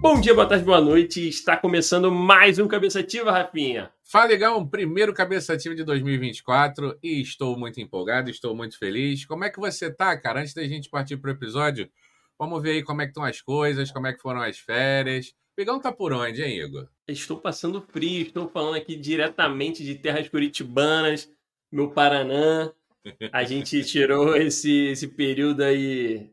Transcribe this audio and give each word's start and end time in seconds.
Bom 0.00 0.18
dia, 0.18 0.32
boa 0.32 0.48
tarde, 0.48 0.64
boa 0.64 0.80
noite. 0.80 1.28
Está 1.28 1.58
começando 1.58 2.10
mais 2.10 2.58
um 2.58 2.66
Cabeça 2.66 3.00
Ativa, 3.00 3.30
Rafinha. 3.30 3.92
Fala, 4.02 4.28
legal, 4.28 4.66
primeiro 4.66 5.12
Cabeça 5.12 5.52
Ativa 5.52 5.74
de 5.74 5.84
2024 5.84 6.98
e 7.02 7.20
estou 7.20 7.58
muito 7.58 7.82
empolgado, 7.82 8.30
estou 8.30 8.56
muito 8.56 8.78
feliz. 8.78 9.26
Como 9.26 9.44
é 9.44 9.50
que 9.50 9.60
você 9.60 9.92
tá, 9.92 10.18
cara? 10.18 10.40
Antes 10.40 10.54
da 10.54 10.66
gente 10.66 10.88
partir 10.88 11.18
para 11.18 11.28
o 11.28 11.34
episódio, 11.34 11.86
vamos 12.38 12.62
ver 12.62 12.70
aí 12.70 12.82
como 12.82 13.02
é 13.02 13.04
que 13.04 13.10
estão 13.10 13.22
as 13.22 13.42
coisas, 13.42 13.90
como 13.90 14.06
é 14.06 14.14
que 14.14 14.22
foram 14.22 14.40
as 14.40 14.58
férias. 14.58 15.34
Pegão 15.54 15.78
tá 15.78 15.92
por 15.92 16.14
onde, 16.14 16.42
hein, 16.42 16.62
Igor? 16.62 16.88
Estou 17.06 17.36
passando 17.36 17.82
frio, 17.82 18.22
estou 18.22 18.48
falando 18.48 18.76
aqui 18.76 18.96
diretamente 18.96 19.84
de 19.84 19.96
terras 19.96 20.26
curitibanas, 20.30 21.30
meu 21.70 21.90
Paraná. 21.90 22.72
A 23.30 23.44
gente 23.44 23.84
tirou 23.84 24.34
esse, 24.34 24.86
esse 24.86 25.08
período 25.08 25.62
aí 25.62 26.30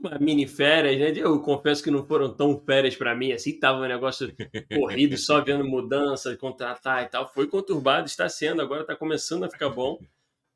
uma 0.00 0.18
mini 0.18 0.46
férias, 0.46 0.98
né? 0.98 1.12
Eu 1.16 1.40
confesso 1.40 1.82
que 1.82 1.90
não 1.90 2.06
foram 2.06 2.34
tão 2.34 2.58
férias 2.58 2.96
para 2.96 3.14
mim, 3.14 3.32
assim, 3.32 3.58
tava 3.58 3.78
um 3.78 3.88
negócio 3.88 4.34
corrido, 4.74 5.16
só 5.16 5.40
vendo 5.40 5.64
mudança, 5.64 6.36
contratar 6.36 7.04
e 7.04 7.08
tal. 7.08 7.32
Foi 7.32 7.46
conturbado, 7.46 8.06
está 8.06 8.28
sendo, 8.28 8.62
agora 8.62 8.82
está 8.82 8.96
começando 8.96 9.44
a 9.44 9.50
ficar 9.50 9.68
bom. 9.68 9.98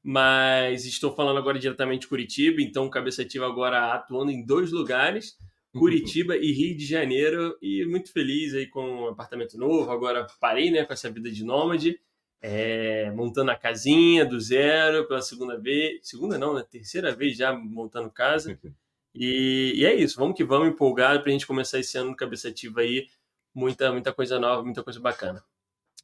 Mas 0.02 0.84
estou 0.84 1.12
falando 1.12 1.38
agora 1.38 1.58
diretamente 1.58 2.02
de 2.02 2.06
Curitiba, 2.08 2.62
então 2.62 2.88
Cabeça 2.88 3.22
Ativa 3.22 3.44
agora 3.46 3.92
atuando 3.92 4.30
em 4.30 4.44
dois 4.44 4.70
lugares, 4.70 5.36
Curitiba 5.72 6.36
e 6.36 6.52
Rio 6.52 6.76
de 6.76 6.86
Janeiro, 6.86 7.58
e 7.60 7.84
muito 7.86 8.12
feliz 8.12 8.54
aí 8.54 8.66
com 8.66 8.84
um 8.84 9.08
apartamento 9.08 9.58
novo. 9.58 9.90
Agora 9.90 10.24
parei, 10.40 10.70
né, 10.70 10.84
com 10.84 10.92
essa 10.92 11.10
vida 11.10 11.28
de 11.28 11.44
nômade, 11.44 11.98
é, 12.40 13.10
montando 13.10 13.50
a 13.50 13.56
casinha 13.56 14.24
do 14.24 14.38
zero 14.40 15.08
pela 15.08 15.20
segunda 15.20 15.58
vez, 15.58 15.98
segunda 16.02 16.38
não, 16.38 16.54
né, 16.54 16.64
terceira 16.70 17.12
vez 17.12 17.36
já 17.36 17.52
montando 17.52 18.08
casa. 18.08 18.56
E, 19.16 19.72
e, 19.76 19.86
é 19.86 19.94
isso, 19.94 20.16
vamos 20.16 20.36
que 20.36 20.44
vamos, 20.44 20.68
empolgado 20.68 21.20
para 21.20 21.30
a 21.30 21.32
gente 21.32 21.46
começar 21.46 21.78
esse 21.78 21.96
ano 21.96 22.10
no 22.10 22.16
Cabeça 22.16 22.48
Ativa 22.48 22.80
aí. 22.80 23.06
Muita, 23.54 23.90
muita 23.90 24.12
coisa 24.12 24.38
nova, 24.38 24.62
muita 24.62 24.84
coisa 24.84 25.00
bacana. 25.00 25.42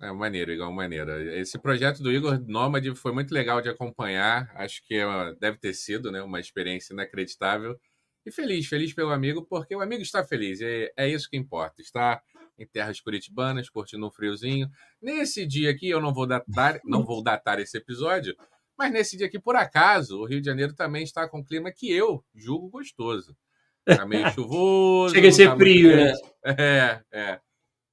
É 0.01 0.11
maneiro, 0.11 0.51
igual 0.51 0.73
maneiro. 0.73 1.13
Esse 1.33 1.59
projeto 1.59 2.03
do 2.03 2.11
Igor 2.11 2.41
Nômade 2.49 2.95
foi 2.95 3.13
muito 3.13 3.33
legal 3.33 3.61
de 3.61 3.69
acompanhar. 3.69 4.51
Acho 4.55 4.83
que 4.87 4.95
é 4.95 5.35
deve 5.39 5.59
ter 5.59 5.75
sido 5.75 6.11
né, 6.11 6.23
uma 6.23 6.41
experiência 6.41 6.95
inacreditável. 6.95 7.79
E 8.25 8.31
feliz, 8.33 8.67
feliz 8.67 8.95
pelo 8.95 9.11
amigo, 9.11 9.45
porque 9.45 9.77
o 9.77 9.81
amigo 9.81 10.03
está 10.03 10.25
feliz. 10.25 10.61
É, 10.63 10.91
é 10.97 11.09
isso 11.09 11.29
que 11.29 11.37
importa. 11.37 11.83
Está 11.83 12.23
em 12.59 12.67
terras 12.67 13.01
curitibanas, 13.01 13.69
curtindo 13.69 14.07
um 14.07 14.11
friozinho. 14.11 14.71
Nesse 15.01 15.47
dia 15.47 15.71
aqui, 15.71 15.89
eu 15.89 16.01
não 16.01 16.15
vou 16.15 16.27
datar, 16.27 16.81
não 16.85 17.05
vou 17.05 17.23
datar 17.23 17.59
esse 17.61 17.77
episódio, 17.77 18.35
mas 18.79 18.93
nesse 18.93 19.17
dia 19.17 19.27
aqui, 19.27 19.39
por 19.39 19.57
acaso, 19.57 20.21
o 20.21 20.27
Rio 20.27 20.41
de 20.41 20.47
Janeiro 20.47 20.75
também 20.75 21.03
está 21.03 21.29
com 21.29 21.39
um 21.39 21.45
clima 21.45 21.73
que 21.73 21.91
eu 21.91 22.25
julgo 22.35 22.69
gostoso. 22.69 23.37
Está 23.87 24.07
meio 24.07 24.29
chuvoso. 24.33 25.15
Chega 25.15 25.29
a 25.29 25.33
ser 25.33 25.49
tá 25.49 25.57
frio, 25.57 25.97
né? 25.97 26.13
É, 26.45 27.01
é. 27.13 27.41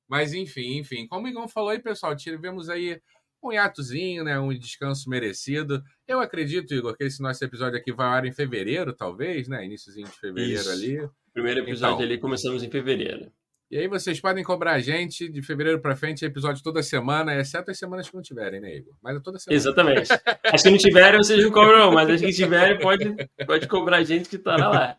Mas 0.07 0.33
enfim, 0.33 0.77
enfim. 0.77 1.07
Como 1.07 1.25
o 1.25 1.29
Igor 1.29 1.47
falou 1.47 1.69
aí, 1.69 1.79
pessoal, 1.79 2.15
tivemos 2.15 2.69
aí 2.69 2.99
um 3.43 3.51
hiatozinho, 3.51 4.23
né? 4.23 4.39
Um 4.39 4.57
descanso 4.57 5.09
merecido. 5.09 5.83
Eu 6.07 6.19
acredito, 6.19 6.73
Igor, 6.73 6.95
que 6.95 7.03
esse 7.03 7.21
nosso 7.21 7.43
episódio 7.43 7.77
aqui 7.77 7.91
vai 7.91 8.07
ao 8.07 8.13
ar 8.13 8.25
em 8.25 8.31
fevereiro, 8.31 8.93
talvez, 8.93 9.47
né? 9.47 9.65
Iníciozinho 9.65 10.07
de 10.07 10.19
fevereiro 10.19 10.61
Isso. 10.61 10.71
ali. 10.71 11.09
Primeiro 11.33 11.61
episódio 11.61 11.95
então, 11.95 12.05
ali, 12.05 12.17
começamos 12.17 12.63
em 12.63 12.69
fevereiro. 12.69 13.31
E 13.71 13.77
aí 13.77 13.87
vocês 13.87 14.19
podem 14.19 14.43
cobrar 14.43 14.73
a 14.73 14.79
gente 14.79 15.29
de 15.29 15.41
fevereiro 15.43 15.79
para 15.79 15.95
frente, 15.95 16.25
episódio 16.25 16.63
toda 16.63 16.81
semana, 16.81 17.35
exceto 17.39 17.69
as 17.69 17.77
semanas 17.77 18.09
que 18.09 18.15
não 18.15 18.21
tiverem, 18.23 18.59
né, 18.59 18.77
Igor? 18.77 18.93
Mas 19.01 19.17
é 19.17 19.19
toda 19.19 19.37
semana. 19.37 19.55
Exatamente. 19.57 20.09
As 20.51 20.63
que 20.63 20.69
não 20.71 20.77
tiverem, 20.77 21.17
vocês 21.19 21.43
não 21.43 21.51
cobram, 21.51 21.91
mas 21.91 22.09
as 22.09 22.19
que 22.21 22.33
tiverem, 22.33 22.79
pode, 22.79 23.15
pode 23.45 23.67
cobrar 23.67 23.97
a 23.97 24.03
gente 24.03 24.27
que 24.27 24.37
estará 24.37 24.69
lá. 24.69 24.97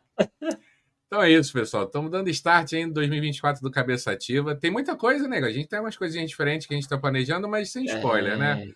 Então 1.08 1.20
é 1.20 1.28
isso, 1.32 1.52
pessoal. 1.52 1.84
Estamos 1.84 2.12
dando 2.12 2.30
start 2.30 2.72
em 2.74 2.88
2024 2.88 3.60
do 3.60 3.70
Cabeça 3.72 4.12
Ativa. 4.12 4.54
Tem 4.54 4.70
muita 4.70 4.94
coisa, 4.94 5.26
né? 5.26 5.38
A 5.38 5.50
gente 5.50 5.68
tem 5.68 5.80
umas 5.80 5.96
coisinhas 5.96 6.30
diferentes 6.30 6.68
que 6.68 6.72
a 6.72 6.76
gente 6.76 6.84
está 6.84 6.96
planejando, 6.96 7.48
mas 7.48 7.72
sem 7.72 7.84
spoiler, 7.86 8.34
É. 8.34 8.36
né? 8.36 8.68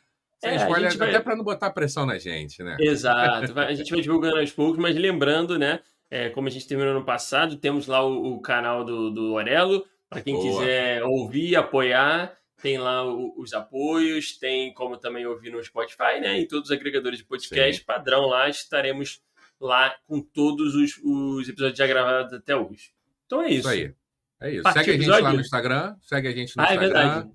Sem 0.42 0.50
É, 0.50 0.56
spoiler, 0.56 0.90
gente 0.90 0.98
vai- 0.98 1.10
até 1.10 1.20
para 1.20 1.36
não 1.36 1.44
botar 1.44 1.70
pressão 1.70 2.04
na 2.04 2.18
gente, 2.18 2.60
né? 2.64 2.76
Exato. 2.80 3.56
A 3.60 3.72
gente 3.72 3.90
vai 3.92 4.00
divulgando 4.00 4.38
aos 4.38 4.50
poucos, 4.50 4.80
mas 4.80 4.96
lembrando, 4.96 5.56
né? 5.56 5.78
É, 6.14 6.28
como 6.30 6.46
a 6.46 6.50
gente 6.50 6.66
terminou 6.68 6.94
no 6.94 7.04
passado, 7.04 7.56
temos 7.56 7.86
lá 7.86 8.04
o, 8.04 8.34
o 8.34 8.40
canal 8.40 8.84
do, 8.84 9.10
do 9.10 9.32
Orelo. 9.32 9.84
Para 10.08 10.20
quem 10.22 10.34
Boa. 10.34 10.60
quiser 10.60 11.02
ouvir, 11.02 11.56
apoiar, 11.56 12.36
tem 12.62 12.78
lá 12.78 13.04
o- 13.04 13.34
os 13.36 13.52
apoios, 13.52 14.36
tem 14.38 14.72
como 14.72 14.96
também 14.96 15.26
ouvir 15.26 15.50
no 15.50 15.62
Spotify, 15.64 16.20
né? 16.20 16.38
Em 16.38 16.46
todos 16.46 16.70
os 16.70 16.76
agregadores 16.76 17.18
de 17.18 17.24
podcast, 17.24 17.84
padrão 17.84 18.26
lá, 18.26 18.48
estaremos 18.48 19.20
lá 19.60 19.94
com 20.06 20.20
todos 20.20 20.74
os, 20.76 20.98
os 21.02 21.48
episódios 21.48 21.78
já 21.78 21.86
gravados 21.86 22.32
até 22.32 22.54
hoje. 22.54 22.92
Então 23.26 23.42
é 23.42 23.48
isso. 23.48 23.58
Isso 23.60 23.68
aí. 23.68 23.94
É 24.40 24.50
isso. 24.52 24.62
Partiu 24.62 24.82
Segue 24.84 24.90
a 24.90 24.92
gente 24.94 25.02
episódio? 25.02 25.24
lá 25.24 25.32
no 25.32 25.40
Instagram. 25.40 25.96
Segue 26.02 26.28
a 26.28 26.32
gente 26.32 26.56
no 26.56 26.62
Ah, 26.62 26.66
é 26.66 26.74
Instagram. 26.74 26.92
verdade. 26.94 27.30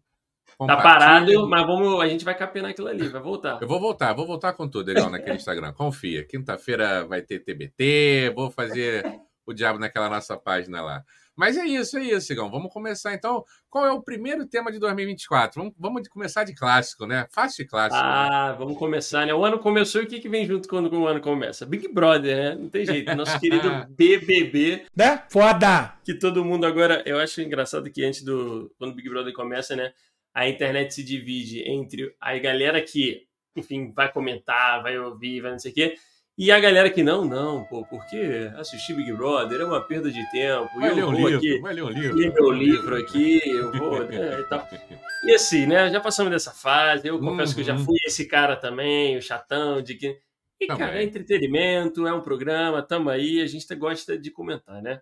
Tá 0.67 0.77
parado, 0.77 1.47
mas 1.47 1.65
vamos, 1.65 2.01
a 2.01 2.07
gente 2.07 2.25
vai 2.25 2.35
capear 2.35 2.65
aquilo 2.65 2.87
ali, 2.87 3.07
vai 3.07 3.21
voltar. 3.21 3.59
Eu 3.61 3.67
vou 3.67 3.79
voltar, 3.79 4.13
vou 4.13 4.27
voltar 4.27 4.53
com 4.53 4.67
tudo, 4.67 4.87
legal, 4.87 5.09
naquele 5.09 5.37
Instagram. 5.37 5.71
Confia. 5.73 6.25
Quinta-feira 6.25 7.05
vai 7.05 7.21
ter 7.21 7.39
TBT, 7.39 8.33
vou 8.35 8.51
fazer 8.51 9.05
o 9.45 9.53
diabo 9.53 9.79
naquela 9.79 10.09
nossa 10.09 10.37
página 10.37 10.81
lá. 10.81 11.03
Mas 11.35 11.55
é 11.55 11.63
isso, 11.63 11.97
é 11.97 12.03
isso, 12.03 12.33
Igão. 12.33 12.51
Vamos 12.51 12.69
começar 12.73 13.13
então. 13.13 13.45
Qual 13.69 13.85
é 13.85 13.91
o 13.93 14.01
primeiro 14.01 14.45
tema 14.45 14.69
de 14.73 14.77
2024? 14.77 15.61
Vamos, 15.61 15.73
vamos 15.79 16.05
começar 16.09 16.43
de 16.43 16.53
clássico, 16.53 17.05
né? 17.05 17.27
Fácil 17.31 17.63
e 17.63 17.65
clássico. 17.65 17.95
né? 18.03 18.09
Ah, 18.11 18.55
vamos 18.59 18.77
começar, 18.77 19.25
né? 19.25 19.33
O 19.33 19.45
ano 19.45 19.57
começou 19.57 20.01
e 20.01 20.03
o 20.03 20.07
que, 20.07 20.19
que 20.19 20.27
vem 20.27 20.45
junto 20.45 20.67
quando 20.67 20.93
o 20.93 21.07
ano 21.07 21.21
começa? 21.21 21.65
Big 21.65 21.87
Brother, 21.93 22.35
né? 22.35 22.55
Não 22.55 22.67
tem 22.67 22.85
jeito. 22.85 23.15
Nosso 23.15 23.39
querido 23.39 23.69
BBB, 23.87 24.87
Né? 24.93 25.23
Foda! 25.29 25.93
que 26.03 26.13
todo 26.13 26.43
mundo 26.43 26.65
agora. 26.65 27.01
Eu 27.05 27.17
acho 27.17 27.41
engraçado 27.41 27.89
que 27.89 28.03
antes 28.03 28.21
do. 28.21 28.69
Quando 28.77 28.91
o 28.91 28.95
Big 28.95 29.07
Brother 29.07 29.31
começa, 29.33 29.77
né? 29.77 29.93
A 30.33 30.47
internet 30.47 30.93
se 30.93 31.03
divide 31.03 31.61
entre 31.69 32.15
a 32.19 32.37
galera 32.37 32.81
que, 32.81 33.23
enfim, 33.55 33.91
vai 33.93 34.11
comentar, 34.11 34.81
vai 34.83 34.97
ouvir, 34.97 35.41
vai 35.41 35.51
não 35.51 35.59
sei 35.59 35.71
o 35.71 35.75
quê. 35.75 35.95
E 36.37 36.51
a 36.53 36.59
galera 36.59 36.89
que 36.89 37.03
não, 37.03 37.25
não, 37.25 37.65
pô, 37.65 37.85
porque 37.85 38.49
assistir 38.55 38.93
Big 38.95 39.11
Brother 39.11 39.59
é 39.59 39.65
uma 39.65 39.81
perda 39.85 40.09
de 40.09 40.23
tempo. 40.31 40.69
e 40.77 40.79
Vai 40.79 40.91
eu 40.91 40.95
ler 40.95 41.03
um 41.03 41.11
vou 41.11 41.29
livro, 41.29 41.37
aqui 41.37 41.59
vai 41.59 41.73
ler 41.73 41.83
um 41.83 41.89
livro. 41.89 42.15
ler 42.15 42.33
meu 42.33 42.49
livro 42.51 42.95
aqui, 42.95 43.41
eu 43.45 43.71
vou, 43.73 44.05
né, 44.05 44.39
e 44.39 44.43
tal. 44.45 44.65
E 45.21 45.33
assim, 45.33 45.65
né, 45.65 45.89
já 45.91 45.99
passamos 45.99 46.31
dessa 46.31 46.51
fase, 46.53 47.05
eu 47.09 47.19
confesso 47.19 47.53
que 47.53 47.59
eu 47.59 47.65
já 47.65 47.75
Uhum. 47.75 47.83
fui 47.83 47.97
esse 48.05 48.25
cara 48.25 48.55
também, 48.55 49.17
o 49.17 49.21
chatão, 49.21 49.81
de 49.81 49.95
que... 49.95 50.17
E, 50.61 50.65
cara, 50.67 50.97
é 50.97 51.03
entretenimento, 51.03 52.07
é 52.07 52.13
um 52.13 52.21
programa, 52.21 52.81
tamo 52.81 53.09
aí, 53.09 53.41
a 53.41 53.45
gente 53.45 53.73
gosta 53.75 54.17
de 54.17 54.31
comentar, 54.31 54.81
né? 54.81 55.01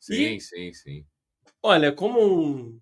Sim, 0.00 0.40
sim, 0.40 0.72
sim. 0.72 1.04
Olha, 1.62 1.92
como 1.92 2.18
um, 2.20 2.80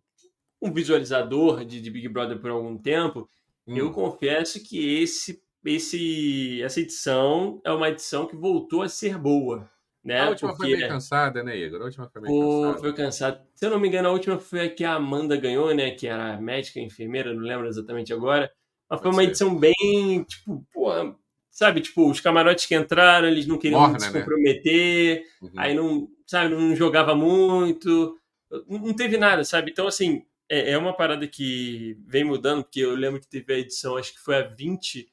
um 0.66 0.72
visualizador 0.72 1.65
de, 1.65 1.81
de 1.81 1.91
Big 1.91 2.09
Brother 2.09 2.38
por 2.38 2.50
algum 2.50 2.77
tempo, 2.77 3.28
eu 3.66 3.87
Hum, 3.88 3.93
confesso 3.93 4.62
que 4.62 5.00
esse, 5.03 5.43
esse, 5.65 6.62
essa 6.62 6.81
edição 6.81 7.60
é 7.65 7.71
uma 7.72 7.88
edição 7.88 8.27
que 8.27 8.37
voltou 8.37 8.82
a 8.82 8.88
ser 8.88 9.19
boa, 9.19 9.69
né? 10.04 10.21
a 10.22 10.28
última 10.31 10.50
foi 10.54 10.66
Porque- 10.66 10.77
meio 10.77 10.88
cansada, 10.88 11.43
né, 11.43 11.56
Igor? 11.56 11.81
A 11.82 11.84
última 11.84 12.09
foi 12.09 12.21
meio 12.22 12.32
Pô, 12.34 12.50
cansada. 12.62 12.78
foi 12.81 12.93
cansado. 12.94 13.41
Se 13.54 13.66
eu 13.66 13.71
não 13.71 13.78
me 13.81 13.88
engano, 13.88 14.09
a 14.09 14.12
última 14.12 14.38
foi 14.38 14.60
a 14.66 14.71
que 14.75 14.84
a 14.84 14.94
Amanda 14.94 15.37
ganhou, 15.37 15.75
né? 15.75 15.91
Que 15.93 16.06
era 16.06 16.41
médica, 16.41 16.81
enfermeira, 16.81 17.33
não 17.34 17.43
lembro 17.43 17.66
exatamente 17.66 18.12
agora. 18.12 18.50
Mas 18.88 19.00
foi 19.00 19.10
uma 19.10 19.22
ser. 19.22 19.28
edição 19.31 19.56
bem, 19.59 20.25
tipo, 20.25 20.65
pô, 20.72 20.91
sabe, 21.50 21.81
tipo, 21.81 22.09
os 22.10 22.21
camarotes 22.21 22.66
que 22.66 22.75
entraram, 22.77 23.27
eles 23.28 23.47
não 23.47 23.59
queriam 23.59 23.81
Morna, 23.81 23.98
se 23.98 24.12
né? 24.12 24.21
comprometer, 24.21 25.25
Uhum. 25.41 25.50
aí 25.56 25.75
não, 25.75 26.09
sabe, 26.27 26.54
não 26.54 26.75
jogava 26.77 27.15
muito, 27.15 28.16
não 28.69 28.94
teve 28.94 29.16
nada, 29.19 29.44
sabe? 29.44 29.71
Então, 29.72 29.87
assim, 29.88 30.22
é, 30.49 30.73
é 30.73 30.79
uma 30.79 30.93
parada 30.97 31.27
que 31.27 31.97
vem 32.07 32.25
mudando, 32.25 32.62
porque 32.65 32.81
eu 32.81 32.95
lembro 32.95 33.21
que 33.21 33.29
teve 33.29 33.53
a 33.53 33.59
edição, 33.59 33.97
acho 33.97 34.12
que 34.12 34.21
foi 34.21 34.37
a 34.37 34.43
20, 34.43 35.09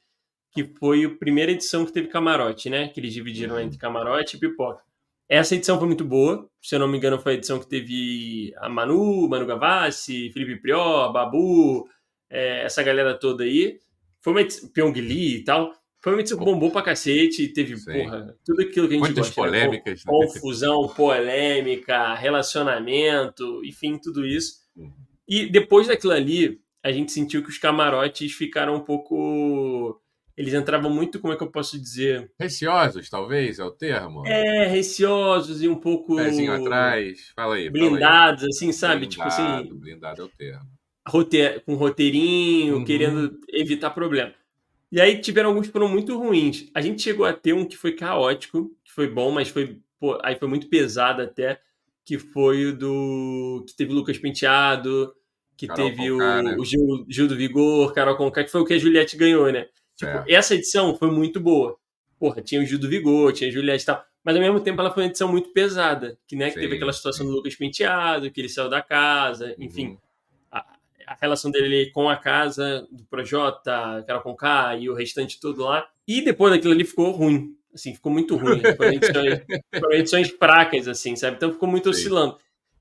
que 0.51 0.63
foi 0.79 1.05
a 1.05 1.09
primeira 1.09 1.51
edição 1.51 1.85
que 1.85 1.91
teve 1.91 2.07
camarote, 2.07 2.69
né? 2.69 2.87
Que 2.89 2.99
eles 2.99 3.13
dividiram 3.13 3.55
Uhum. 3.55 3.61
entre 3.61 3.77
camarote 3.77 4.37
e 4.37 4.39
pipoca. 4.39 4.81
Essa 5.27 5.55
edição 5.55 5.77
foi 5.79 5.87
muito 5.87 6.03
boa. 6.05 6.47
Se 6.61 6.75
eu 6.75 6.79
não 6.79 6.87
me 6.87 6.97
engano, 6.97 7.17
foi 7.19 7.31
a 7.33 7.35
edição 7.35 7.59
que 7.59 7.67
teve 7.67 8.53
a 8.57 8.69
Manu, 8.69 9.27
Manu 9.27 9.45
Gavassi, 9.47 10.29
Felipe 10.31 10.61
Prior, 10.61 11.11
Babu, 11.11 11.87
é, 12.29 12.63
essa 12.63 12.83
galera 12.83 13.17
toda 13.17 13.43
aí. 13.43 13.79
Foi 14.21 14.33
uma 14.33 14.41
edição, 14.41 14.69
Pyong 14.69 14.93
Lee 14.93 15.37
e 15.37 15.43
tal. 15.43 15.73
Foi 16.03 16.13
uma 16.13 16.19
edição 16.19 16.37
que 16.37 16.43
bombou 16.45 16.69
pra 16.69 16.81
cacete. 16.81 17.47
Teve, 17.47 17.77
Sim. 17.77 17.93
porra, 17.93 18.37
tudo 18.45 18.61
aquilo 18.61 18.87
que 18.87 18.93
a 18.93 18.97
gente 18.97 19.05
Muitas 19.07 19.27
gosta. 19.29 19.49
né? 19.49 19.61
polêmicas, 19.61 20.05
né? 20.05 20.11
Confusão, 20.11 20.87
polêmica, 20.89 22.13
relacionamento, 22.15 23.63
enfim, 23.65 23.97
tudo 23.97 24.25
isso. 24.25 24.61
E 25.27 25.45
depois 25.49 25.87
daquilo 25.87 26.13
ali, 26.13 26.59
a 26.83 26.91
gente 26.91 27.11
sentiu 27.11 27.41
que 27.43 27.49
os 27.49 27.57
camarotes 27.57 28.31
ficaram 28.33 28.75
um 28.75 28.79
pouco. 28.79 29.99
Eles 30.35 30.53
entravam 30.53 30.89
muito, 30.89 31.19
como 31.19 31.31
é 31.31 31.37
que 31.37 31.43
eu 31.43 31.51
posso 31.51 31.79
dizer? 31.79 32.31
Receosos, 32.39 33.07
talvez, 33.09 33.59
é 33.59 33.63
o 33.63 33.69
termo? 33.71 34.25
É, 34.25 34.65
receosos 34.67 35.61
e 35.61 35.67
um 35.67 35.75
pouco. 35.75 36.15
Pezinho 36.15 36.51
atrás. 36.51 37.31
Fala 37.35 37.55
aí. 37.55 37.69
fala 37.69 37.83
aí. 37.85 37.89
Blindados, 37.89 38.43
assim, 38.43 38.71
sabe? 38.71 39.05
tipo 39.07 39.23
assim, 39.23 39.43
Blindado, 39.43 39.75
Blindado 39.79 40.21
é 40.21 40.25
o 40.25 40.29
termo. 40.29 40.69
com 41.65 41.75
roteirinho, 41.75 42.77
Uhum. 42.77 42.85
querendo 42.85 43.39
evitar 43.49 43.91
problema. 43.91 44.33
E 44.91 44.99
aí 45.01 45.19
tiveram 45.19 45.49
alguns 45.49 45.67
que 45.67 45.73
foram 45.73 45.87
muito 45.87 46.17
ruins. 46.17 46.69
A 46.73 46.81
gente 46.81 47.01
chegou 47.01 47.25
a 47.25 47.33
ter 47.33 47.53
um 47.53 47.65
que 47.65 47.75
foi 47.77 47.93
caótico, 47.93 48.69
que 48.83 48.91
foi 48.91 49.07
bom, 49.07 49.31
mas 49.31 49.49
foi, 49.49 49.79
pô, 49.99 50.19
aí 50.23 50.35
foi 50.35 50.47
muito 50.47 50.67
pesado 50.67 51.21
até, 51.21 51.59
que 52.05 52.17
foi 52.17 52.65
o 52.67 52.77
do. 52.77 53.63
que 53.67 53.75
teve 53.75 53.91
o 53.91 53.95
Lucas 53.95 54.17
Penteado, 54.17 55.13
que 55.57 55.67
Carol 55.67 55.89
teve 55.89 56.09
Conká, 56.09 56.39
o, 56.39 56.43
né? 56.43 56.55
o 56.57 56.65
Gil, 56.65 57.05
Gil 57.09 57.27
do 57.27 57.35
Vigor, 57.35 57.93
Carol 57.93 58.17
Conká, 58.17 58.43
que 58.43 58.51
foi 58.51 58.61
o 58.61 58.65
que 58.65 58.73
a 58.73 58.77
Juliette 58.77 59.15
ganhou, 59.15 59.51
né? 59.51 59.67
Tipo, 59.95 60.11
É. 60.11 60.25
essa 60.27 60.55
edição 60.55 60.95
foi 60.95 61.11
muito 61.11 61.39
boa. 61.39 61.77
Porra, 62.19 62.41
tinha 62.41 62.61
o 62.61 62.65
Gil 62.65 62.79
do 62.79 62.89
Vigor, 62.89 63.31
tinha 63.33 63.49
a 63.49 63.53
Juliette 63.53 63.83
e 63.83 63.85
tal. 63.85 64.03
Mas 64.23 64.35
ao 64.35 64.41
mesmo 64.41 64.59
tempo 64.59 64.79
ela 64.79 64.91
foi 64.91 65.03
uma 65.03 65.09
edição 65.09 65.27
muito 65.29 65.49
pesada. 65.51 66.17
Que, 66.27 66.35
né, 66.35 66.49
que 66.49 66.59
teve 66.59 66.75
aquela 66.75 66.93
situação 66.93 67.25
sim. 67.25 67.31
do 67.31 67.35
Lucas 67.35 67.55
Penteado, 67.55 68.31
que 68.31 68.39
ele 68.39 68.49
saiu 68.49 68.69
da 68.69 68.81
casa, 68.81 69.53
enfim. 69.59 69.87
Uhum. 69.89 69.97
A, 70.51 70.65
a 71.07 71.17
relação 71.21 71.51
dele 71.51 71.91
com 71.91 72.09
a 72.09 72.15
casa, 72.15 72.87
do 72.91 73.03
Projota, 73.05 74.03
Carol 74.07 74.21
Conká 74.21 74.75
e 74.77 74.89
o 74.89 74.93
restante 74.93 75.39
todo 75.39 75.63
lá. 75.63 75.85
E 76.07 76.21
depois 76.21 76.53
daquilo 76.53 76.73
ali 76.73 76.85
ficou 76.85 77.11
ruim. 77.11 77.55
Assim, 77.73 77.93
ficou 77.93 78.11
muito 78.11 78.35
ruim. 78.35 78.61
Edições, 78.93 79.41
foram 79.79 79.91
edições 79.97 80.29
fracas, 80.29 80.87
assim, 80.87 81.15
sabe? 81.15 81.37
Então 81.37 81.51
ficou 81.51 81.67
muito 81.67 81.91
Sim. 81.93 81.99
oscilando. 81.99 82.37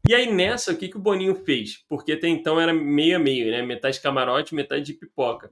E 0.08 0.14
aí 0.14 0.30
nessa, 0.32 0.72
o 0.72 0.76
que, 0.76 0.88
que 0.88 0.96
o 0.96 1.00
Boninho 1.00 1.34
fez? 1.34 1.84
Porque 1.88 2.12
até 2.12 2.28
então 2.28 2.60
era 2.60 2.74
meio 2.74 3.16
a 3.16 3.18
meio, 3.18 3.50
né? 3.50 3.62
Metade 3.62 4.00
camarote, 4.00 4.54
metade 4.54 4.84
de 4.84 4.92
pipoca. 4.94 5.50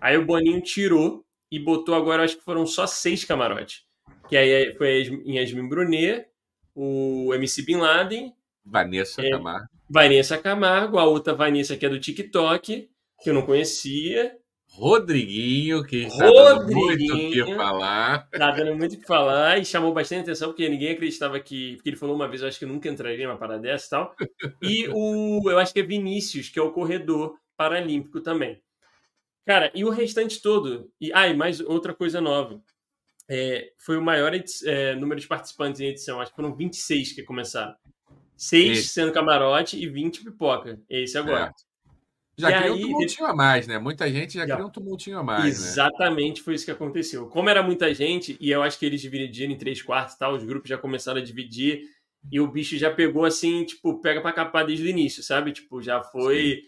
Aí 0.00 0.16
o 0.16 0.24
Boninho 0.24 0.60
tirou 0.62 1.22
e 1.52 1.58
botou 1.58 1.94
agora, 1.94 2.24
acho 2.24 2.38
que 2.38 2.44
foram 2.44 2.64
só 2.66 2.86
seis 2.86 3.24
camarotes. 3.24 3.82
Que 4.28 4.36
aí 4.36 4.74
foi 4.76 5.02
Yas- 5.02 5.26
Yasmin 5.26 5.68
Brunet, 5.68 6.26
o 6.74 7.32
MC 7.34 7.62
Bin 7.62 7.76
Laden, 7.76 8.32
Vanessa 8.64 9.20
É. 9.22 9.30
Camargo. 9.30 9.66
Vanessa 9.88 10.38
Camargo, 10.38 10.98
a 10.98 11.04
outra 11.04 11.34
Vanessa 11.34 11.76
que 11.76 11.84
é 11.84 11.88
do 11.88 11.98
TikTok, 12.00 12.88
que 13.22 13.30
eu 13.30 13.34
não 13.34 13.42
conhecia. 13.42 14.36
Rodriguinho, 14.72 15.84
que 15.84 16.04
está 16.04 16.24
dando 16.24 16.64
muito 16.64 16.76
o 16.76 16.80
Rodriguinho. 16.80 17.46
que 17.46 17.54
falar. 17.54 18.28
Tá 18.30 18.50
dando 18.50 18.76
muito 18.76 18.94
o 18.94 18.98
que 18.98 19.06
falar 19.06 19.58
e 19.58 19.64
chamou 19.64 19.92
bastante 19.92 20.22
atenção, 20.22 20.48
porque 20.48 20.68
ninguém 20.68 20.92
acreditava 20.92 21.38
que. 21.40 21.76
Porque 21.76 21.90
ele 21.90 21.96
falou 21.96 22.14
uma 22.14 22.28
vez, 22.28 22.40
eu 22.42 22.48
acho 22.48 22.58
que 22.58 22.66
nunca 22.66 22.88
entraria 22.88 23.26
numa 23.26 23.38
parada 23.38 23.60
dessa 23.60 23.86
e 23.86 23.90
tal. 23.90 24.16
E 24.62 24.88
o. 24.92 25.50
Eu 25.50 25.58
acho 25.58 25.72
que 25.72 25.80
é 25.80 25.82
Vinícius, 25.82 26.48
que 26.48 26.58
é 26.58 26.62
o 26.62 26.72
corredor 26.72 27.36
paralímpico 27.56 28.20
também. 28.20 28.62
Cara, 29.44 29.70
e 29.74 29.84
o 29.84 29.90
restante 29.90 30.40
todo. 30.40 30.90
E, 31.00 31.12
ah, 31.12 31.28
e 31.28 31.34
mais 31.34 31.60
outra 31.60 31.92
coisa 31.92 32.20
nova. 32.20 32.62
É, 33.28 33.72
foi 33.78 33.96
o 33.96 34.02
maior 34.02 34.32
é, 34.64 34.94
número 34.96 35.20
de 35.20 35.26
participantes 35.26 35.80
em 35.80 35.86
edição. 35.86 36.20
Acho 36.20 36.32
que 36.32 36.36
foram 36.36 36.54
26 36.54 37.12
que 37.12 37.22
começaram. 37.22 37.74
Seis 38.36 38.78
Esse. 38.78 38.88
sendo 38.88 39.12
camarote 39.12 39.78
e 39.78 39.86
20 39.88 40.24
pipoca. 40.24 40.80
Esse 40.88 41.18
agora. 41.18 41.52
Já 42.36 42.50
E 42.50 42.54
cria 42.58 42.72
um 42.72 42.74
aí, 42.74 42.80
tumultinho 42.82 43.26
a 43.26 43.34
mais, 43.34 43.66
né? 43.66 43.78
Muita 43.78 44.10
gente 44.10 44.34
já, 44.34 44.46
Já. 44.46 44.54
cria 44.54 44.66
um 44.66 44.70
tumultinho 44.70 45.18
a 45.18 45.22
mais, 45.22 45.60
né? 45.60 45.66
Exatamente 45.68 46.42
foi 46.42 46.54
isso 46.54 46.64
que 46.64 46.70
aconteceu. 46.70 47.26
Como 47.28 47.48
era 47.48 47.62
muita 47.62 47.92
gente, 47.94 48.36
e 48.40 48.50
eu 48.50 48.62
acho 48.62 48.78
que 48.78 48.86
eles 48.86 49.00
dividiram 49.00 49.52
em 49.52 49.58
três 49.58 49.82
quartos 49.82 50.14
e 50.14 50.18
tal, 50.18 50.34
os 50.34 50.44
grupos 50.44 50.68
já 50.68 50.78
começaram 50.78 51.20
a 51.20 51.24
dividir, 51.24 51.82
e 52.30 52.40
o 52.40 52.46
bicho 52.46 52.76
já 52.76 52.90
pegou 52.90 53.24
assim, 53.24 53.64
tipo, 53.64 54.00
pega 54.00 54.20
pra 54.20 54.32
capar 54.32 54.66
desde 54.66 54.84
o 54.84 54.88
início, 54.88 55.22
sabe? 55.22 55.52
Tipo, 55.52 55.82
já 55.82 56.02
foi 56.02 56.62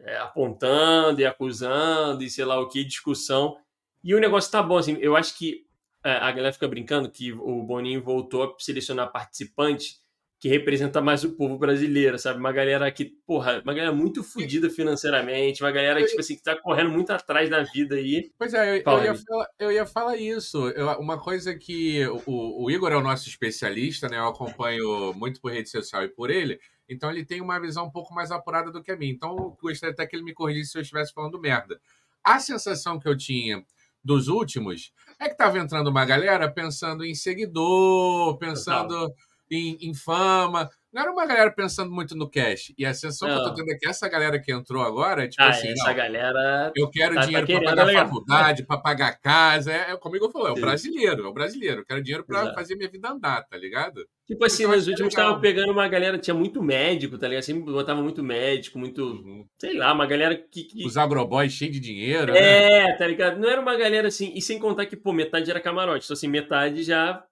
é, 0.00 0.16
apontando 0.18 1.20
e 1.20 1.26
acusando 1.26 2.22
e 2.22 2.30
sei 2.30 2.44
lá 2.44 2.60
o 2.60 2.68
que, 2.68 2.84
discussão. 2.84 3.56
E 4.02 4.14
o 4.14 4.20
negócio 4.20 4.50
tá 4.50 4.62
bom, 4.62 4.76
assim, 4.76 4.96
eu 5.00 5.16
acho 5.16 5.36
que 5.36 5.66
é, 6.04 6.12
a 6.12 6.30
galera 6.30 6.52
fica 6.52 6.68
brincando 6.68 7.10
que 7.10 7.32
o 7.32 7.62
Boninho 7.62 8.02
voltou 8.02 8.44
a 8.44 8.54
selecionar 8.58 9.10
participantes 9.10 10.00
que 10.38 10.48
representa 10.48 11.00
mais 11.00 11.24
o 11.24 11.32
povo 11.34 11.56
brasileiro, 11.58 12.18
sabe? 12.18 12.38
Uma 12.38 12.52
galera 12.52 12.90
que, 12.92 13.06
porra, 13.26 13.62
uma 13.64 13.72
galera 13.72 13.92
muito 13.94 14.22
fodida 14.22 14.68
financeiramente, 14.68 15.62
uma 15.62 15.70
galera 15.72 15.98
tipo 16.04 16.20
assim, 16.20 16.36
que 16.36 16.42
tá 16.42 16.54
correndo 16.60 16.90
muito 16.90 17.10
atrás 17.10 17.48
da 17.48 17.62
vida 17.62 17.94
aí. 17.96 18.30
Pois 18.38 18.52
é, 18.52 18.76
eu, 18.78 18.82
eu 18.98 19.04
ia, 19.04 19.14
falar, 19.14 19.46
eu 19.58 19.72
ia 19.72 19.86
falar 19.86 20.16
isso. 20.18 20.68
Eu- 20.70 20.90
uma 21.00 21.18
coisa 21.18 21.54
que 21.56 22.06
o, 22.26 22.64
o 22.64 22.70
Igor 22.70 22.92
é 22.92 22.96
o 22.96 23.02
nosso 23.02 23.28
especialista, 23.28 24.08
né? 24.08 24.18
Eu 24.18 24.26
acompanho 24.26 25.14
muito 25.14 25.40
por 25.40 25.50
rede 25.52 25.70
social 25.70 26.02
e 26.04 26.08
por 26.08 26.30
ele. 26.30 26.60
Então 26.88 27.10
ele 27.10 27.24
tem 27.24 27.40
uma 27.40 27.58
visão 27.58 27.86
um 27.86 27.90
pouco 27.90 28.14
mais 28.14 28.30
apurada 28.30 28.70
do 28.70 28.82
que 28.82 28.92
a 28.92 28.96
minha. 28.96 29.12
Então 29.12 29.30
eu 29.36 29.56
gostaria 29.60 29.92
até 29.92 30.06
que 30.06 30.14
ele 30.14 30.22
me 30.22 30.34
corrigisse 30.34 30.72
se 30.72 30.78
eu 30.78 30.82
estivesse 30.82 31.12
falando 31.14 31.40
merda. 31.40 31.80
A 32.22 32.38
sensação 32.38 32.98
que 33.00 33.08
eu 33.08 33.16
tinha 33.16 33.64
dos 34.04 34.28
últimos 34.28 34.92
é 35.18 35.28
que 35.28 35.34
tava 35.36 35.58
entrando 35.58 35.88
uma 35.88 36.04
galera 36.04 36.48
pensando 36.52 37.04
em 37.04 37.14
seguidor, 37.14 38.36
pensando 38.38 39.12
em, 39.50 39.76
em 39.80 39.94
fama. 39.94 40.68
Não 40.92 41.02
era 41.02 41.12
uma 41.12 41.26
galera 41.26 41.50
pensando 41.52 41.90
muito 41.92 42.16
no 42.16 42.30
cash. 42.30 42.72
E 42.78 42.86
a 42.86 42.94
sensação 42.94 43.28
que 43.28 43.34
eu 43.34 43.38
tô 43.42 43.48
Não. 43.48 43.54
tendo 43.54 43.70
é 43.70 43.76
que 43.76 43.86
essa 43.86 44.08
galera 44.08 44.40
que 44.40 44.50
entrou 44.50 44.82
agora 44.82 45.24
é 45.24 45.28
tipo 45.28 45.42
Ah, 45.42 45.50
assim, 45.50 45.68
essa 45.68 45.88
não, 45.88 45.94
galera. 45.94 46.72
eu 46.74 46.88
quero 46.88 47.14
Tá- 47.14 47.20
tá 47.20 47.26
dinheiro 47.26 47.46
para 47.46 47.54
querendo, 47.54 47.68
pagar 47.68 47.84
legal. 47.84 48.06
faculdade, 48.06 48.66
para 48.66 48.78
pagar 48.80 49.20
casa. 49.20 49.72
É, 49.72 49.90
é 49.92 49.96
como 49.98 50.14
o 50.14 50.16
Igor 50.16 50.30
falou, 50.32 50.48
é 50.48 50.52
o 50.52 50.54
brasileiro, 50.54 51.26
é 51.26 51.28
o 51.28 51.34
brasileiro. 51.34 51.80
Eu 51.82 51.84
quero 51.84 52.02
dinheiro 52.02 52.24
para 52.24 52.54
fazer 52.54 52.76
minha 52.76 52.88
vida 52.88 53.10
andar, 53.10 53.42
tá 53.46 53.58
ligado? 53.58 54.06
Tipo 54.26 54.42
assim, 54.46 54.62
Então, 54.62 54.74
nos 54.74 54.86
é 54.88 54.90
últimos 54.90 55.12
legal. 55.14 55.26
estavam 55.26 55.40
pegando 55.42 55.70
uma 55.72 55.86
galera, 55.86 56.18
tinha 56.18 56.32
muito 56.34 56.62
médico, 56.62 57.18
tá 57.18 57.28
ligado? 57.28 57.42
Sempre 57.42 57.70
botava 57.70 58.00
muito 58.02 58.22
médico, 58.24 58.78
muito. 58.78 59.46
Sei 59.60 59.74
lá, 59.76 59.92
uma 59.92 60.06
galera 60.06 60.34
que. 60.34 60.64
que- 60.64 60.86
Os 60.86 60.96
agroboys 60.96 61.52
cheios 61.52 61.74
de 61.74 61.80
dinheiro, 61.80 62.32
né? 62.32 62.88
É, 62.88 62.96
tá 62.96 63.06
ligado? 63.06 63.38
Não 63.38 63.48
era 63.50 63.60
uma 63.60 63.76
galera 63.76 64.08
assim. 64.08 64.32
E 64.34 64.40
sem 64.40 64.58
contar 64.58 64.86
que, 64.86 64.96
pô, 64.96 65.12
metade 65.12 65.50
era 65.50 65.60
camarote. 65.60 66.06
Então, 66.06 66.14
assim, 66.14 66.26
metade 66.28 66.82
já 66.82 67.22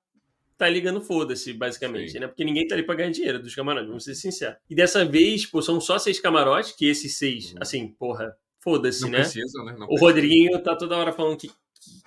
tá 0.56 0.68
ligando 0.68 1.00
foda-se, 1.00 1.52
basicamente, 1.52 2.12
Sim. 2.12 2.20
né? 2.20 2.26
Porque 2.28 2.44
ninguém 2.44 2.66
tá 2.66 2.74
ali 2.74 2.82
pra 2.84 2.94
ganhar 2.94 3.10
dinheiro 3.10 3.40
dos 3.42 3.54
camarotes, 3.54 3.88
vamos 3.88 4.04
ser 4.04 4.14
sinceros. 4.14 4.56
E 4.70 4.74
dessa 4.74 5.04
vez, 5.04 5.46
pô, 5.46 5.60
são 5.62 5.80
só 5.80 5.98
seis 5.98 6.20
camarotes, 6.20 6.72
que 6.72 6.86
esses 6.86 7.16
seis, 7.18 7.52
Uhum. 7.52 7.58
assim, 7.60 7.88
porra, 7.98 8.34
foda-se, 8.60 9.02
Não 9.02 9.10
né? 9.10 9.18
precisam, 9.20 9.64
né? 9.64 9.72
Não 9.72 9.84
O 9.84 9.88
precisam. 9.88 10.08
Rodriguinho 10.08 10.62
tá 10.62 10.76
toda 10.76 10.96
hora 10.96 11.12
falando 11.12 11.36
que, 11.36 11.48
que 11.48 11.54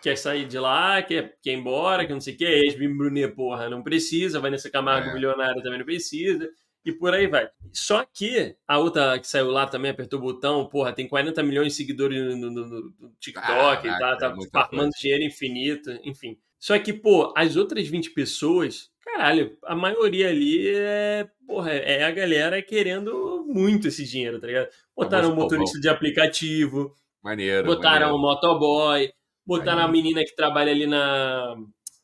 quer 0.02 0.18
sair 0.18 0.46
de 0.48 0.58
lá, 0.58 1.02
quer, 1.04 1.38
quer 1.42 1.52
ir 1.52 1.58
embora, 1.58 2.06
que 2.06 2.14
não 2.14 2.22
sei 2.22 2.34
o 2.34 2.38
que. 2.38 2.46
Yasmin 2.46 2.96
Brunet, 2.98 3.36
porra, 3.36 3.70
não 3.70 3.84
precisa. 3.84 4.40
Vanessa 4.40 4.70
Camargo, 4.70 5.10
É. 5.10 5.14
milionária, 5.14 5.62
também 5.62 5.78
não 5.80 5.86
precisa. 5.86 6.50
E 6.86 6.92
por 6.94 7.14
aí 7.14 7.28
vai. 7.28 7.50
Só 7.74 8.06
que 8.06 8.56
a 8.66 8.80
outra 8.80 9.20
que 9.20 9.28
saiu 9.28 9.52
lá 9.52 9.68
também, 9.68 9.92
apertou 9.92 10.20
o 10.20 10.22
botão, 10.24 10.66
porra, 10.70 10.94
tem 10.94 11.06
40 11.06 11.44
milhões 11.44 11.74
de 11.74 11.74
seguidores 11.74 12.18
no, 12.38 12.50
no- 12.50 12.66
no- 12.66 13.12
TikTok, 13.20 13.44
Caraca, 13.84 14.00
tá, 14.00 14.12
é 14.14 14.16
tá 14.18 14.36
muita 14.36 14.52
farmando 14.52 14.92
dinheiro 14.98 15.24
infinito, 15.26 15.92
enfim. 16.06 16.38
Só 16.60 16.78
que, 16.80 16.92
pô, 16.94 17.34
as 17.38 17.56
outras 17.56 17.88
20 17.88 18.12
pessoas, 18.12 18.90
caralho, 19.04 19.58
a 19.66 19.76
maioria 19.76 20.30
ali 20.30 20.68
é, 20.76 21.28
porra, 21.46 21.72
é 21.72 22.04
a 22.04 22.12
galera 22.12 22.62
querendo 22.62 23.46
muito 23.48 23.88
esse 23.88 24.04
dinheiro, 24.06 24.40
tá 24.40 24.48
ligado? 24.48 24.70
Botaram 24.96 25.32
um 25.32 25.36
motorista 25.36 25.80
de 25.80 25.88
aplicativo, 25.90 26.94
Maneiro. 27.24 27.66
Botaram 27.66 28.16
o 28.16 28.18
maneiro. 28.22 28.22
motoboy, 28.22 29.12
botaram 29.46 29.80
a 29.80 29.88
Maneiro. 29.88 29.92
menina 30.08 30.24
que 30.26 30.36
trabalha 30.36 30.72
ali 30.72 30.86
na. 30.88 31.56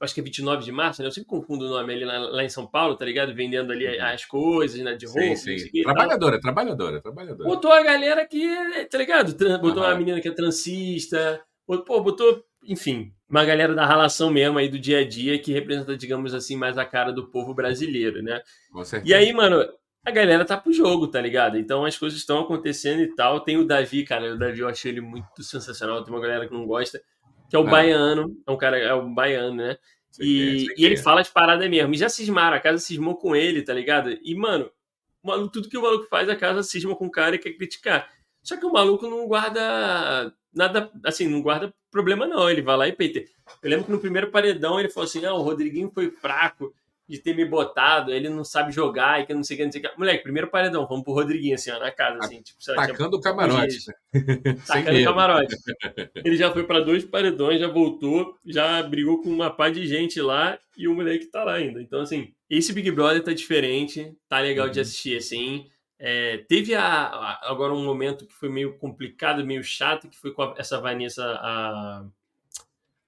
Acho 0.02 0.14
que 0.16 0.20
é 0.20 0.24
29 0.24 0.66
de 0.66 0.72
março, 0.72 1.02
né? 1.02 1.08
Eu 1.08 1.12
sempre 1.14 1.30
confundo 1.30 1.66
o 1.66 1.70
nome 1.70 1.94
ali 1.94 2.04
na- 2.04 2.20
lá 2.20 2.44
em 2.44 2.50
São 2.50 2.68
Paulo, 2.68 2.98
tá 2.98 3.06
ligado? 3.06 3.34
Vendendo 3.34 3.72
ali 3.72 3.88
Uhum. 3.88 4.04
as 4.06 4.26
coisas, 4.26 4.78
né? 4.82 4.96
De 4.96 5.06
roupa, 5.06 5.36
Sim, 5.38 5.58
sim. 5.58 5.82
Trabalhadora, 5.82 6.42
trabalhadora, 6.42 7.00
trabalhadora. 7.02 7.48
Botou 7.50 7.72
a 7.72 7.82
galera 7.82 8.28
que, 8.28 8.46
tá 8.92 8.98
ligado? 8.98 9.34
Botou 9.62 9.82
Aham. 9.82 9.92
uma 9.94 9.98
menina 9.98 10.20
que 10.20 10.28
é 10.28 10.32
transista, 10.32 11.42
botou, 11.66 11.86
pô, 11.86 12.02
botou, 12.04 12.44
enfim, 12.68 13.14
uma 13.34 13.46
galera 13.46 13.74
da 13.74 13.86
relação 13.86 14.30
mesmo 14.30 14.58
aí 14.58 14.68
do 14.70 14.78
dia 14.80 15.00
a 15.00 15.08
dia 15.08 15.40
que 15.40 15.52
representa, 15.52 15.96
digamos 15.98 16.34
assim, 16.34 16.56
mais 16.56 16.78
a 16.78 16.86
cara 16.86 17.12
do 17.12 17.28
povo 17.30 17.54
brasileiro, 17.54 18.22
né? 18.22 18.42
E 19.04 19.14
aí, 19.14 19.34
mano, 19.34 19.66
a 20.06 20.12
galera 20.12 20.44
tá 20.46 20.58
pro 20.58 20.74
jogo, 20.74 21.08
tá 21.08 21.20
ligado? 21.22 21.58
Então 21.58 21.86
as 21.86 21.98
coisas 21.98 22.20
estão 22.20 22.40
acontecendo 22.40 23.02
e 23.02 23.16
tal. 23.16 23.40
Tem 23.40 23.58
o 23.58 23.66
Davi, 23.66 24.04
cara. 24.04 24.34
O 24.34 24.38
Davi 24.38 24.60
eu 24.60 24.68
achei 24.68 24.92
ele 24.92 25.02
muito 25.02 25.42
sensacional. 25.42 26.04
Tem 26.04 26.14
uma 26.14 26.22
galera 26.22 26.48
que 26.48 26.54
não 26.54 26.66
gosta, 26.68 27.02
que 27.50 27.56
é 27.56 27.60
o 27.60 27.68
Ah. 27.68 27.72
baiano. 27.72 28.36
É 28.46 28.52
um 28.52 28.58
cara, 28.58 28.78
é 28.78 28.94
o 28.94 29.10
baiano, 29.10 29.56
né? 29.56 29.78
Sei 30.12 30.26
é, 30.26 30.30
E, 30.30 30.68
e 30.78 30.86
ele 30.86 30.96
é. 30.96 30.98
fala 30.98 31.22
de 31.24 31.32
parada 31.32 31.68
mesmo. 31.68 31.94
E 31.94 31.98
já 31.98 32.10
cismaram, 32.10 32.56
a 32.58 32.60
casa 32.60 32.78
cismou 32.80 33.16
com 33.16 33.36
ele, 33.36 33.62
tá 33.64 33.74
ligado? 33.74 34.16
E, 34.22 34.36
mano, 34.36 34.70
o 35.24 35.28
maluco, 35.30 35.52
tudo 35.54 35.70
que 35.70 35.78
o 35.78 35.82
maluco 35.82 36.06
faz, 36.10 36.28
a 36.30 36.36
casa 36.36 36.62
cisma 36.62 36.96
com 36.96 37.06
o 37.08 37.12
cara 37.12 37.36
e 37.36 37.40
quer 37.40 37.54
criticar. 37.54 38.10
Só 38.44 38.58
que 38.58 38.66
o 38.66 38.72
maluco 38.74 39.08
não 39.08 39.26
guarda 39.26 40.32
nada, 40.54 40.90
assim, 41.04 41.28
não 41.28 41.42
guarda 41.42 41.74
problema, 41.92 42.26
não. 42.28 42.50
Ele 42.50 42.62
vai 42.62 42.78
lá 42.78 42.88
e 42.88 42.92
peita. 42.94 43.20
Eu 43.62 43.70
lembro 43.70 43.86
que 43.86 43.92
no 43.92 44.00
primeiro 44.00 44.32
paredão 44.32 44.80
ele 44.80 44.90
falou 44.90 45.06
assim: 45.08 45.26
ah, 45.26 45.34
o 45.34 45.42
Rodriguinho 45.42 45.92
foi 45.94 46.10
fraco 46.12 46.74
de 47.06 47.18
ter 47.20 47.36
me 47.36 47.44
botado, 47.44 48.14
ele 48.14 48.30
não 48.30 48.46
sabe 48.46 48.72
jogar 48.72 49.20
e 49.22 49.26
que 49.26 49.34
não 49.34 49.44
sei 49.44 49.56
o 49.56 49.58
que, 49.60 49.66
não 49.66 49.72
sei 49.74 49.82
o 49.82 49.84
que. 49.84 49.98
Moleque, 50.00 50.24
primeiro 50.24 50.50
paredão, 50.50 50.88
vamos 50.88 51.04
pro 51.04 51.14
Rodriguinho, 51.14 51.54
assim, 51.56 51.70
ó, 51.70 51.78
na 51.78 51.92
casa, 51.92 52.18
assim, 52.20 52.42
tipo, 52.42 52.58
Tacando 52.64 53.18
o 53.18 53.22
camarote. 53.22 53.78
né? 53.88 53.94
Tacando 54.66 54.94
medo. 54.94 55.04
camarote. 55.06 55.56
Ele 56.24 56.38
já 56.38 56.50
foi 56.52 56.64
pra 56.64 56.80
dois 56.80 57.04
paredões, 57.04 57.60
já 57.60 57.68
voltou, 57.68 58.38
já 58.46 58.82
brigou 58.84 59.22
com 59.22 59.30
uma 59.30 59.50
pá 59.50 59.70
de 59.70 59.86
gente 59.86 60.22
lá 60.22 60.58
e 60.78 60.88
o 60.88 60.96
moleque 60.96 61.26
tá 61.26 61.44
lá 61.44 61.56
ainda. 61.56 61.82
Então, 61.82 62.00
assim, 62.00 62.32
esse 62.50 62.72
Big 62.72 62.90
Brother 62.90 63.22
tá 63.22 63.34
diferente, 63.34 64.14
tá 64.30 64.40
legal 64.40 64.70
de 64.70 64.80
Uhum. 64.80 64.82
assistir, 64.84 65.18
assim. 65.18 65.68
É, 66.06 66.40
teve 66.50 66.76
a, 66.76 66.84
a- 66.84 67.50
agora 67.50 67.74
um 67.74 67.82
momento 67.86 68.28
que 68.28 68.34
foi 68.34 68.50
meio 68.50 68.78
complicado, 68.78 69.46
meio 69.46 69.64
chato, 69.64 70.10
que 70.10 70.18
foi 70.18 70.34
com 70.34 70.42
a- 70.44 70.56
essa 70.58 70.82
Vanessa, 70.82 71.24
a, 71.42 72.04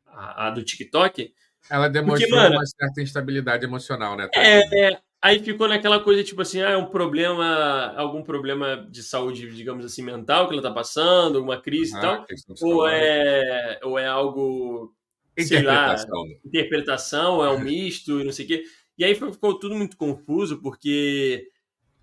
a, 0.07 0.49
do 0.51 0.63
TikTok. 0.63 1.33
Ela 1.69 1.89
demonstrou 1.89 2.39
mano, 2.39 2.55
uma 2.55 2.65
certa 2.65 3.01
instabilidade 3.01 3.65
emocional, 3.65 4.15
né? 4.15 4.29
É, 4.35 4.91
é, 4.93 5.01
aí 5.21 5.39
ficou 5.39 5.67
naquela 5.67 5.99
coisa, 5.99 6.23
tipo 6.23 6.41
assim, 6.41 6.61
ah, 6.61 6.69
é 6.71 6.77
um 6.77 6.85
problema, 6.85 7.93
algum 7.97 8.21
problema 8.23 8.87
de 8.89 9.01
saúde, 9.03 9.49
digamos 9.55 9.85
assim, 9.85 10.01
mental 10.03 10.47
que 10.47 10.53
ela 10.53 10.61
tá 10.61 10.71
passando, 10.71 11.41
uma 11.41 11.59
crise 11.59 11.91
e 11.91 11.95
Ah, 11.97 12.01
tal. 12.01 12.25
questão 12.25 12.55
Ou 12.61 12.87
é, 12.87 13.79
ou 13.83 13.99
é 13.99 14.07
algo 14.07 14.93
sei 15.39 15.63
lá, 15.63 15.87
Interpretação. 15.87 16.23
né? 16.27 16.35
interpretação, 16.45 17.43
é 17.43 17.49
um 17.51 17.59
misto 17.59 18.21
e 18.21 18.23
não 18.23 18.31
sei 18.31 18.45
o 18.45 18.47
quê. 18.47 18.63
E 18.97 19.03
aí 19.03 19.13
ficou 19.15 19.59
tudo 19.59 19.75
muito 19.75 19.97
confuso, 19.97 20.61
porque 20.61 21.49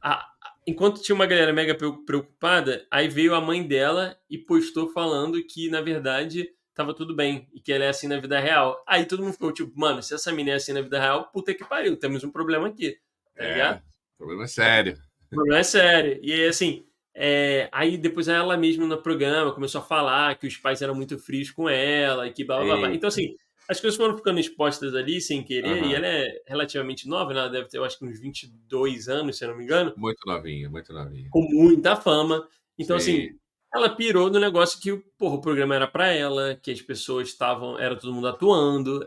a, 0.02 0.31
enquanto 0.66 1.02
tinha 1.02 1.14
uma 1.14 1.26
galera 1.26 1.52
mega 1.52 1.75
preocupada, 1.75 2.87
aí 2.90 3.09
veio 3.09 3.35
a 3.35 3.40
mãe 3.40 3.66
dela 3.66 4.16
e 4.28 4.38
postou 4.38 4.90
falando 4.90 5.42
que, 5.45 5.69
na 5.69 5.81
verdade, 5.81 6.49
tava 6.75 6.95
tudo 6.95 7.14
bem 7.14 7.49
e 7.52 7.61
que 7.61 7.73
ela 7.73 7.85
é 7.85 7.88
assim 7.88 8.09
na 8.09 8.19
vida 8.21 8.38
real. 8.38 8.83
Aí 8.87 9.04
todo 9.04 9.23
mundo 9.23 9.33
ficou 9.33 9.52
tipo, 9.52 9.73
mano, 9.78 10.02
se 10.02 10.14
essa 10.14 10.31
menina 10.31 10.52
é 10.52 10.54
assim 10.57 10.73
na 10.73 10.81
vida 10.81 11.00
real, 11.00 11.31
puta 11.33 11.54
que 11.54 11.64
pariu, 11.64 11.97
temos 11.97 12.25
um 12.25 12.31
problema 12.31 12.69
aqui. 12.69 12.97
Tá 13.37 13.45
é, 13.45 13.52
ligado? 13.52 13.83
Problema 14.19 14.47
sério. 14.47 14.99
O 15.26 15.35
problema 15.35 15.61
é 15.61 15.64
sério. 15.64 16.19
E 16.23 16.33
aí, 16.33 16.47
assim, 16.47 16.87
é, 17.14 17.69
aí 17.73 17.99
depois 17.99 18.28
ela 18.28 18.57
mesma 18.57 18.87
no 18.87 19.02
programa 19.02 19.52
começou 19.52 19.81
a 19.81 19.85
falar 19.85 20.38
que 20.38 20.47
os 20.47 20.57
pais 20.57 20.81
eram 20.81 20.95
muito 20.95 21.19
frios 21.19 21.50
com 21.50 21.69
ela 21.69 22.26
e 22.26 22.33
que 22.33 22.45
blá 22.45 22.62
blá 22.62 22.76
blá. 22.76 22.95
Então, 22.95 23.09
assim, 23.09 23.35
as 23.69 23.81
coisas 23.81 23.97
foram 23.97 24.16
ficando 24.16 24.40
expostas 24.40 24.95
ali 24.95 25.21
sem 25.21 25.42
querer, 25.42 25.83
uhum. 25.83 25.90
e 25.90 25.95
ela 25.95 26.07
é 26.07 26.42
relativamente 26.47 27.09
nova, 27.09 27.33
né? 27.33 27.40
ela 27.40 27.49
deve 27.49 27.69
ter, 27.69 27.78
eu 27.78 27.85
acho 27.85 27.99
que 27.99 28.04
uns 28.04 28.21
22 28.21 29.09
anos, 29.09 29.38
se 29.38 29.45
eu 29.45 29.50
não 29.50 29.57
me 29.57 29.64
engano. 29.64 29.92
Muito 29.97 30.19
novinha, 30.26 30.69
muito 30.69 30.92
novinha. 30.92 31.28
Com 31.31 31.42
muita 31.42 31.97
fama. 31.97 32.47
Então, 32.78 32.99
Sim. 32.99 33.12
assim, 33.12 33.28
ela 33.75 33.88
pirou 33.88 34.31
no 34.31 34.38
negócio 34.38 34.81
que 34.81 34.95
porra, 35.16 35.37
o 35.37 35.40
programa 35.40 35.75
era 35.75 35.87
para 35.87 36.09
ela, 36.09 36.54
que 36.57 36.71
as 36.71 36.83
pessoas 36.83 37.28
estavam, 37.28 37.78
era 37.78 37.97
todo 37.97 38.12
mundo 38.12 38.28
atuando. 38.28 39.07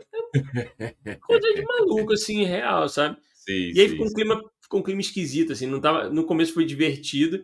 É 1.04 1.14
coisa 1.14 1.54
de 1.54 1.62
maluco, 1.62 2.12
assim, 2.12 2.44
real, 2.44 2.88
sabe? 2.88 3.16
Sim, 3.34 3.72
e 3.74 3.80
aí 3.80 3.88
sim, 3.88 3.90
ficou 3.90 4.06
um 4.06 4.12
clima, 4.12 4.42
ficou 4.60 4.80
um 4.80 4.82
clima 4.82 5.00
esquisito, 5.00 5.52
assim, 5.52 5.66
não 5.66 5.80
tava, 5.80 6.10
no 6.10 6.24
começo 6.24 6.52
foi 6.52 6.64
divertido, 6.64 7.42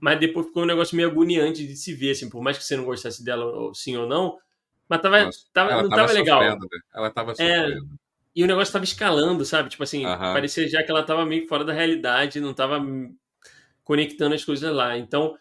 mas 0.00 0.18
depois 0.18 0.46
ficou 0.46 0.62
um 0.62 0.66
negócio 0.66 0.96
meio 0.96 1.10
agoniante 1.10 1.66
de 1.66 1.76
se 1.76 1.92
ver, 1.92 2.12
assim, 2.12 2.30
por 2.30 2.40
mais 2.40 2.56
que 2.56 2.64
você 2.64 2.76
não 2.76 2.84
gostasse 2.84 3.24
dela, 3.24 3.70
sim 3.74 3.96
ou 3.96 4.06
não, 4.06 4.38
mas 4.90 5.00
tava, 5.00 5.24
Nossa, 5.24 5.44
tava 5.52 5.70
não 5.82 5.88
tava, 5.88 6.02
tava 6.02 6.12
legal. 6.12 6.42
Né? 6.42 6.58
Ela 6.92 7.10
tava 7.10 7.30
é, 7.30 7.34
sofrendo. 7.36 7.84
É, 7.84 7.96
e 8.34 8.42
o 8.42 8.46
negócio 8.46 8.72
tava 8.72 8.84
escalando, 8.84 9.44
sabe? 9.44 9.68
Tipo 9.68 9.84
assim, 9.84 10.04
uh 10.04 10.08
-huh. 10.08 10.32
parecia 10.32 10.68
já 10.68 10.82
que 10.82 10.90
ela 10.90 11.04
tava 11.04 11.24
meio 11.24 11.46
fora 11.46 11.64
da 11.64 11.72
realidade, 11.72 12.40
não 12.40 12.52
tava 12.52 12.84
conectando 13.84 14.34
as 14.34 14.44
coisas 14.44 14.74
lá. 14.74 14.98
Então, 14.98 15.36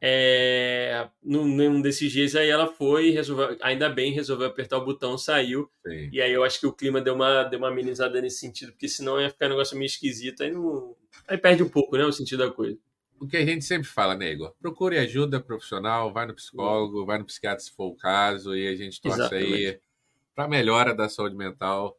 é, 0.00 1.08
num, 1.20 1.44
num 1.44 1.82
desses 1.82 2.12
dias 2.12 2.36
aí 2.36 2.48
ela 2.48 2.68
foi, 2.68 3.10
resolveu, 3.10 3.56
ainda 3.60 3.88
bem, 3.88 4.12
resolveu 4.12 4.46
apertar 4.46 4.78
o 4.78 4.84
botão, 4.84 5.18
saiu. 5.18 5.68
Sim. 5.84 6.10
E 6.12 6.20
aí 6.22 6.32
eu 6.32 6.44
acho 6.44 6.60
que 6.60 6.66
o 6.66 6.72
clima 6.72 7.00
deu 7.00 7.14
uma, 7.14 7.42
deu 7.42 7.58
uma 7.58 7.68
amenizada 7.68 8.20
nesse 8.20 8.38
sentido, 8.38 8.70
porque 8.70 8.86
senão 8.86 9.20
ia 9.20 9.30
ficar 9.30 9.46
um 9.46 9.50
negócio 9.50 9.76
meio 9.76 9.86
esquisito, 9.86 10.44
aí, 10.44 10.52
não, 10.52 10.94
aí 11.26 11.36
perde 11.36 11.64
um 11.64 11.68
pouco, 11.68 11.96
né, 11.96 12.04
o 12.04 12.12
sentido 12.12 12.44
da 12.44 12.50
coisa 12.52 12.78
o 13.24 13.28
que 13.28 13.36
a 13.36 13.44
gente 13.44 13.64
sempre 13.64 13.88
fala, 13.88 14.14
né, 14.14 14.30
Igor? 14.30 14.52
Procure 14.60 14.98
ajuda 14.98 15.40
profissional, 15.40 16.12
vai 16.12 16.26
no 16.26 16.34
psicólogo, 16.34 17.04
vai 17.04 17.18
no 17.18 17.24
psiquiatra 17.24 17.60
se 17.60 17.72
for 17.72 17.86
o 17.86 17.96
caso, 17.96 18.54
e 18.54 18.68
a 18.68 18.76
gente 18.76 19.00
torce 19.00 19.20
Exatamente. 19.20 19.54
aí 19.54 19.80
para 20.34 20.48
melhora 20.48 20.94
da 20.94 21.08
saúde 21.08 21.36
mental. 21.36 21.96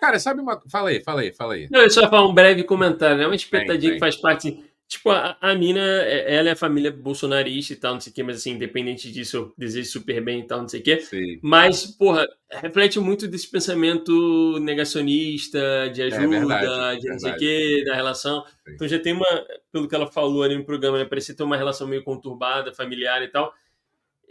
Cara, 0.00 0.18
sabe 0.18 0.40
uma. 0.40 0.62
Fala 0.68 0.90
aí, 0.90 1.02
fala 1.02 1.20
aí, 1.20 1.32
fala 1.32 1.54
aí. 1.54 1.68
Não, 1.70 1.80
eu 1.80 1.90
só 1.90 2.08
falar 2.08 2.26
um 2.26 2.34
breve 2.34 2.64
comentário, 2.64 3.18
né? 3.18 3.26
Uma 3.26 3.34
espetadinha 3.34 3.92
que 3.92 3.98
faz 3.98 4.16
parte 4.16 4.64
Tipo, 4.94 5.10
a, 5.10 5.36
a 5.40 5.56
mina, 5.56 5.80
é, 5.80 6.36
ela 6.36 6.50
é 6.50 6.52
a 6.52 6.56
família 6.56 6.88
bolsonarista 6.92 7.72
e 7.72 7.76
tal, 7.76 7.94
não 7.94 8.00
sei 8.00 8.12
o 8.12 8.14
quê, 8.14 8.22
mas 8.22 8.36
assim, 8.36 8.52
independente 8.52 9.10
disso, 9.10 9.36
eu 9.36 9.54
desejo 9.58 9.90
super 9.90 10.22
bem 10.22 10.38
e 10.38 10.42
tal, 10.44 10.60
não 10.60 10.68
sei 10.68 10.78
o 10.78 10.82
quê. 10.84 11.00
Sim. 11.00 11.40
Mas, 11.42 11.84
porra, 11.84 12.28
reflete 12.48 13.00
muito 13.00 13.26
desse 13.26 13.50
pensamento 13.50 14.56
negacionista, 14.60 15.90
de 15.92 16.00
é 16.00 16.04
ajuda, 16.04 16.36
é 16.36 16.38
verdade, 16.38 17.00
de 17.00 17.08
não 17.08 17.18
sei 17.18 17.32
o 17.32 17.36
quê, 17.36 17.82
da 17.84 17.96
relação. 17.96 18.44
Sim. 18.44 18.72
Então 18.72 18.86
já 18.86 19.00
tem 19.00 19.14
uma, 19.14 19.26
pelo 19.72 19.88
que 19.88 19.94
ela 19.96 20.06
falou 20.06 20.44
ali 20.44 20.56
no 20.56 20.64
programa, 20.64 20.96
né, 20.96 21.04
parecia 21.04 21.34
ter 21.34 21.42
uma 21.42 21.56
relação 21.56 21.88
meio 21.88 22.04
conturbada, 22.04 22.72
familiar 22.72 23.20
e 23.20 23.26
tal. 23.26 23.52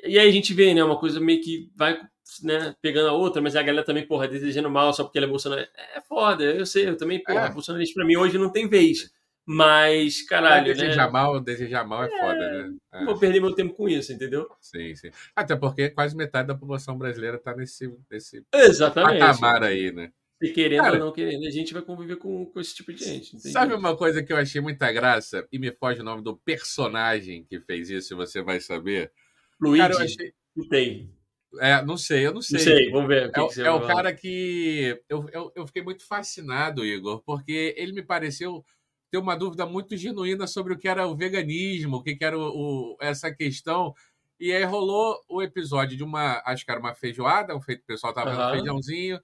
E 0.02 0.18
aí 0.18 0.30
a 0.30 0.32
gente 0.32 0.54
vê, 0.54 0.74
né, 0.74 0.82
uma 0.82 0.98
coisa 0.98 1.20
meio 1.20 1.42
que 1.42 1.70
vai 1.76 2.00
né, 2.42 2.74
pegando 2.82 3.10
a 3.10 3.14
outra, 3.14 3.42
mas 3.42 3.58
a 3.58 3.62
galera 3.62 3.86
também, 3.86 4.08
porra, 4.08 4.30
desejando 4.30 4.70
mal 4.70 4.94
só 4.94 5.04
porque 5.04 5.18
ela 5.18 5.28
é 5.28 5.30
bolsonarista. 5.30 5.74
É 5.94 6.00
foda, 6.00 6.42
eu 6.42 6.66
sei, 6.66 6.88
eu 6.88 6.96
também, 6.96 7.22
porra, 7.22 7.48
é. 7.48 7.52
bolsonarista 7.52 7.96
pra 7.96 8.06
mim 8.06 8.16
hoje 8.16 8.38
não 8.38 8.50
tem 8.50 8.66
vez. 8.66 9.12
Mas, 9.46 10.22
caralho, 10.22 10.68
né? 10.68 10.74
Desejar 10.74 11.12
mal, 11.12 11.40
desejar 11.40 11.86
mal 11.86 12.04
é, 12.04 12.08
é 12.08 12.20
foda, 12.20 12.52
né? 12.52 12.76
É. 12.94 13.06
Vou 13.06 13.18
perder 13.18 13.42
meu 13.42 13.54
tempo 13.54 13.74
com 13.74 13.90
isso, 13.90 14.14
entendeu? 14.14 14.50
Sim, 14.62 14.96
sim. 14.96 15.12
Até 15.36 15.56
porque 15.56 15.90
quase 15.90 16.16
metade 16.16 16.48
da 16.48 16.56
população 16.56 16.98
brasileira 16.98 17.38
tá 17.38 17.54
nesse, 17.56 17.94
nesse 18.10 18.44
Exatamente. 18.54 19.20
patamar 19.20 19.64
aí, 19.64 19.92
né? 19.92 20.12
Se 20.42 20.52
querendo 20.52 20.84
Cara, 20.84 20.94
ou 20.96 21.00
não 21.00 21.12
querendo, 21.14 21.46
a 21.46 21.52
gente 21.52 21.74
vai 21.74 21.82
conviver 21.82 22.18
com, 22.18 22.46
com 22.46 22.60
esse 22.60 22.76
tipo 22.76 22.94
de 22.94 23.04
gente. 23.04 23.40
Sabe 23.40 23.74
uma 23.74 23.96
coisa 23.96 24.24
que 24.24 24.32
eu 24.32 24.38
achei 24.38 24.62
muita 24.62 24.92
graça? 24.92 25.48
E 25.52 25.60
me 25.60 25.72
foge 25.72 26.02
o 26.02 26.04
nome 26.04 26.22
do 26.22 26.36
personagem 26.38 27.46
que 27.46 27.60
fez 27.60 27.90
isso, 27.90 28.16
você 28.16 28.42
vai 28.42 28.60
saber. 28.60 29.12
Luigi. 29.60 29.82
Cara, 29.82 29.94
eu 29.94 30.00
achei... 30.00 30.34
Tem. 30.70 31.10
É, 31.60 31.84
não 31.84 31.98
sei, 31.98 32.26
eu 32.26 32.34
não 32.34 32.42
sei. 32.42 32.58
Não 32.58 32.64
sei, 32.64 32.92
vamos 32.92 33.08
ver. 33.08 33.32
É, 33.36 33.62
é 33.62 33.72
o 33.72 33.86
cara 33.86 34.14
que. 34.14 35.00
Eu, 35.08 35.30
eu, 35.32 35.52
eu 35.56 35.68
fiquei 35.68 35.84
muito 35.84 36.06
fascinado, 36.06 36.84
Igor, 36.84 37.22
porque 37.24 37.76
ele 37.78 37.94
me 37.94 38.02
pareceu 38.02 38.66
ter 39.14 39.20
uma 39.20 39.38
dúvida 39.38 39.64
muito 39.64 39.96
genuína 39.96 40.48
sobre 40.48 40.74
o 40.74 40.78
que 40.78 40.88
era 40.88 41.06
o 41.06 41.16
veganismo, 41.16 41.98
o 41.98 42.04
que, 42.04 42.18
era 42.20 42.36
o, 42.36 42.42
o, 42.42 42.98
essa 43.00 43.32
questão. 43.32 43.94
E 44.40 44.52
aí 44.52 44.64
rolou 44.64 45.22
o 45.30 45.40
episódio 45.40 45.96
de 45.96 46.04
uma, 46.04 46.42
acho 46.44 46.66
que 46.66 46.72
era 46.72 46.80
uma 46.80 46.96
feijoada, 46.96 47.56
o 47.56 47.62
pessoal 47.86 48.10
estava 48.10 48.32
vendo 48.32 48.42
uhum. 48.42 48.52
feijãozinho. 48.54 49.22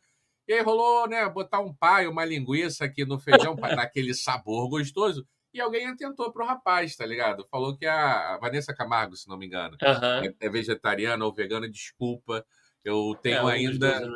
E 0.47 0.53
aí 0.53 0.61
rolou, 0.61 1.09
né, 1.09 1.27
botar 1.27 1.59
um 1.59 1.73
pai, 1.73 2.05
uma 2.05 2.23
linguiça 2.23 2.85
aqui 2.85 3.03
no 3.03 3.17
feijão 3.17 3.55
para 3.55 3.77
dar 3.77 3.81
aquele 3.81 4.13
sabor 4.13 4.69
gostoso. 4.69 5.25
E 5.51 5.59
alguém 5.59 5.87
atentou 5.87 6.31
pro 6.31 6.45
rapaz, 6.45 6.95
tá 6.95 7.03
ligado? 7.03 7.47
Falou 7.49 7.75
que 7.75 7.87
a 7.87 8.37
Vanessa 8.39 8.75
Camargo, 8.75 9.15
se 9.15 9.27
não 9.27 9.39
me 9.39 9.47
engano, 9.47 9.75
uhum. 9.81 10.35
é, 10.39 10.49
vegetariana 10.51 11.25
ou 11.25 11.33
vegana, 11.33 11.67
desculpa. 11.67 12.45
Eu 12.85 13.17
tenho 13.23 13.49
é, 13.49 13.53
ainda 13.53 14.07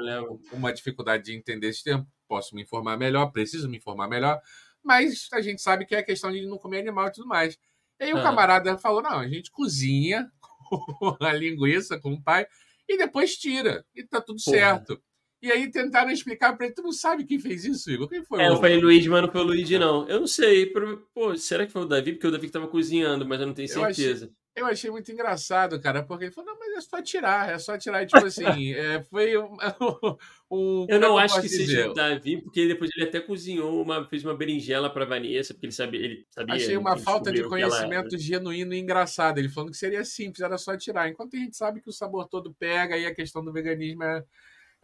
uma 0.52 0.72
dificuldade 0.72 1.24
de 1.24 1.36
entender 1.36 1.70
esse 1.70 1.84
tempo. 1.84 2.08
Posso 2.28 2.56
me 2.56 2.62
informar 2.62 2.96
melhor, 2.96 3.32
preciso 3.32 3.68
me 3.68 3.78
informar 3.78 4.08
melhor 4.08 4.40
mas 4.84 5.28
a 5.34 5.42
gente 5.42 5.62
sabe 5.62 5.86
que 5.86 5.96
é 5.96 6.04
questão 6.04 6.32
de 6.32 6.46
não 6.46 6.58
comer 6.58 6.80
animal 6.80 7.08
e 7.08 7.12
tudo 7.12 7.28
mais. 7.28 7.58
E 8.00 8.06
aí 8.06 8.14
o 8.14 8.22
camarada 8.22 8.78
falou: 8.78 9.02
não, 9.02 9.20
a 9.20 9.28
gente 9.28 9.52
cozinha 9.52 10.30
a 11.22 11.34
linguiça 11.34 12.00
com 12.00 12.14
o 12.14 12.22
pai 12.22 12.46
e 12.88 12.98
depois 12.98 13.38
tira, 13.38 13.86
e 13.96 14.04
tá 14.04 14.20
tudo 14.20 14.44
Porra. 14.44 14.58
certo. 14.58 15.02
E 15.42 15.52
aí 15.52 15.70
tentaram 15.70 16.10
explicar 16.10 16.56
para 16.56 16.68
ele: 16.68 16.76
tu 16.76 16.82
não 16.82 16.94
sabe 16.94 17.26
quem 17.26 17.38
fez 17.38 17.66
isso, 17.66 17.92
Igor? 17.92 18.08
Quem 18.08 18.24
foi? 18.24 18.42
É, 18.42 18.48
eu 18.48 18.56
falei 18.58 18.80
Luiz, 18.80 19.06
mas 19.08 19.22
não 19.22 19.32
foi 19.32 19.42
o 19.42 19.46
Luiz, 19.46 19.70
não. 19.72 20.08
Eu 20.08 20.22
não 20.22 20.28
sei. 20.28 20.72
Pô, 21.14 21.36
será 21.36 21.66
que 21.66 21.72
foi 21.72 21.82
o 21.82 21.86
Davi? 21.86 22.14
Porque 22.14 22.28
o 22.28 22.32
Davi 22.32 22.48
que 22.48 22.54
tava 22.54 22.68
cozinhando, 22.68 23.28
mas 23.28 23.42
eu 23.42 23.48
não 23.48 23.54
tenho 23.54 23.68
certeza. 23.68 24.26
Eu 24.26 24.30
achei, 24.30 24.43
eu 24.56 24.68
achei 24.68 24.92
muito 24.92 25.12
engraçado, 25.12 25.80
cara, 25.82 26.04
porque 26.04 26.26
ele 26.26 26.32
falou, 26.32 26.52
não, 26.52 26.60
mas 26.60 26.78
é 26.78 26.82
só 26.82 27.02
tirar, 27.02 27.50
é 27.50 27.58
só 27.58 27.76
tirar. 27.76 28.04
E, 28.04 28.06
tipo 28.06 28.24
assim, 28.24 28.44
é, 28.74 29.02
foi 29.04 29.36
um, 29.36 29.58
um 30.52 30.86
Eu 30.88 31.00
não 31.00 31.18
acho 31.18 31.42
que 31.42 31.48
dizer? 31.48 31.66
seja 31.66 31.90
o 31.90 31.94
Davi, 31.94 32.40
porque 32.40 32.68
depois 32.68 32.92
ele 32.96 33.08
até 33.08 33.20
cozinhou, 33.20 33.82
uma, 33.82 34.08
fez 34.08 34.24
uma 34.24 34.36
berinjela 34.36 34.92
para 34.92 35.06
Vanessa, 35.06 35.54
porque 35.54 35.66
ele 35.66 35.74
sabia. 35.74 36.00
Ele 36.00 36.26
sabia 36.30 36.56
achei 36.56 36.78
uma 36.78 36.98
falta 36.98 37.32
de 37.32 37.44
conhecimento 37.44 38.14
ela... 38.14 38.18
genuíno 38.20 38.74
e 38.74 38.80
engraçado. 38.80 39.40
Ele 39.40 39.50
falando 39.50 39.72
que 39.72 39.78
seria 39.78 40.06
simples, 40.06 40.42
era 40.42 40.58
só 40.58 40.78
tirar. 40.78 41.10
Enquanto 41.10 41.36
a 41.36 41.40
gente 41.40 41.58
sabe 41.58 41.82
que 41.82 41.90
o 41.90 41.94
sabor 41.94 42.28
todo 42.28 42.54
pega 42.54 42.96
e 42.96 43.08
a 43.08 43.16
questão 43.16 43.44
do 43.44 43.52
veganismo 43.52 44.04
é. 44.04 44.24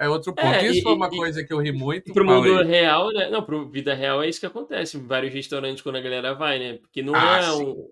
É 0.02 0.08
outro 0.08 0.34
ponto. 0.34 0.48
É, 0.48 0.66
isso 0.66 0.80
e, 0.80 0.82
foi 0.82 0.94
uma 0.94 1.08
e, 1.08 1.18
coisa 1.18 1.44
que 1.44 1.52
eu 1.52 1.60
ri 1.60 1.74
muito. 1.74 2.14
Pro 2.14 2.24
mundo 2.24 2.60
aí. 2.60 2.66
real, 2.66 3.12
né? 3.12 3.30
Não, 3.30 3.44
pro 3.44 3.70
vida 3.70 3.94
real 3.94 4.24
é 4.24 4.30
isso 4.30 4.40
que 4.40 4.46
acontece. 4.46 4.98
Vários 4.98 5.34
restaurantes 5.34 5.84
quando 5.84 5.98
a 5.98 6.02
galera 6.02 6.34
vai, 6.34 6.58
né? 6.58 6.78
Porque 6.78 7.02
não 7.02 7.14
ah, 7.14 7.42
é 7.42 7.52
um, 7.52 7.90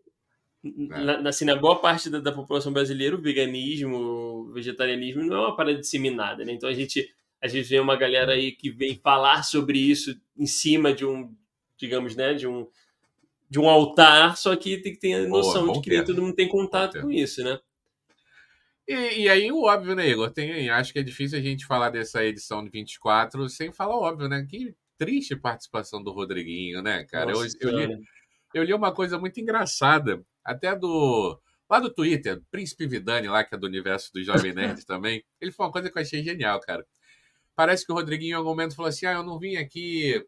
é. 0.63 0.69
Na, 1.03 1.29
assim, 1.29 1.45
na 1.45 1.55
boa 1.55 1.79
parte 1.79 2.09
da, 2.09 2.19
da, 2.19 2.31
população 2.31 2.73
brasileira, 2.73 3.15
o 3.15 3.21
veganismo, 3.21 3.97
o 3.97 4.51
vegetarianismo 4.53 5.23
não 5.23 5.35
é 5.35 5.39
uma 5.39 5.55
parada 5.55 5.79
disseminada, 5.79 6.43
né? 6.43 6.53
Então 6.53 6.69
a 6.69 6.73
gente, 6.73 7.13
a 7.41 7.47
gente 7.47 7.67
vê 7.67 7.79
uma 7.79 7.95
galera 7.95 8.33
aí 8.33 8.51
que 8.51 8.69
vem 8.69 8.95
falar 8.95 9.43
sobre 9.43 9.79
isso 9.79 10.19
em 10.37 10.45
cima 10.45 10.93
de 10.93 11.05
um, 11.05 11.33
digamos, 11.77 12.15
né, 12.15 12.33
de 12.33 12.47
um, 12.47 12.67
de 13.49 13.59
um 13.59 13.69
altar, 13.69 14.35
só 14.35 14.55
que 14.55 14.77
tem 14.77 14.93
que 14.93 14.99
ter 14.99 15.13
a 15.13 15.27
noção 15.27 15.67
Boa, 15.67 15.73
de 15.75 15.81
que 15.81 15.89
nem 15.89 16.03
todo 16.03 16.21
mundo 16.21 16.35
tem 16.35 16.47
contato 16.47 16.99
com 16.99 17.11
isso, 17.11 17.43
né? 17.43 17.59
E, 18.87 19.23
e, 19.23 19.29
aí, 19.29 19.51
o 19.51 19.63
óbvio, 19.63 19.95
né, 19.95 20.07
Igor? 20.07 20.31
Tem, 20.31 20.69
acho 20.69 20.93
que 20.93 20.99
é 20.99 21.03
difícil 21.03 21.37
a 21.37 21.41
gente 21.41 21.65
falar 21.65 21.89
dessa 21.89 22.23
edição 22.23 22.63
de 22.63 22.69
24 22.69 23.49
sem 23.49 23.71
falar 23.71 23.97
óbvio, 23.97 24.29
né? 24.29 24.45
Que 24.49 24.73
triste 24.97 25.35
participação 25.35 26.01
do 26.01 26.11
Rodriguinho, 26.11 26.81
né, 26.81 27.03
cara? 27.03 27.33
Nossa, 27.33 27.57
eu, 27.59 27.69
eu, 27.69 27.77
li, 27.77 28.01
eu 28.53 28.63
li 28.63 28.73
uma 28.73 28.93
coisa 28.93 29.19
muito 29.19 29.39
engraçada 29.41 30.23
até 30.47 30.75
do. 30.75 31.39
Lá 31.69 31.81
do 31.81 31.93
Twitter, 31.93 32.41
Príncipe 32.49 32.87
Vidani, 32.87 33.27
lá, 33.27 33.43
que 33.43 33.53
é 33.53 33.57
do 33.57 33.67
universo 33.67 34.13
do 34.13 34.23
Jovem 34.23 34.53
Nerd 34.53 34.85
também, 34.87 35.21
ele 35.41 35.51
falou 35.51 35.67
uma 35.67 35.73
coisa 35.73 35.91
que 35.91 35.97
eu 35.97 36.01
achei 36.01 36.23
genial, 36.23 36.61
cara. 36.61 36.85
Parece 37.53 37.85
que 37.85 37.91
o 37.91 37.95
Rodriguinho, 37.95 38.31
em 38.31 38.33
algum 38.33 38.51
momento, 38.51 38.75
falou 38.75 38.87
assim: 38.87 39.05
ah, 39.05 39.13
eu 39.13 39.23
não 39.23 39.37
vim 39.37 39.57
aqui 39.57 40.25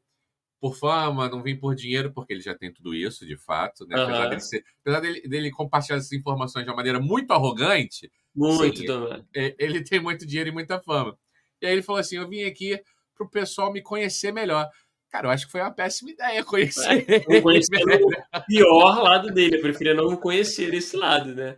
por 0.60 0.76
fama, 0.76 1.30
não 1.30 1.42
vim 1.42 1.56
por 1.56 1.74
dinheiro, 1.74 2.12
porque 2.12 2.34
ele 2.34 2.42
já 2.42 2.54
tem 2.54 2.74
tudo 2.74 2.94
isso, 2.94 3.26
de 3.26 3.38
fato, 3.38 3.88
né? 3.88 3.96
Uhum. 3.96 4.04
Apesar, 4.04 4.28
dele, 4.28 4.42
ser, 4.42 4.66
apesar 4.82 5.00
dele, 5.00 5.22
dele, 5.22 5.52
compartilhar 5.52 5.98
essas 5.98 6.12
informações 6.12 6.66
de 6.66 6.70
uma 6.70 6.76
maneira 6.76 7.00
muito 7.00 7.32
arrogante, 7.32 8.12
muito 8.36 8.80
sim, 8.80 8.86
também. 8.86 9.26
Ele, 9.34 9.56
ele 9.58 9.84
tem 9.84 10.02
muito 10.02 10.26
dinheiro 10.26 10.50
e 10.50 10.54
muita 10.54 10.82
fama. 10.82 11.18
E 11.62 11.66
aí 11.66 11.72
ele 11.72 11.82
falou 11.82 12.02
assim: 12.02 12.18
eu 12.18 12.28
vim 12.28 12.44
aqui 12.44 12.78
para 13.16 13.26
o 13.26 13.30
pessoal 13.30 13.72
me 13.72 13.82
conhecer 13.82 14.34
melhor. 14.34 14.68
Cara, 15.10 15.28
eu 15.28 15.32
acho 15.32 15.46
que 15.48 15.52
foi 15.52 15.62
uma 15.62 15.72
péssima 15.72 16.12
ideia 16.12 16.44
conhecer. 16.44 17.06
É, 17.10 17.42
conhecer 17.42 17.84
o 17.84 18.42
pior 18.48 19.02
lado 19.02 19.32
dele. 19.34 19.58
Eu 19.58 19.62
preferia 19.62 19.94
não 19.94 20.16
conhecer 20.16 20.74
esse 20.74 20.96
lado, 20.96 21.34
né? 21.34 21.58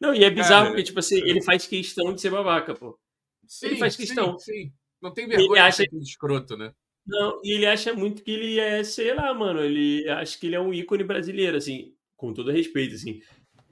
Não, 0.00 0.14
e 0.14 0.24
é 0.24 0.30
bizarro 0.30 0.64
Cara, 0.64 0.70
porque, 0.70 0.82
tipo 0.84 0.98
assim, 0.98 1.16
ele 1.16 1.42
faz 1.42 1.66
questão 1.66 2.12
de 2.14 2.20
ser 2.20 2.30
babaca, 2.30 2.74
pô. 2.74 2.98
Sim, 3.46 3.66
ele 3.66 3.76
faz 3.76 3.96
questão. 3.96 4.38
Sim, 4.38 4.52
sim. 4.52 4.72
Não 5.00 5.12
tem 5.12 5.26
vergonha 5.26 5.60
ele 5.60 5.60
acha... 5.60 5.82
de 5.84 5.90
ser 5.90 5.98
escroto, 5.98 6.56
né? 6.56 6.72
Não, 7.06 7.40
e 7.42 7.52
ele 7.54 7.66
acha 7.66 7.94
muito 7.94 8.22
que 8.22 8.30
ele 8.30 8.60
é, 8.60 8.84
sei 8.84 9.14
lá, 9.14 9.32
mano, 9.32 9.60
ele 9.60 10.06
acha 10.10 10.38
que 10.38 10.46
ele 10.46 10.56
é 10.56 10.60
um 10.60 10.74
ícone 10.74 11.02
brasileiro, 11.04 11.56
assim, 11.56 11.94
com 12.16 12.34
todo 12.34 12.50
respeito, 12.50 12.94
assim. 12.94 13.20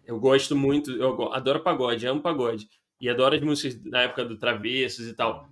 Eu 0.07 0.19
gosto 0.19 0.57
muito, 0.57 0.93
eu 0.93 1.33
adoro 1.33 1.63
pagode, 1.63 2.07
amo 2.07 2.23
pagode. 2.23 2.69
E 3.01 3.11
adoro 3.11 3.35
as 3.35 3.43
músicas 3.43 3.75
da 3.91 4.03
época 4.03 4.25
do 4.25 4.39
Travessos 4.39 5.07
e 5.07 5.15
tal. 5.15 5.51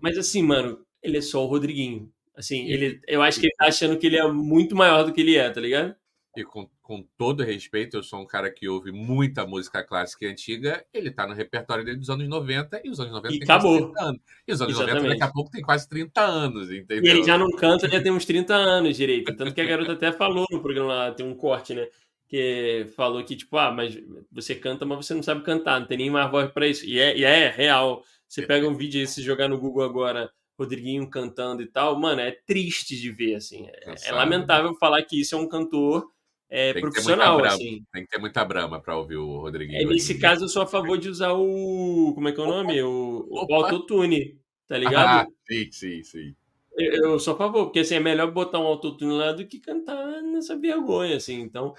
Mas 0.00 0.18
assim, 0.18 0.42
mano, 0.42 0.84
ele 1.02 1.16
é 1.16 1.20
só 1.22 1.42
o 1.42 1.46
Rodriguinho. 1.46 2.12
Assim, 2.34 2.66
ele, 2.66 3.00
eu 3.06 3.22
acho 3.22 3.38
que 3.38 3.46
ele 3.46 3.54
tá 3.56 3.66
achando 3.66 3.98
que 3.98 4.06
ele 4.06 4.16
é 4.16 4.26
muito 4.26 4.74
maior 4.74 5.04
do 5.04 5.12
que 5.12 5.20
ele 5.20 5.36
é, 5.36 5.50
tá 5.50 5.60
ligado? 5.60 5.94
E 6.34 6.44
com, 6.44 6.66
com 6.80 7.06
todo 7.18 7.42
respeito, 7.42 7.98
eu 7.98 8.02
sou 8.02 8.20
um 8.20 8.26
cara 8.26 8.50
que 8.50 8.66
ouve 8.66 8.90
muita 8.90 9.46
música 9.46 9.84
clássica 9.84 10.24
e 10.24 10.28
antiga. 10.28 10.82
Ele 10.92 11.10
tá 11.10 11.26
no 11.26 11.34
repertório 11.34 11.84
dele 11.84 11.98
dos 11.98 12.08
anos 12.08 12.26
90 12.26 12.80
e 12.84 12.88
os 12.88 12.98
anos 12.98 13.12
90 13.12 13.34
E 13.34 13.38
tem 13.38 13.44
acabou. 13.44 13.78
quase 13.78 13.92
30 13.92 14.02
anos. 14.02 14.20
E 14.48 14.52
os 14.52 14.62
anos 14.62 14.74
Exatamente. 14.74 15.02
90 15.02 15.14
daqui 15.14 15.30
a 15.30 15.32
pouco 15.32 15.50
tem 15.50 15.62
quase 15.62 15.88
30 15.88 16.20
anos, 16.22 16.72
entendeu? 16.72 17.04
E 17.04 17.08
ele 17.16 17.22
já 17.22 17.36
não 17.36 17.50
canta, 17.50 17.86
já 17.86 18.02
tem 18.02 18.10
uns 18.10 18.24
30 18.24 18.54
anos 18.54 18.96
direito. 18.96 19.36
Tanto 19.36 19.52
que 19.52 19.60
a 19.60 19.64
garota 19.66 19.92
até 19.92 20.10
falou 20.10 20.46
no 20.50 20.62
programa 20.62 20.94
lá, 20.94 21.12
tem 21.12 21.26
um 21.26 21.34
corte, 21.34 21.74
né? 21.74 21.86
Que 22.26 22.86
falou 22.96 23.22
que, 23.22 23.36
tipo, 23.36 23.58
ah, 23.58 23.70
mas 23.70 23.98
você 24.30 24.54
canta, 24.54 24.86
mas 24.86 25.04
você 25.04 25.12
não 25.12 25.22
sabe 25.22 25.42
cantar, 25.44 25.80
não 25.80 25.86
tem 25.86 25.98
nem 25.98 26.08
mais 26.08 26.30
voz 26.30 26.50
pra 26.50 26.66
isso. 26.66 26.86
E 26.86 26.98
é, 26.98 27.14
e 27.14 27.24
é 27.24 27.50
real. 27.50 28.02
Você 28.26 28.40
pega 28.40 28.66
um 28.66 28.74
vídeo 28.74 28.98
aí, 29.02 29.06
se 29.06 29.22
jogar 29.22 29.48
no 29.48 29.58
Google 29.58 29.84
agora, 29.84 30.30
Rodriguinho 30.58 31.08
cantando 31.08 31.62
e 31.62 31.66
tal, 31.66 31.98
mano, 31.98 32.20
é 32.20 32.30
triste 32.30 32.96
de 32.96 33.10
ver, 33.10 33.34
assim. 33.36 33.66
É, 33.68 33.70
é 33.70 33.84
Cansado. 33.86 34.16
lamentável 34.16 34.74
falar 34.76 35.02
que 35.04 35.20
isso 35.20 35.34
é 35.34 35.38
um 35.38 35.48
cantor 35.48 36.10
é, 36.48 36.74
profissional, 36.74 37.36
brama. 37.38 37.54
assim. 37.54 37.84
Tem 37.92 38.04
que 38.04 38.10
ter 38.10 38.18
muita 38.18 38.44
brama 38.44 38.80
pra 38.80 38.96
ouvir 38.96 39.16
o 39.16 39.38
Rodriguinho. 39.40 39.80
É, 39.80 39.84
nesse 39.84 40.18
caso, 40.18 40.44
eu 40.44 40.48
sou 40.48 40.62
a 40.62 40.66
favor 40.66 40.98
de 40.98 41.08
usar 41.08 41.32
o. 41.32 42.12
Como 42.14 42.28
é 42.28 42.32
que 42.32 42.40
é 42.40 42.42
o 42.42 42.46
nome? 42.46 42.82
O, 42.82 43.26
o 43.30 43.38
Opa. 43.42 43.54
autotune, 43.54 44.38
tá 44.66 44.76
Ah, 44.76 44.78
ligado? 44.78 45.26
sim, 45.48 45.70
sim, 45.72 46.02
sim. 46.02 46.36
Eu, 46.76 47.12
eu 47.12 47.18
sou 47.18 47.34
a 47.34 47.36
favor, 47.38 47.64
porque 47.66 47.80
assim, 47.80 47.94
é 47.96 48.00
melhor 48.00 48.30
botar 48.30 48.58
um 48.58 48.66
autotune 48.66 49.12
lá 49.12 49.32
do 49.32 49.46
que 49.46 49.58
cantar 49.60 50.22
nessa 50.22 50.56
vergonha, 50.58 51.16
assim. 51.16 51.40
Então. 51.40 51.74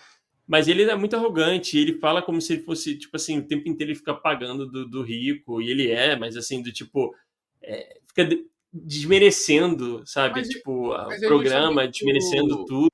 Mas 0.45 0.67
ele 0.67 0.83
é 0.83 0.95
muito 0.95 1.15
arrogante, 1.15 1.77
ele 1.77 1.99
fala 1.99 2.21
como 2.21 2.41
se 2.41 2.53
ele 2.53 2.63
fosse, 2.63 2.97
tipo 2.97 3.15
assim, 3.15 3.39
o 3.39 3.47
tempo 3.47 3.67
inteiro 3.69 3.91
ele 3.91 3.97
fica 3.97 4.13
pagando 4.13 4.69
do, 4.69 4.85
do 4.89 5.01
rico, 5.01 5.61
e 5.61 5.69
ele 5.71 5.89
é, 5.89 6.17
mas 6.17 6.35
assim, 6.35 6.61
do 6.61 6.71
tipo. 6.71 7.15
é, 7.61 7.99
fica 8.07 8.27
desmerecendo, 8.73 10.03
sabe? 10.05 10.35
Mas 10.39 10.49
é- 10.49 10.51
tipo, 10.53 10.71
o 10.93 10.97
mas 11.07 11.21
é 11.21 11.27
programa, 11.27 11.87
desmerecendo 11.87 12.61
o- 12.61 12.65
tudo. 12.65 12.91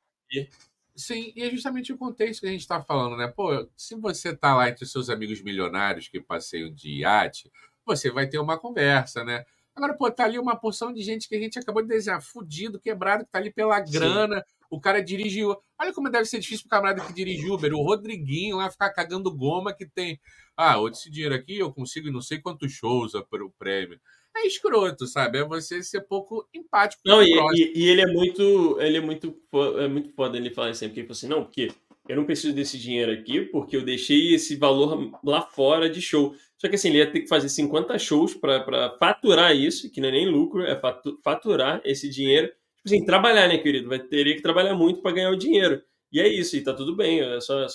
Sim, 0.95 1.31
e 1.33 1.41
é 1.43 1.49
justamente 1.49 1.93
o 1.93 1.97
contexto 1.97 2.41
que 2.41 2.47
a 2.47 2.51
gente 2.51 2.59
está 2.61 2.81
falando, 2.81 3.15
né? 3.15 3.27
Pô, 3.33 3.65
se 3.77 3.95
você 3.95 4.35
tá 4.35 4.53
lá 4.55 4.67
entre 4.69 4.83
os 4.83 4.91
seus 4.91 5.09
amigos 5.09 5.41
milionários 5.41 6.09
que 6.09 6.19
passeiam 6.19 6.69
de 6.69 6.99
iate, 6.99 7.49
você 7.85 8.11
vai 8.11 8.27
ter 8.27 8.37
uma 8.37 8.57
conversa, 8.59 9.23
né? 9.23 9.45
Agora, 9.73 9.93
pô, 9.93 10.11
tá 10.11 10.25
ali 10.25 10.37
uma 10.37 10.57
porção 10.57 10.91
de 10.91 11.01
gente 11.01 11.29
que 11.29 11.35
a 11.35 11.39
gente 11.39 11.57
acabou 11.57 11.81
de 11.81 11.87
desenhar, 11.87 12.21
fudido, 12.21 12.77
quebrado, 12.81 13.23
que 13.23 13.31
tá 13.31 13.39
ali 13.39 13.49
pela 13.49 13.83
Sim. 13.85 13.93
grana. 13.93 14.43
O 14.69 14.79
cara 14.79 15.01
dirige. 15.01 15.45
o- 15.45 15.57
Olha 15.79 15.93
como 15.93 16.09
deve 16.11 16.25
ser 16.25 16.39
difícil 16.39 16.63
pro 16.67 16.71
camarada 16.77 17.01
que 17.05 17.13
dirige 17.13 17.49
Uber, 17.49 17.73
o 17.73 17.81
Rodriguinho 17.81 18.57
lá 18.57 18.69
ficar 18.69 18.89
cagando 18.89 19.33
goma 19.33 19.73
que 19.73 19.85
tem. 19.85 20.19
Ah, 20.57 20.77
ou 20.77 20.89
esse 20.89 21.09
dinheiro 21.09 21.33
aqui 21.33 21.57
eu 21.57 21.71
consigo 21.71 22.11
não 22.11 22.21
sei 22.21 22.39
quantos 22.39 22.73
shows 22.73 23.13
para 23.29 23.43
o 23.45 23.49
prêmio. 23.57 23.97
É 24.35 24.45
escroto, 24.47 25.05
sabe? 25.07 25.39
É 25.39 25.43
você 25.43 25.83
ser 25.83 26.01
pouco 26.01 26.47
empático 26.53 27.01
Não, 27.05 27.21
e, 27.21 27.29
e- 27.55 27.73
e 27.75 27.89
ele 27.89 28.01
é 28.01 28.07
muito, 28.07 28.79
ele 28.79 28.97
é 28.97 29.01
muito, 29.01 29.35
é 29.79 29.87
muito 29.87 30.09
foda 30.13 30.37
ele 30.37 30.49
falar 30.51 30.73
sempre, 30.73 30.89
porque 30.89 30.99
ele 31.01 31.07
fala 31.07 31.17
assim, 31.17 31.27
não, 31.27 31.43
porque 31.43 31.71
eu 32.07 32.15
não 32.15 32.25
preciso 32.25 32.53
desse 32.53 32.77
dinheiro 32.77 33.11
aqui, 33.11 33.41
porque 33.41 33.75
eu 33.75 33.83
deixei 33.83 34.33
esse 34.33 34.55
valor 34.55 35.11
lá 35.23 35.41
fora 35.41 35.89
de 35.89 36.01
show. 36.01 36.35
Só 36.57 36.67
que 36.69 36.75
assim, 36.75 36.89
ele 36.89 36.99
ia 36.99 37.11
ter 37.11 37.21
que 37.21 37.27
fazer 37.27 37.49
50 37.49 37.97
shows 37.99 38.33
para 38.33 38.95
faturar 38.99 39.55
isso, 39.55 39.91
que 39.91 39.99
não 40.01 40.09
é 40.09 40.11
nem 40.11 40.27
lucro, 40.29 40.63
é 40.63 40.79
fatu- 40.79 41.19
faturar 41.23 41.81
esse 41.85 42.09
dinheiro. 42.09 42.47
Tipo 42.47 42.87
assim, 42.95 43.05
trabalhar, 43.05 43.47
né, 43.47 43.57
querido? 43.57 43.89
Vai 43.89 43.99
teria 43.99 44.35
que 44.35 44.41
trabalhar 44.41 44.73
muito 44.73 45.01
para 45.01 45.11
ganhar 45.11 45.31
o 45.31 45.37
dinheiro. 45.37 45.81
E 46.11 46.19
é 46.19 46.27
isso, 46.27 46.55
e 46.57 46.61
tá 46.63 46.73
tudo 46.73 46.95
bem, 46.95 47.19
é 47.21 47.39
só 47.41 47.61
é, 47.63 47.67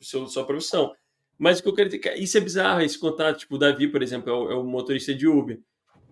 seu, 0.00 0.26
sua 0.26 0.44
profissão. 0.46 0.94
Mas 1.40 1.58
o 1.58 1.62
que 1.62 1.68
eu 1.70 1.74
quero 1.74 1.88
dizer, 1.88 2.18
isso 2.18 2.36
é 2.36 2.40
bizarro, 2.40 2.82
esse 2.82 2.98
contato, 2.98 3.38
tipo, 3.38 3.54
o 3.54 3.58
Davi, 3.58 3.88
por 3.88 4.02
exemplo, 4.02 4.30
é 4.30 4.32
o, 4.34 4.50
é 4.52 4.54
o 4.56 4.62
motorista 4.62 5.14
de 5.14 5.26
Uber. 5.26 5.58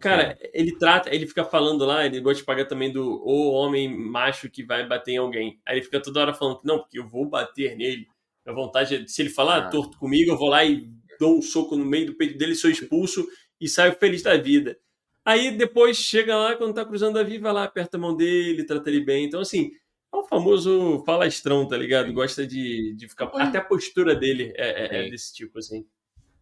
Cara, 0.01 0.39
ele 0.55 0.75
trata, 0.79 1.15
ele 1.15 1.27
fica 1.27 1.45
falando 1.45 1.85
lá, 1.85 2.07
ele 2.07 2.19
gosta 2.21 2.39
de 2.41 2.47
pagar 2.47 2.65
também 2.65 2.91
do 2.91 3.05
o 3.23 3.51
homem 3.53 3.89
macho 3.95 4.49
que 4.49 4.63
vai 4.65 4.87
bater 4.89 5.13
em 5.13 5.17
alguém. 5.19 5.61
Aí 5.67 5.77
ele 5.77 5.85
fica 5.85 6.01
toda 6.01 6.21
hora 6.21 6.33
falando 6.33 6.61
que 6.61 6.67
não, 6.67 6.79
porque 6.79 6.99
eu 6.99 7.07
vou 7.07 7.29
bater 7.29 7.77
nele. 7.77 8.07
A 8.47 8.53
vontade, 8.53 8.95
é- 8.95 9.07
se 9.07 9.21
ele 9.21 9.29
falar 9.29 9.59
Ah. 9.59 9.69
torto 9.69 9.99
comigo, 9.99 10.31
eu 10.31 10.39
vou 10.39 10.49
lá 10.49 10.65
e 10.65 10.89
dou 11.21 11.37
um 11.37 11.43
soco 11.43 11.77
no 11.77 11.85
meio 11.85 12.07
do 12.07 12.15
peito 12.15 12.39
dele, 12.39 12.55
sou 12.55 12.71
expulso 12.71 13.27
e 13.61 13.69
saio 13.69 13.93
feliz 13.99 14.23
da 14.23 14.35
vida. 14.39 14.79
Aí 15.25 15.51
depois 15.51 15.99
chega 15.99 16.35
lá, 16.37 16.57
quando 16.57 16.73
tá 16.75 16.85
cruzando 16.87 17.19
a 17.19 17.23
vida, 17.23 17.43
vai 17.43 17.53
lá, 17.53 17.65
aperta 17.65 17.99
a 17.99 18.01
mão 18.01 18.17
dele, 18.17 18.65
trata 18.65 18.89
ele 18.89 19.01
bem. 19.01 19.27
Então, 19.27 19.41
assim, 19.41 19.73
é 20.13 20.17
o 20.17 20.25
famoso 20.25 21.03
falastrão, 21.05 21.67
tá 21.69 21.77
ligado? 21.77 22.13
Gosta 22.13 22.47
de, 22.47 22.95
de 22.95 23.09
ficar. 23.09 23.27
Depois- 23.27 23.49
Até 23.49 23.59
a 23.59 23.65
postura 23.65 24.15
dele 24.15 24.53
é, 24.57 25.03
é- 25.03 25.07
é 25.07 25.11
desse 25.11 25.35
tipo, 25.35 25.59
assim. 25.59 25.87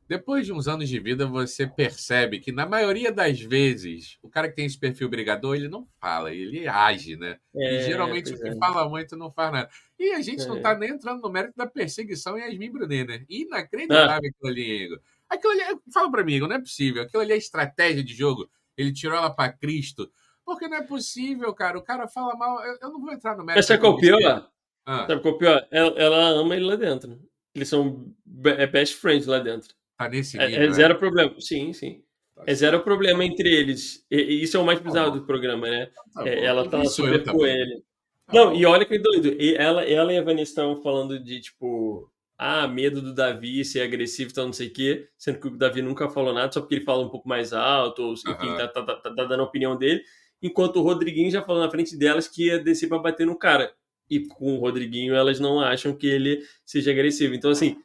Depois 0.08 0.46
de 0.46 0.52
uns 0.52 0.68
anos 0.68 0.88
de 0.88 1.00
vida, 1.00 1.26
você 1.26 1.66
percebe 1.66 2.38
que, 2.38 2.52
na 2.52 2.64
maioria 2.64 3.10
das 3.10 3.40
vezes, 3.40 4.18
o 4.22 4.28
cara 4.30 4.48
que 4.48 4.54
tem 4.54 4.64
esse 4.64 4.78
perfil 4.78 5.08
brigador, 5.08 5.56
ele 5.56 5.68
não 5.68 5.84
fala, 6.00 6.32
ele 6.32 6.68
age, 6.68 7.16
né? 7.16 7.38
É, 7.56 7.74
e 7.80 7.82
geralmente 7.82 8.26
o 8.32 8.38
pois 8.38 8.40
que 8.40 8.48
é. 8.50 8.56
fala 8.56 8.88
muito 8.88 9.16
não 9.16 9.32
faz 9.32 9.50
nada. 9.52 9.68
E 9.98 10.12
a 10.12 10.22
gente 10.22 10.46
não 10.46 10.58
É. 10.58 10.60
tá 10.60 10.78
nem 10.78 10.90
entrando 10.90 11.20
no 11.20 11.28
mérito 11.28 11.54
da 11.56 11.66
perseguição 11.66 12.38
em 12.38 12.42
Yasmin 12.42 12.70
Brunet, 12.70 13.04
né? 13.04 13.24
Inacreditável 13.28 14.30
aquilo 14.30 14.48
ali, 14.52 14.84
Igor. 14.84 15.00
Aquilo 15.28 15.52
ali, 15.54 15.62
é- 15.62 15.92
fala 15.92 16.08
pra 16.08 16.22
mim, 16.22 16.34
Igor, 16.34 16.48
não 16.48 16.54
é 16.56 16.60
possível. 16.60 17.02
Aquilo 17.02 17.22
ali 17.24 17.32
é 17.32 17.36
estratégia 17.36 18.04
de 18.04 18.14
jogo. 18.14 18.48
Ele 18.76 18.92
tirou 18.92 19.16
ela 19.16 19.28
pra 19.30 19.52
Cristo. 19.52 20.08
Porque 20.46 20.68
não 20.68 20.76
é 20.78 20.82
possível, 20.82 21.52
cara. 21.52 21.76
O 21.76 21.82
cara 21.82 22.06
fala 22.08 22.34
mal. 22.36 22.64
Eu, 22.64 22.78
eu 22.80 22.90
não 22.90 23.00
vou 23.00 23.12
entrar 23.12 23.32
no 23.36 23.44
mérito. 23.44 23.56
Mas 23.58 23.66
sabe 23.66 23.80
qual 23.80 23.92
é 23.92 23.96
o 23.96 23.98
pior? 23.98 24.50
Ah, 24.86 25.06
Sabe 25.08 25.20
qual 25.20 25.34
é 25.34 25.38
pior? 25.38 25.68
Ela, 25.72 25.88
ela 25.98 26.16
ama 26.28 26.54
ele 26.54 26.64
lá 26.64 26.76
dentro. 26.76 27.18
Eles 27.52 27.68
são 27.68 28.14
é 28.56 28.66
best 28.66 28.94
friends 28.94 29.26
lá 29.26 29.40
dentro. 29.40 29.74
tá 29.98 30.08
nesse 30.08 30.38
É, 30.38 30.46
nível. 30.46 30.62
é 30.62 30.66
né? 30.68 30.72
zero 30.72 30.98
problema. 30.98 31.34
Sim, 31.40 31.72
sim. 31.72 32.02
Tá 32.36 32.44
É 32.46 32.54
zero 32.54 32.80
problema 32.82 33.24
entre 33.24 33.52
eles. 33.52 34.06
E, 34.10 34.42
isso 34.42 34.56
é 34.56 34.60
o 34.60 34.64
mais 34.64 34.78
bizarro 34.78 35.10
bom. 35.10 35.18
do 35.18 35.26
programa, 35.26 35.68
né? 35.68 35.90
Tá 36.14 36.28
É, 36.28 36.44
ela 36.44 36.68
tá 36.68 36.80
Isso 36.82 37.04
eu 37.04 37.18
super 37.18 37.32
com 37.32 37.44
ele. 37.44 37.82
Tá 38.26 38.32
Não, 38.34 38.54
e 38.54 38.64
olha 38.64 38.84
que 38.84 38.98
doido. 38.98 39.28
E 39.40 39.54
ela, 39.56 39.82
ela 39.84 40.12
e 40.12 40.18
a 40.18 40.22
Vanessa 40.22 40.50
estavam 40.52 40.80
falando 40.82 41.18
de, 41.18 41.40
tipo, 41.40 42.08
ah, 42.38 42.68
medo 42.68 43.00
do 43.02 43.14
Davi 43.14 43.64
ser 43.64 43.80
agressivo 43.82 44.30
e 44.30 44.34
tal, 44.34 44.46
não 44.46 44.52
sei 44.52 44.68
o 44.68 44.72
quê. 44.72 45.08
Sendo 45.16 45.40
que 45.40 45.46
o 45.48 45.56
Davi 45.56 45.80
nunca 45.82 46.08
falou 46.08 46.32
nada, 46.32 46.52
só 46.52 46.60
porque 46.60 46.74
ele 46.76 46.84
fala 46.84 47.04
um 47.04 47.08
pouco 47.08 47.28
mais 47.28 47.52
alto, 47.52 48.02
ou 48.02 48.12
enfim, 48.12 48.56
tá, 48.56 48.68
tá, 48.68 48.82
tá- 48.84 48.96
tá 48.96 49.10
dando 49.24 49.40
a 49.40 49.44
opinião 49.44 49.76
dele. 49.76 50.02
Enquanto 50.42 50.76
o 50.76 50.82
Rodriguinho 50.82 51.30
já 51.30 51.42
falou 51.42 51.62
na 51.62 51.70
frente 51.70 51.96
delas 51.96 52.28
que 52.28 52.46
ia 52.46 52.58
descer 52.58 52.88
pra 52.88 52.98
bater 52.98 53.26
no 53.26 53.36
cara. 53.38 53.72
E 54.08 54.20
com 54.20 54.54
o 54.56 54.60
Rodriguinho 54.60 55.14
elas 55.14 55.40
não 55.40 55.60
acham 55.60 55.94
que 55.94 56.06
ele 56.06 56.40
seja 56.64 56.90
agressivo. 56.92 57.34
Então, 57.34 57.50
assim, 57.50 57.76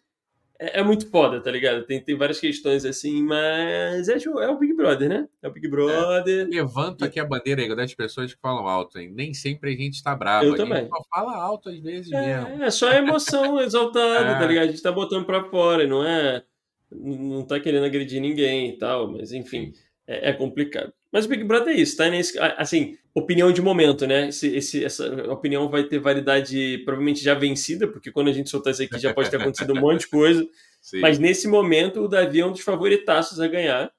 é, 0.59 0.79
é 0.81 0.83
muito 0.83 1.09
foda, 1.09 1.41
tá 1.41 1.49
ligado? 1.49 1.83
Tem, 1.85 1.99
tem 1.99 2.15
várias 2.15 2.39
questões 2.39 2.85
assim, 2.85 3.23
mas 3.23 4.07
é, 4.07 4.17
jo- 4.19 4.39
é 4.39 4.47
o 4.47 4.59
Big 4.59 4.73
Brother, 4.75 5.09
né? 5.09 5.27
É 5.41 5.47
o 5.47 5.51
Big 5.51 5.67
Brother. 5.67 6.47
Levanto 6.47 7.03
aqui 7.03 7.19
a 7.19 7.25
bandeira 7.25 7.63
Igor, 7.63 7.75
das 7.75 7.95
pessoas 7.95 8.31
que 8.33 8.39
falam 8.39 8.67
alto, 8.67 8.99
hein? 8.99 9.11
Nem 9.11 9.33
sempre 9.33 9.73
a 9.73 9.75
gente 9.75 10.03
tá 10.03 10.13
bravo. 10.15 10.45
Eu 10.45 10.53
a 10.53 10.57
gente 10.57 10.67
também. 10.69 10.87
só 10.87 11.03
fala 11.09 11.35
alto 11.41 11.69
às 11.69 11.79
vezes 11.79 12.11
mesmo. 12.11 12.61
É, 12.61 12.65
é 12.67 12.69
só 12.69 12.89
a 12.89 12.97
emoção 12.97 13.59
exaltada, 13.59 14.29
É. 14.29 14.39
tá 14.39 14.45
ligado? 14.45 14.65
A 14.65 14.71
gente 14.71 14.83
tá 14.83 14.91
botando 14.91 15.25
pra 15.25 15.43
fora, 15.45 15.87
não 15.87 16.05
é. 16.05 16.43
Não 16.91 17.43
tá 17.43 17.59
querendo 17.59 17.85
agredir 17.85 18.21
ninguém 18.21 18.69
e 18.69 18.77
tal, 18.77 19.09
mas 19.11 19.31
enfim, 19.31 19.71
é, 20.05 20.29
é 20.29 20.33
complicado. 20.33 20.93
Mas 21.11 21.25
o 21.25 21.29
Big 21.29 21.43
Brother 21.43 21.73
é 21.75 21.77
isso, 21.79 21.97
tá? 21.97 22.09
Nesse, 22.09 22.39
assim, 22.39 22.97
opinião 23.13 23.51
de 23.51 23.61
momento, 23.61 24.07
né? 24.07 24.29
Esse, 24.29 24.47
esse- 24.55 24.83
essa 24.85 25.29
opinião 25.31 25.67
vai 25.69 25.83
ter 25.83 25.99
validade 25.99 26.77
provavelmente 26.85 27.21
já 27.21 27.33
vencida, 27.33 27.87
porque 27.87 28.11
quando 28.11 28.29
a 28.29 28.33
gente 28.33 28.49
soltar 28.49 28.71
isso 28.73 28.83
aqui 28.83 28.97
já 28.99 29.13
pode 29.13 29.29
ter 29.29 29.37
acontecido 29.41 29.73
um 29.73 29.79
monte 29.81 30.01
de 30.01 30.07
coisa. 30.07 30.47
Sim. 30.81 30.99
Mas 30.99 31.19
nesse 31.19 31.47
momento 31.47 32.01
o 32.01 32.07
Davi 32.07 32.39
é 32.39 32.45
um 32.45 32.51
dos 32.51 32.61
favoritaços 32.61 33.39
a 33.39 33.47
ganhar. 33.47 33.91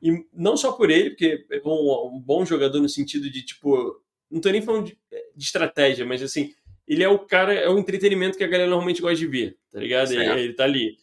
E 0.00 0.12
não 0.32 0.56
só 0.56 0.70
por 0.72 0.90
ele, 0.90 1.10
porque 1.10 1.44
é 1.50 1.60
um, 1.64 2.14
um 2.14 2.20
bom 2.20 2.44
jogador 2.44 2.80
no 2.80 2.88
sentido 2.88 3.28
de, 3.28 3.42
tipo, 3.44 4.00
não 4.30 4.40
tô 4.40 4.48
nem 4.50 4.62
falando 4.62 4.86
de, 4.86 4.98
de 5.34 5.44
estratégia, 5.44 6.04
mas 6.06 6.22
assim, 6.22 6.52
ele 6.86 7.02
é 7.02 7.08
o 7.08 7.18
cara, 7.18 7.52
é 7.52 7.68
o 7.68 7.78
entretenimento 7.78 8.38
que 8.38 8.44
a 8.44 8.46
galera 8.46 8.68
normalmente 8.70 9.00
gosta 9.00 9.16
de 9.16 9.26
ver, 9.26 9.56
tá 9.72 9.80
ligado? 9.80 10.12
Ele, 10.12 10.22
ele 10.40 10.52
tá 10.52 10.64
ali. 10.64 10.96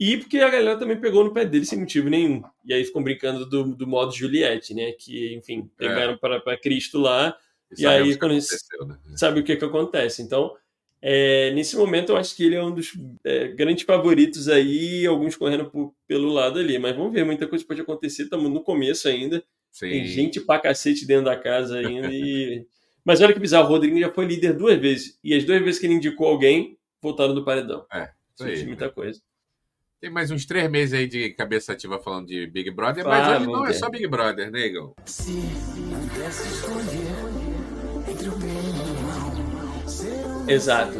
E 0.00 0.16
porque 0.16 0.38
a 0.38 0.48
galera 0.48 0.78
também 0.78 1.00
pegou 1.00 1.24
no 1.24 1.32
pé 1.32 1.44
dele 1.44 1.64
sem 1.64 1.80
motivo 1.80 2.08
nenhum. 2.08 2.42
E 2.64 2.72
aí 2.72 2.84
ficam 2.84 3.02
brincando 3.02 3.44
do, 3.48 3.74
do 3.74 3.86
modo 3.86 4.12
Juliette, 4.14 4.72
né? 4.74 4.92
Que, 4.92 5.34
enfim, 5.34 5.68
É. 5.78 5.88
pegaram 5.88 6.16
para 6.16 6.40
para 6.40 6.56
Cristo 6.56 6.98
lá, 6.98 7.36
e 7.72 7.80
sabemos 7.82 8.06
aí, 8.08 8.12
que 8.14 8.18
quando 8.20 8.32
a 8.32 8.34
gente- 8.34 8.48
né? 8.86 8.98
sabe 9.16 9.40
o 9.40 9.44
que 9.44 9.56
que 9.56 9.64
acontece. 9.64 10.22
Então, 10.22 10.54
é, 11.02 11.50
nesse 11.52 11.76
momento, 11.76 12.10
eu 12.12 12.16
acho 12.16 12.36
que 12.36 12.44
ele 12.44 12.54
é 12.54 12.62
um 12.62 12.72
dos 12.74 12.92
é, 13.24 13.48
grandes 13.48 13.84
favoritos 13.84 14.48
aí, 14.48 15.04
alguns 15.06 15.34
correndo 15.36 15.68
por- 15.70 15.92
pelo 16.06 16.28
lado 16.32 16.58
ali. 16.60 16.78
Mas 16.78 16.94
vamos 16.96 17.12
ver, 17.12 17.24
muita 17.24 17.46
coisa 17.48 17.64
pode 17.64 17.80
acontecer, 17.80 18.22
estamos 18.24 18.50
no 18.50 18.60
começo 18.62 19.08
ainda. 19.08 19.42
Sim. 19.72 19.90
Tem 19.90 20.04
gente 20.06 20.40
pra 20.40 20.58
cacete 20.60 21.06
dentro 21.06 21.24
da 21.26 21.36
casa 21.36 21.78
ainda. 21.78 22.08
E... 22.12 22.64
Mas 23.04 23.20
olha 23.20 23.32
que 23.32 23.40
bizarro, 23.40 23.66
o 23.66 23.68
Rodrigo 23.68 23.98
já 23.98 24.12
foi 24.12 24.26
líder 24.26 24.52
duas 24.54 24.78
vezes. 24.78 25.18
E 25.24 25.34
as 25.34 25.42
duas 25.44 25.60
vezes 25.62 25.80
que 25.80 25.86
ele 25.86 25.94
indicou 25.94 26.26
alguém, 26.28 26.76
voltaram 27.00 27.34
do 27.34 27.44
paredão. 27.44 27.86
É, 27.92 28.10
isso 28.34 28.44
aí, 28.44 28.54
diz 28.54 28.64
muita 28.66 28.90
coisa. 28.90 29.20
Tem 30.00 30.10
mais 30.10 30.30
uns 30.30 30.46
três 30.46 30.70
meses 30.70 30.94
aí 30.94 31.08
de 31.08 31.30
cabeça 31.30 31.72
ativa 31.72 31.98
falando 31.98 32.28
de 32.28 32.46
Big 32.46 32.70
Brother, 32.70 33.04
mas 33.04 33.26
ah, 33.26 33.36
hoje 33.36 33.46
não 33.46 33.66
é 33.66 33.72
só 33.72 33.90
Big 33.90 34.06
Brother, 34.06 34.48
né, 34.48 34.66
Igor? 34.66 34.94
Se 35.04 35.32
Exato. 40.46 40.94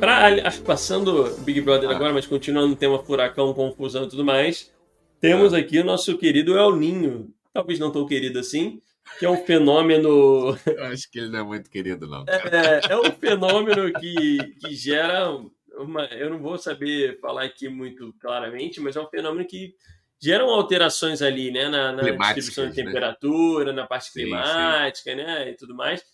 Pra, 0.00 0.30
passando 0.64 1.30
Big 1.40 1.60
Brother 1.60 1.90
ah. 1.90 1.94
agora, 1.94 2.14
mas 2.14 2.26
continuando 2.26 2.68
no 2.68 2.76
tema 2.76 2.98
furacão, 2.98 3.52
confusão 3.52 4.04
e 4.04 4.08
tudo 4.08 4.24
mais, 4.24 4.72
temos 5.20 5.52
ah. 5.52 5.58
aqui 5.58 5.78
o 5.78 5.84
nosso 5.84 6.16
querido 6.16 6.56
El 6.56 6.74
Ninho. 6.74 7.28
Talvez 7.52 7.78
não 7.78 7.90
tão 7.90 8.06
querido 8.06 8.38
assim, 8.38 8.80
que 9.18 9.26
é 9.26 9.30
um 9.30 9.44
fenômeno. 9.44 10.56
Eu 10.64 10.84
acho 10.84 11.10
que 11.10 11.18
ele 11.18 11.28
não 11.28 11.40
é 11.40 11.42
muito 11.42 11.68
querido, 11.68 12.06
não. 12.06 12.24
É, 12.32 12.92
é 12.92 12.96
um 12.96 13.12
fenômeno 13.12 13.92
que, 13.92 14.38
que 14.58 14.74
gera 14.74 15.38
uma. 15.78 16.04
Eu 16.06 16.30
não 16.30 16.38
vou 16.38 16.58
saber 16.58 17.18
falar 17.20 17.44
aqui 17.44 17.68
muito 17.68 18.12
claramente, 18.20 18.80
mas 18.80 18.96
é 18.96 19.00
um 19.00 19.08
fenômeno 19.08 19.46
que 19.46 19.74
geram 20.20 20.50
alterações 20.50 21.22
ali, 21.22 21.50
né? 21.50 21.68
Na, 21.68 21.92
na 21.92 22.02
distribuição 22.02 22.70
de 22.70 22.76
né? 22.76 22.84
temperatura, 22.84 23.72
né? 23.72 23.82
na 23.82 23.86
parte 23.86 24.12
climática, 24.12 25.10
sim. 25.10 25.16
né? 25.16 25.50
E 25.50 25.54
tudo 25.54 25.74
mais. 25.74 26.04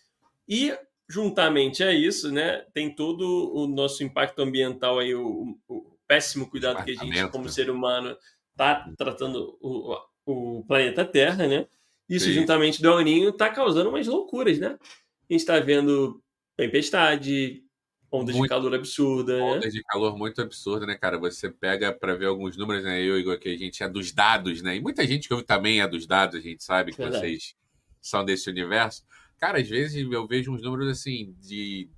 E 0.48 0.76
juntamente 1.08 1.82
a 1.82 1.92
isso, 1.92 2.32
né, 2.32 2.64
tem 2.72 2.94
todo 2.94 3.52
o 3.54 3.66
nosso 3.66 4.02
impacto 4.02 4.40
ambiental 4.40 4.98
aí, 4.98 5.14
o, 5.14 5.56
o 5.68 5.96
péssimo 6.06 6.48
cuidado 6.48 6.84
que 6.84 6.92
a 6.92 6.94
gente, 6.94 7.28
como 7.28 7.48
ser 7.48 7.70
humano, 7.70 8.16
está 8.50 8.90
tratando 8.96 9.58
o, 9.60 9.96
o 10.24 10.64
planeta 10.66 11.04
Terra, 11.04 11.46
né? 11.46 11.66
Isso, 12.08 12.26
Sim. 12.26 12.32
juntamente 12.32 12.82
do 12.82 12.90
El 12.90 13.00
Ninho, 13.00 13.30
está 13.30 13.48
causando 13.48 13.88
umas 13.88 14.06
loucuras, 14.06 14.58
né? 14.58 14.78
A 14.78 15.32
gente 15.32 15.40
está 15.40 15.58
vendo 15.58 16.22
tempestade, 16.56 17.63
ondas 18.14 18.34
muito, 18.34 18.44
de 18.44 18.48
calor 18.48 18.74
absurda, 18.74 19.36
né? 19.36 19.42
Ondas 19.42 19.64
né? 19.64 19.70
de 19.70 19.82
calor 19.82 20.16
muito 20.16 20.40
absurda, 20.40 20.86
né, 20.86 20.94
cara? 20.94 21.18
Você 21.18 21.50
pega 21.50 21.92
para 21.92 22.14
ver 22.14 22.26
alguns 22.26 22.56
números, 22.56 22.84
né? 22.84 23.02
Eu, 23.02 23.18
Igor, 23.18 23.38
que 23.38 23.48
a 23.48 23.56
gente 23.56 23.82
é 23.82 23.88
dos 23.88 24.12
dados, 24.12 24.62
né? 24.62 24.76
E 24.76 24.80
muita 24.80 25.06
gente 25.06 25.26
que 25.26 25.34
ouve 25.34 25.44
também 25.44 25.80
é 25.80 25.88
dos 25.88 26.06
dados, 26.06 26.36
a 26.36 26.40
gente 26.40 26.62
sabe 26.62 26.92
que 26.92 26.98
Verdade. 26.98 27.20
vocês 27.20 27.54
são 28.00 28.24
desse 28.24 28.48
universo. 28.48 29.04
Cara, 29.38 29.58
às 29.58 29.68
vezes 29.68 29.96
eu 30.10 30.26
vejo 30.26 30.52
uns 30.52 30.62
números 30.62 30.88
assim 30.88 31.34
de. 31.40 31.88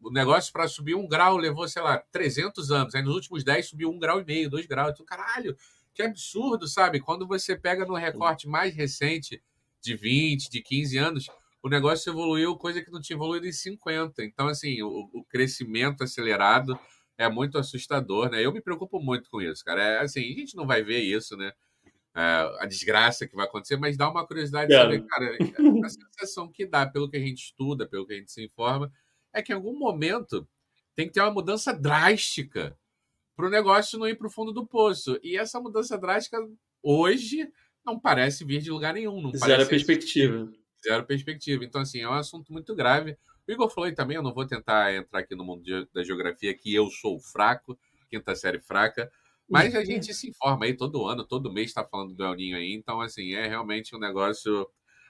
O 0.00 0.10
negócio 0.10 0.52
para 0.52 0.68
subir 0.68 0.94
um 0.94 1.06
grau 1.06 1.36
levou, 1.36 1.66
sei 1.68 1.82
lá, 1.82 1.98
300 2.12 2.70
anos. 2.70 2.94
Aí 2.94 3.02
nos 3.02 3.14
últimos 3.14 3.44
10 3.44 3.68
subiu 3.68 3.90
um 3.90 3.98
grau 3.98 4.20
e 4.20 4.24
meio, 4.24 4.50
dois 4.50 4.66
graus. 4.66 4.92
Então, 4.92 5.04
caralho, 5.04 5.56
que 5.94 6.02
absurdo, 6.02 6.66
sabe? 6.68 7.00
Quando 7.00 7.26
você 7.26 7.56
pega 7.56 7.84
no 7.84 7.94
recorte 7.94 8.48
mais 8.48 8.74
recente, 8.74 9.42
de 9.82 9.96
20, 9.96 10.48
de 10.48 10.62
15 10.62 10.98
anos, 10.98 11.26
o 11.62 11.68
negócio 11.68 12.10
evoluiu 12.10 12.56
coisa 12.56 12.82
que 12.82 12.90
não 12.90 13.00
tinha 13.00 13.16
evoluído 13.16 13.46
em 13.46 13.52
50. 13.52 14.24
Então, 14.24 14.48
assim, 14.48 14.82
o, 14.82 15.08
o 15.12 15.24
crescimento 15.24 16.02
acelerado 16.02 16.78
é 17.16 17.28
muito 17.28 17.58
assustador, 17.58 18.30
né? 18.30 18.44
Eu 18.44 18.52
me 18.52 18.60
preocupo 18.60 19.00
muito 19.00 19.30
com 19.30 19.40
isso, 19.40 19.64
cara. 19.64 19.82
É, 19.82 20.00
assim, 20.00 20.20
a 20.20 20.38
gente 20.38 20.56
não 20.56 20.66
vai 20.66 20.82
ver 20.82 21.00
isso, 21.00 21.36
né? 21.36 21.52
uh, 22.12 22.56
a 22.60 22.66
desgraça 22.66 23.26
que 23.26 23.34
vai 23.34 23.46
acontecer, 23.46 23.76
mas 23.76 23.96
dá 23.96 24.08
uma 24.10 24.26
curiosidade 24.26 24.72
é. 24.72 25.00
cara, 25.00 25.36
a 25.84 25.88
sensação 25.88 26.50
que 26.50 26.66
dá, 26.66 26.86
pelo 26.86 27.08
que 27.08 27.16
a 27.16 27.20
gente 27.20 27.44
estuda, 27.44 27.86
pelo 27.86 28.06
que 28.06 28.14
a 28.14 28.16
gente 28.16 28.30
se 28.30 28.44
informa, 28.44 28.92
é 29.32 29.42
que 29.42 29.52
em 29.52 29.54
algum 29.54 29.78
momento 29.78 30.46
tem 30.94 31.06
que 31.06 31.12
ter 31.12 31.20
uma 31.20 31.30
mudança 31.30 31.72
drástica 31.72 32.76
para 33.34 33.46
o 33.46 33.50
negócio 33.50 33.98
não 33.98 34.06
ir 34.06 34.16
para 34.16 34.26
o 34.26 34.30
fundo 34.30 34.52
do 34.52 34.66
poço. 34.66 35.18
E 35.22 35.36
essa 35.38 35.58
mudança 35.58 35.96
drástica, 35.96 36.38
hoje, 36.82 37.50
não 37.84 37.98
parece 37.98 38.44
vir 38.44 38.60
de 38.60 38.70
lugar 38.70 38.92
nenhum. 38.92 39.20
Não 39.22 39.32
Zero 39.34 39.66
perspectiva. 39.66 40.52
Zero 40.84 41.04
perspectiva. 41.04 41.64
Então, 41.64 41.80
assim, 41.80 42.00
é 42.00 42.08
um 42.08 42.12
assunto 42.12 42.52
muito 42.52 42.74
grave. 42.74 43.16
O 43.46 43.52
Igor 43.52 43.68
falou 43.70 43.92
também, 43.94 44.16
eu 44.16 44.22
não 44.22 44.32
vou 44.32 44.46
tentar 44.46 44.94
entrar 44.94 45.20
aqui 45.20 45.34
no 45.34 45.44
mundo 45.44 45.62
de, 45.62 45.86
da 45.92 46.02
geografia, 46.04 46.54
que 46.56 46.74
eu 46.74 46.88
sou 46.90 47.18
fraco, 47.20 47.78
quinta 48.08 48.34
série 48.34 48.60
fraca, 48.60 49.10
mas 49.48 49.74
a 49.74 49.82
gente 49.84 50.12
se 50.14 50.28
informa 50.28 50.66
aí 50.66 50.74
todo 50.74 51.06
ano, 51.06 51.26
todo 51.26 51.52
mês 51.52 51.68
está 51.68 51.84
falando 51.84 52.14
do 52.14 52.24
El 52.24 52.34
Ninho 52.34 52.56
aí, 52.56 52.72
então 52.72 53.00
assim, 53.00 53.34
é 53.34 53.48
realmente 53.48 53.96
um 53.96 53.98
negócio 53.98 54.68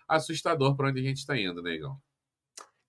assustador 0.08 0.76
para 0.76 0.88
onde 0.88 1.00
a 1.00 1.02
gente 1.02 1.18
está 1.18 1.38
indo, 1.38 1.62
né, 1.62 1.74
Igor? 1.74 1.96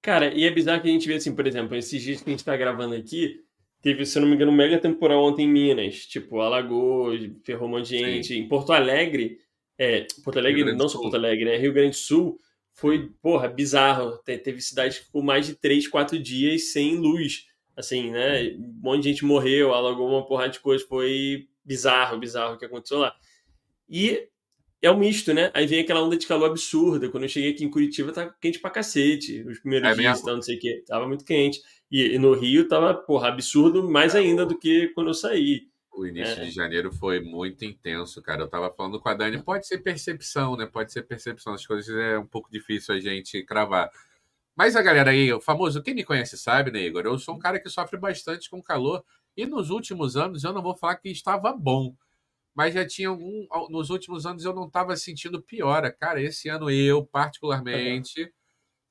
Cara, 0.01 0.33
e 0.33 0.43
é 0.43 0.51
bizarro 0.51 0.81
que 0.81 0.89
a 0.89 0.91
gente 0.91 1.07
vê 1.07 1.15
assim, 1.15 1.35
por 1.35 1.47
exemplo, 1.47 1.75
esses 1.75 2.01
dias 2.01 2.21
que 2.21 2.29
a 2.29 2.31
gente 2.31 2.39
está 2.39 2.55
gravando 2.57 2.95
aqui, 2.95 3.41
teve, 3.81 4.05
se 4.05 4.17
eu 4.17 4.21
não 4.21 4.29
me 4.29 4.35
engano, 4.35 4.51
um 4.51 4.55
mega 4.55 4.77
temporal 4.77 5.23
ontem 5.23 5.43
em 5.43 5.51
Minas, 5.51 6.05
tipo, 6.05 6.41
Alagoas, 6.41 7.21
ferrou 7.45 7.67
um 7.67 7.71
monte 7.71 7.89
de 7.89 7.97
gente. 7.99 8.33
Em 8.33 8.47
Porto 8.47 8.73
Alegre, 8.73 9.39
é, 9.77 10.05
Porto 10.23 10.39
Alegre, 10.39 10.73
não 10.73 10.89
só 10.89 10.99
Porto 10.99 11.15
Alegre, 11.15 11.49
é 11.49 11.57
Rio 11.57 11.73
Grande 11.73 11.91
do 11.91 11.95
Sul, 11.95 12.39
foi, 12.73 13.11
porra, 13.21 13.47
bizarro. 13.47 14.17
Teve 14.19 14.61
cidades 14.61 14.99
com 15.11 15.21
mais 15.21 15.45
de 15.45 15.55
3, 15.55 15.87
4 15.87 16.19
dias 16.19 16.71
sem 16.71 16.97
luz 16.97 17.47
assim, 17.75 18.11
né? 18.11 18.51
Um 18.57 18.79
monte 18.81 19.03
de 19.03 19.09
gente 19.09 19.25
morreu, 19.25 19.73
alagou 19.73 20.07
uma 20.07 20.25
porrada 20.25 20.51
de 20.51 20.59
coisas, 20.59 20.87
foi 20.87 21.47
bizarro, 21.65 22.19
bizarro 22.19 22.55
o 22.55 22.57
que 22.57 22.65
aconteceu 22.65 22.99
lá. 22.99 23.15
E 23.89 24.27
é 24.81 24.91
um 24.91 24.97
misto, 24.97 25.33
né? 25.33 25.49
Aí 25.53 25.65
vem 25.65 25.79
aquela 25.79 26.03
onda 26.03 26.17
de 26.17 26.27
calor 26.27 26.49
absurda. 26.49 27.09
Quando 27.09 27.23
eu 27.23 27.29
cheguei 27.29 27.51
aqui 27.51 27.63
em 27.63 27.69
Curitiba, 27.69 28.11
tava 28.11 28.35
quente 28.39 28.59
pra 28.59 28.69
cacete. 28.69 29.43
Os 29.43 29.59
primeiros 29.59 29.89
é 29.89 29.93
dias, 29.93 30.21
então, 30.21 30.35
não 30.35 30.41
sei 30.41 30.57
o 30.57 30.59
quê. 30.59 30.83
Tava 30.85 31.07
muito 31.07 31.25
quente. 31.25 31.61
E, 31.89 32.15
e, 32.15 32.19
no 32.19 32.33
Rio 32.33 32.67
tava, 32.67 32.93
porra, 32.93 33.29
absurdo 33.29 33.89
mais 33.89 34.15
ainda 34.15 34.45
do 34.45 34.57
que 34.57 34.89
quando 34.89 35.07
eu 35.07 35.13
saí. 35.13 35.67
O 35.95 36.07
início 36.07 36.41
é. 36.41 36.45
de 36.45 36.51
janeiro 36.51 36.91
foi 36.91 37.19
muito 37.19 37.63
intenso, 37.63 38.21
cara. 38.21 38.41
Eu 38.41 38.47
tava 38.47 38.73
falando 38.73 38.99
com 38.99 39.09
a 39.09 39.13
Dani, 39.13 39.41
pode 39.43 39.67
ser 39.67 39.77
percepção, 39.79 40.57
né? 40.57 40.65
Pode 40.65 40.91
ser 40.91 41.03
percepção. 41.03 41.53
As 41.53 41.65
coisas 41.65 41.95
é 41.95 42.17
um 42.17 42.25
pouco 42.25 42.49
difícil 42.51 42.95
a 42.95 42.99
gente 42.99 43.43
cravar. 43.43 43.91
Mas 44.55 44.75
a 44.75 44.81
galera 44.81 45.11
aí, 45.11 45.31
o 45.31 45.39
famoso, 45.39 45.81
quem 45.81 45.93
me 45.93 46.03
conhece 46.03 46.37
sabe, 46.37 46.71
né, 46.71 46.79
Igor? 46.81 47.03
Eu 47.05 47.17
sou 47.19 47.35
um 47.35 47.39
cara 47.39 47.59
que 47.59 47.69
sofre 47.69 47.99
bastante 47.99 48.49
com 48.49 48.61
calor. 48.61 49.03
E 49.35 49.45
nos 49.45 49.69
últimos 49.69 50.15
anos, 50.15 50.43
eu 50.43 50.53
não 50.53 50.61
vou 50.61 50.75
falar 50.75 50.95
que 50.95 51.09
estava 51.09 51.51
bom, 51.53 51.95
mas 52.55 52.73
já 52.73 52.85
tinha 52.85 53.09
algum. 53.09 53.47
Nos 53.69 53.89
últimos 53.89 54.25
anos 54.25 54.45
eu 54.45 54.53
não 54.53 54.67
estava 54.67 54.95
sentindo 54.95 55.41
piora. 55.41 55.91
Cara, 55.91 56.21
esse 56.21 56.49
ano 56.49 56.69
eu, 56.69 57.05
particularmente. 57.05 58.31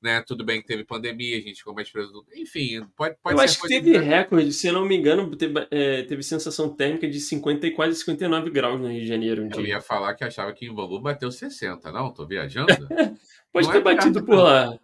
Né, 0.03 0.21
tudo 0.21 0.43
bem 0.43 0.61
que 0.61 0.67
teve 0.67 0.83
pandemia, 0.83 1.37
a 1.37 1.39
gente 1.39 1.59
ficou 1.59 1.73
mais 1.73 1.89
preso. 1.89 2.25
Enfim, 2.35 2.85
pode, 2.93 3.15
pode 3.23 3.37
Eu 3.37 3.41
acho 3.41 3.61
que 3.61 3.69
teve 3.69 3.91
de... 3.93 3.97
recorde, 3.97 4.51
se 4.51 4.67
eu 4.67 4.73
não 4.73 4.85
me 4.85 4.97
engano, 4.97 5.33
teve, 5.33 5.65
é, 5.71 6.03
teve 6.03 6.21
sensação 6.21 6.75
térmica 6.75 7.09
de 7.09 7.21
50 7.21 7.67
e 7.67 7.71
quase 7.71 7.95
59 7.95 8.49
graus 8.49 8.81
no 8.81 8.89
Rio 8.89 8.99
de 8.99 9.07
Janeiro. 9.07 9.43
Um 9.43 9.49
eu 9.53 9.65
ia 9.65 9.79
falar 9.79 10.13
que 10.15 10.25
achava 10.25 10.51
que 10.51 10.65
em 10.65 10.73
Bauru 10.73 10.99
bateu 10.99 11.31
60, 11.31 11.89
não? 11.93 12.13
Tô 12.13 12.27
viajando? 12.27 12.67
pode 13.53 13.67
não 13.67 13.71
ter 13.71 13.79
é 13.79 13.81
batido 13.81 14.25
por 14.25 14.35
lá. 14.35 14.77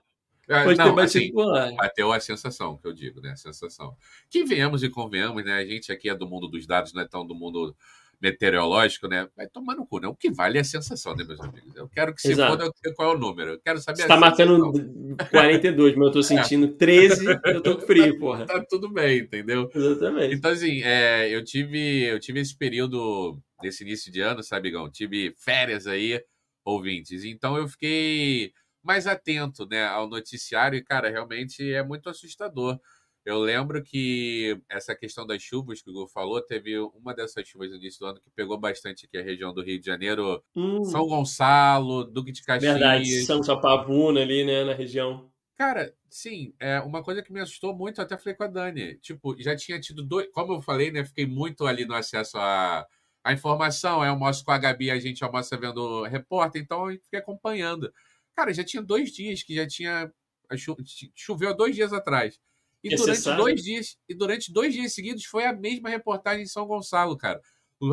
É, 0.48 0.64
Pode 0.64 0.80
não, 0.80 0.86
ter 0.86 0.96
batido 0.96 1.04
assim, 1.04 1.32
por 1.32 1.46
lá. 1.46 1.72
Bateu 1.74 2.12
a 2.12 2.20
sensação, 2.20 2.76
que 2.78 2.88
eu 2.88 2.94
digo, 2.94 3.22
né? 3.22 3.32
A 3.32 3.36
sensação. 3.36 3.96
Que 4.30 4.44
venhamos 4.44 4.82
e 4.84 4.90
convenhamos, 4.90 5.46
né? 5.46 5.54
A 5.54 5.66
gente 5.66 5.92
aqui 5.92 6.10
é 6.10 6.16
do 6.16 6.28
mundo 6.28 6.48
dos 6.48 6.66
dados, 6.66 6.92
não 6.92 7.04
é 7.04 7.08
tão 7.08 7.28
do 7.28 7.36
mundo 7.36 7.76
meteorológico, 8.22 9.08
né? 9.08 9.28
Vai 9.36 9.48
tomar 9.48 9.76
no 9.76 9.86
cu, 9.86 10.00
né? 10.00 10.08
O 10.08 10.16
que 10.16 10.32
vale 10.32 10.58
é 10.58 10.62
a 10.62 10.66
sensação, 10.66 11.16
né, 11.16 11.24
meus 11.24 11.40
amigos? 11.40 11.76
Eu 11.76 11.88
quero 11.88 12.14
que 12.14 12.22
se 12.22 12.32
Exato. 12.32 12.52
foda 12.52 12.72
qual 12.96 13.12
é 13.12 13.16
o 13.16 13.20
número. 13.20 13.52
Eu 13.52 13.60
quero 13.60 13.80
saber 13.80 14.02
Você 14.02 14.08
tá 14.08 14.18
marcando 14.18 14.72
42, 15.32 15.96
mas 15.96 16.08
eu 16.08 16.12
tô 16.12 16.24
sentindo 16.24 16.68
13, 16.68 17.26
eu 17.46 17.62
tô 17.62 17.80
frio, 17.80 18.18
porra. 18.20 18.46
Tá 18.46 18.64
tudo 18.70 18.92
bem, 18.92 19.20
entendeu? 19.20 19.70
Exatamente. 19.74 20.36
Então, 20.36 20.52
assim, 20.52 20.82
é, 20.84 21.34
eu, 21.34 21.44
tive, 21.44 22.04
eu 22.04 22.20
tive 22.20 22.40
esse 22.42 22.58
período, 22.58 23.40
desse 23.62 23.84
início 23.84 24.12
de 24.12 24.22
ano, 24.22 24.44
sabe, 24.44 24.72
Gão? 24.72 24.90
Tive 24.90 25.34
férias 25.38 25.88
aí, 25.88 26.22
ouvintes. 26.66 27.24
Então, 27.24 27.58
eu 27.58 27.68
fiquei 27.68 28.52
mais 28.84 29.08
atento 29.08 29.66
né, 29.68 29.86
ao 29.86 30.10
noticiário 30.10 30.78
e, 30.78 30.84
cara, 30.84 31.10
realmente 31.10 31.72
é 31.72 31.84
muito 31.84 32.10
assustador. 32.10 32.80
Eu 33.30 33.38
lembro 33.38 33.84
que 33.84 34.60
essa 34.68 34.96
questão 34.96 35.24
das 35.24 35.40
chuvas 35.40 35.84
que 35.84 35.90
o 35.92 35.94
Gu 35.94 36.08
falou, 36.08 36.42
teve 36.42 36.80
uma 36.80 37.14
dessas 37.14 37.48
chuvas 37.48 37.70
no 37.70 37.76
início 37.76 38.00
do 38.00 38.08
ano 38.08 38.20
que 38.20 38.30
pegou 38.32 38.58
bastante 38.58 39.06
aqui 39.06 39.20
a 39.20 39.24
região 39.24 39.54
do 39.54 39.62
Rio 39.62 39.80
de 39.80 39.86
Janeiro, 39.86 40.44
hum. 40.56 40.84
São 40.84 41.06
Gonçalo, 41.06 42.06
Duque 42.06 42.32
de 42.32 42.42
Caxias. 42.42 42.74
Verdade, 42.74 43.22
São 43.22 43.40
Pavuna 43.62 44.22
ali, 44.22 44.44
né, 44.44 44.64
na 44.64 44.74
região. 44.74 45.32
Cara, 45.56 45.94
sim, 46.10 46.56
é 46.60 46.80
uma 46.80 47.04
coisa 47.04 47.22
que 47.22 47.32
me 47.32 47.40
assustou 47.40 47.76
muito, 47.76 48.02
até 48.02 48.18
falei 48.18 48.34
com 48.34 48.46
a 48.46 48.48
Dani. 48.48 48.96
Tipo, 48.96 49.40
já 49.40 49.56
tinha 49.56 49.80
tido 49.80 50.02
dois. 50.02 50.28
Como 50.32 50.54
eu 50.54 50.62
falei, 50.64 50.90
né? 50.90 51.06
Fiquei 51.06 51.28
muito 51.28 51.68
ali 51.68 51.86
no 51.86 51.94
acesso 51.94 52.36
à, 52.36 52.84
à 53.24 53.32
informação. 53.32 54.04
Eu 54.04 54.10
almoço 54.10 54.44
com 54.44 54.52
a 54.52 54.58
Gabi, 54.58 54.90
a 54.90 55.00
gente 55.00 55.24
almoça 55.24 55.56
vendo 55.56 56.02
repórter, 56.06 56.64
então 56.64 56.90
eu 56.90 56.98
fiquei 57.00 57.20
acompanhando. 57.20 57.94
Cara, 58.36 58.52
já 58.52 58.64
tinha 58.64 58.82
dois 58.82 59.12
dias 59.12 59.44
que 59.44 59.54
já 59.54 59.68
tinha. 59.68 60.12
Choveu 61.14 61.56
dois 61.56 61.76
dias 61.76 61.94
atrás. 61.94 62.40
E 62.84 62.96
durante 62.96 63.36
dois 63.36 63.62
dias, 63.62 63.98
e 64.08 64.16
durante 64.16 64.54
dois 64.54 64.74
dias 64.74 64.94
seguidos 64.94 65.26
foi 65.26 65.46
a 65.46 65.54
mesma 65.54 65.90
reportagem 65.90 66.44
em 66.44 66.48
São 66.48 66.66
Gonçalo, 66.66 67.18
cara. 67.18 67.40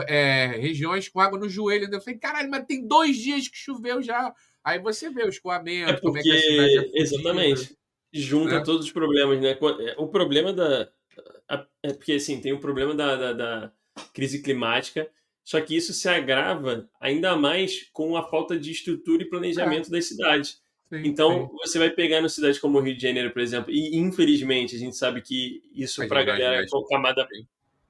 É, 0.09 0.47
regiões 0.59 1.09
com 1.09 1.21
água 1.21 1.39
no 1.39 1.49
joelho. 1.49 1.89
Eu 1.91 2.01
falei, 2.01 2.19
caralho, 2.19 2.51
mas 2.51 2.65
tem 2.67 2.87
dois 2.87 3.17
dias 3.17 3.49
que 3.49 3.57
choveu 3.57 4.03
já. 4.03 4.33
Aí 4.65 4.81
você 4.81 5.11
vê 5.11 5.25
o 5.25 5.29
escoamento, 5.29 5.91
é 5.91 5.93
porque, 5.93 6.07
como 6.07 6.19
é 6.19 6.23
que 6.23 6.33
a 6.33 6.41
cidade 6.41 6.79
é 6.79 7.03
Exatamente. 7.03 7.77
Junta 8.13 8.59
né? 8.59 8.65
todos 8.65 8.87
os 8.87 8.93
problemas, 8.93 9.41
né? 9.41 9.51
É, 9.51 9.95
o 9.99 10.09
problema 10.09 10.53
da. 10.53 10.89
É 11.83 11.93
porque 11.93 12.15
assim, 12.15 12.41
tem 12.41 12.53
o 12.53 12.61
problema 12.61 12.95
da, 12.95 13.17
da, 13.17 13.33
da 13.33 13.73
crise 14.13 14.43
climática 14.43 15.09
só 15.47 15.61
que 15.61 15.77
isso 15.77 15.93
se 15.93 16.09
agrava 16.09 16.91
ainda 17.01 17.37
mais 17.37 17.89
com 17.93 18.17
a 18.17 18.29
falta 18.29 18.59
de 18.59 18.73
estrutura 18.73 19.23
e 19.23 19.29
planejamento 19.29 19.87
é. 19.87 19.91
das 19.93 20.09
cidades. 20.09 20.61
Sim, 20.89 21.03
então, 21.05 21.49
sim. 21.49 21.57
você 21.57 21.79
vai 21.79 21.91
pegar 21.91 22.21
na 22.21 22.29
cidade 22.29 22.61
como 22.61 22.79
o 22.79 22.81
Rio 22.81 22.97
de 22.97 23.03
Janeiro, 23.03 23.31
por 23.31 23.43
exemplo, 23.43 23.73
e 23.73 23.97
infelizmente 23.97 24.77
a 24.77 24.79
gente 24.79 24.97
sabe 24.97 25.21
que 25.21 25.63
isso 25.75 26.07
para 26.07 26.21
a 26.21 26.25
galera 26.25 26.65
com 26.71 26.85
camada 26.85 27.27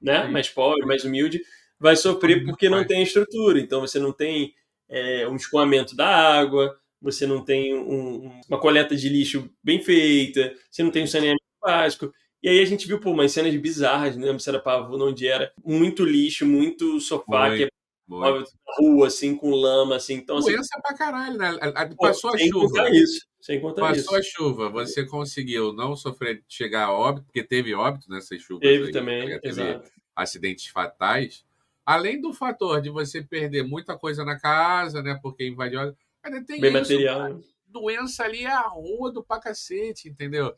né, 0.01 0.23
mais 0.27 0.49
pobre, 0.49 0.85
mais 0.85 1.03
humilde, 1.03 1.41
vai 1.79 1.95
sofrer 1.95 2.43
porque 2.43 2.69
não 2.69 2.85
tem 2.85 3.03
estrutura. 3.03 3.59
Então 3.59 3.81
você 3.81 3.99
não 3.99 4.11
tem 4.11 4.53
é, 4.89 5.27
um 5.27 5.35
escoamento 5.35 5.95
da 5.95 6.07
água, 6.07 6.75
você 7.01 7.27
não 7.27 7.43
tem 7.43 7.75
um, 7.75 8.31
uma 8.49 8.59
coleta 8.59 8.95
de 8.95 9.09
lixo 9.09 9.49
bem 9.63 9.81
feita, 9.81 10.53
você 10.69 10.81
não 10.81 10.91
tem 10.91 11.03
um 11.03 11.07
saneamento 11.07 11.43
básico. 11.61 12.11
E 12.41 12.49
aí 12.49 12.59
a 12.59 12.65
gente 12.65 12.87
viu, 12.87 12.99
pô, 12.99 13.11
umas 13.11 13.31
cenas 13.31 13.55
bizarras, 13.55 14.15
não 14.15 14.25
lembro 14.25 14.39
se 14.39 14.49
era 14.49 14.59
Pavuna, 14.59 15.05
onde 15.05 15.27
era 15.27 15.51
muito 15.63 16.05
lixo, 16.05 16.45
muito 16.45 16.99
sofá, 16.99 17.55
que 17.55 17.67
é 18.09 18.39
na 18.39 18.45
rua, 18.79 19.07
assim, 19.07 19.35
com 19.35 19.51
lama, 19.51 19.95
assim. 19.97 20.15
Então, 20.15 20.37
assim, 20.37 20.53
Doença 20.53 20.79
pra 20.81 20.95
caralho, 20.95 21.37
né? 21.37 21.57
Passou 21.99 22.31
pô, 22.31 22.37
a 22.37 22.39
chuva. 22.39 22.89
Isso, 22.91 23.27
sem 23.41 23.59
contar 23.59 23.81
Passou 23.81 24.01
isso. 24.01 24.15
a 24.15 24.21
chuva, 24.21 24.69
você 24.69 25.05
conseguiu 25.05 25.73
não 25.73 25.95
sofrer, 25.95 26.43
chegar 26.47 26.85
a 26.85 26.93
óbito, 26.93 27.25
porque 27.25 27.43
teve 27.43 27.73
óbito 27.73 28.09
nessas 28.09 28.41
chuvas. 28.41 28.61
Teve 28.61 28.85
aí, 28.85 28.91
também, 28.91 29.27
né? 29.27 29.39
teve 29.39 29.61
exato. 29.61 29.91
acidentes 30.15 30.67
fatais. 30.67 31.45
Além 31.85 32.19
do 32.19 32.33
fator 32.33 32.81
de 32.81 32.89
você 32.89 33.21
perder 33.21 33.63
muita 33.63 33.97
coisa 33.97 34.23
na 34.25 34.39
casa, 34.39 35.01
né? 35.01 35.19
Porque 35.21 35.47
invadiu. 35.47 35.79
Ainda 36.23 36.43
tem 36.45 36.59
Bem 36.59 36.71
isso, 36.71 36.79
material. 36.79 37.19
cara. 37.19 37.39
Doença 37.67 38.23
ali 38.23 38.43
é 38.43 38.51
a 38.51 38.67
rua 38.67 39.11
do 39.11 39.23
pra 39.23 39.39
cacete, 39.39 40.09
entendeu? 40.09 40.53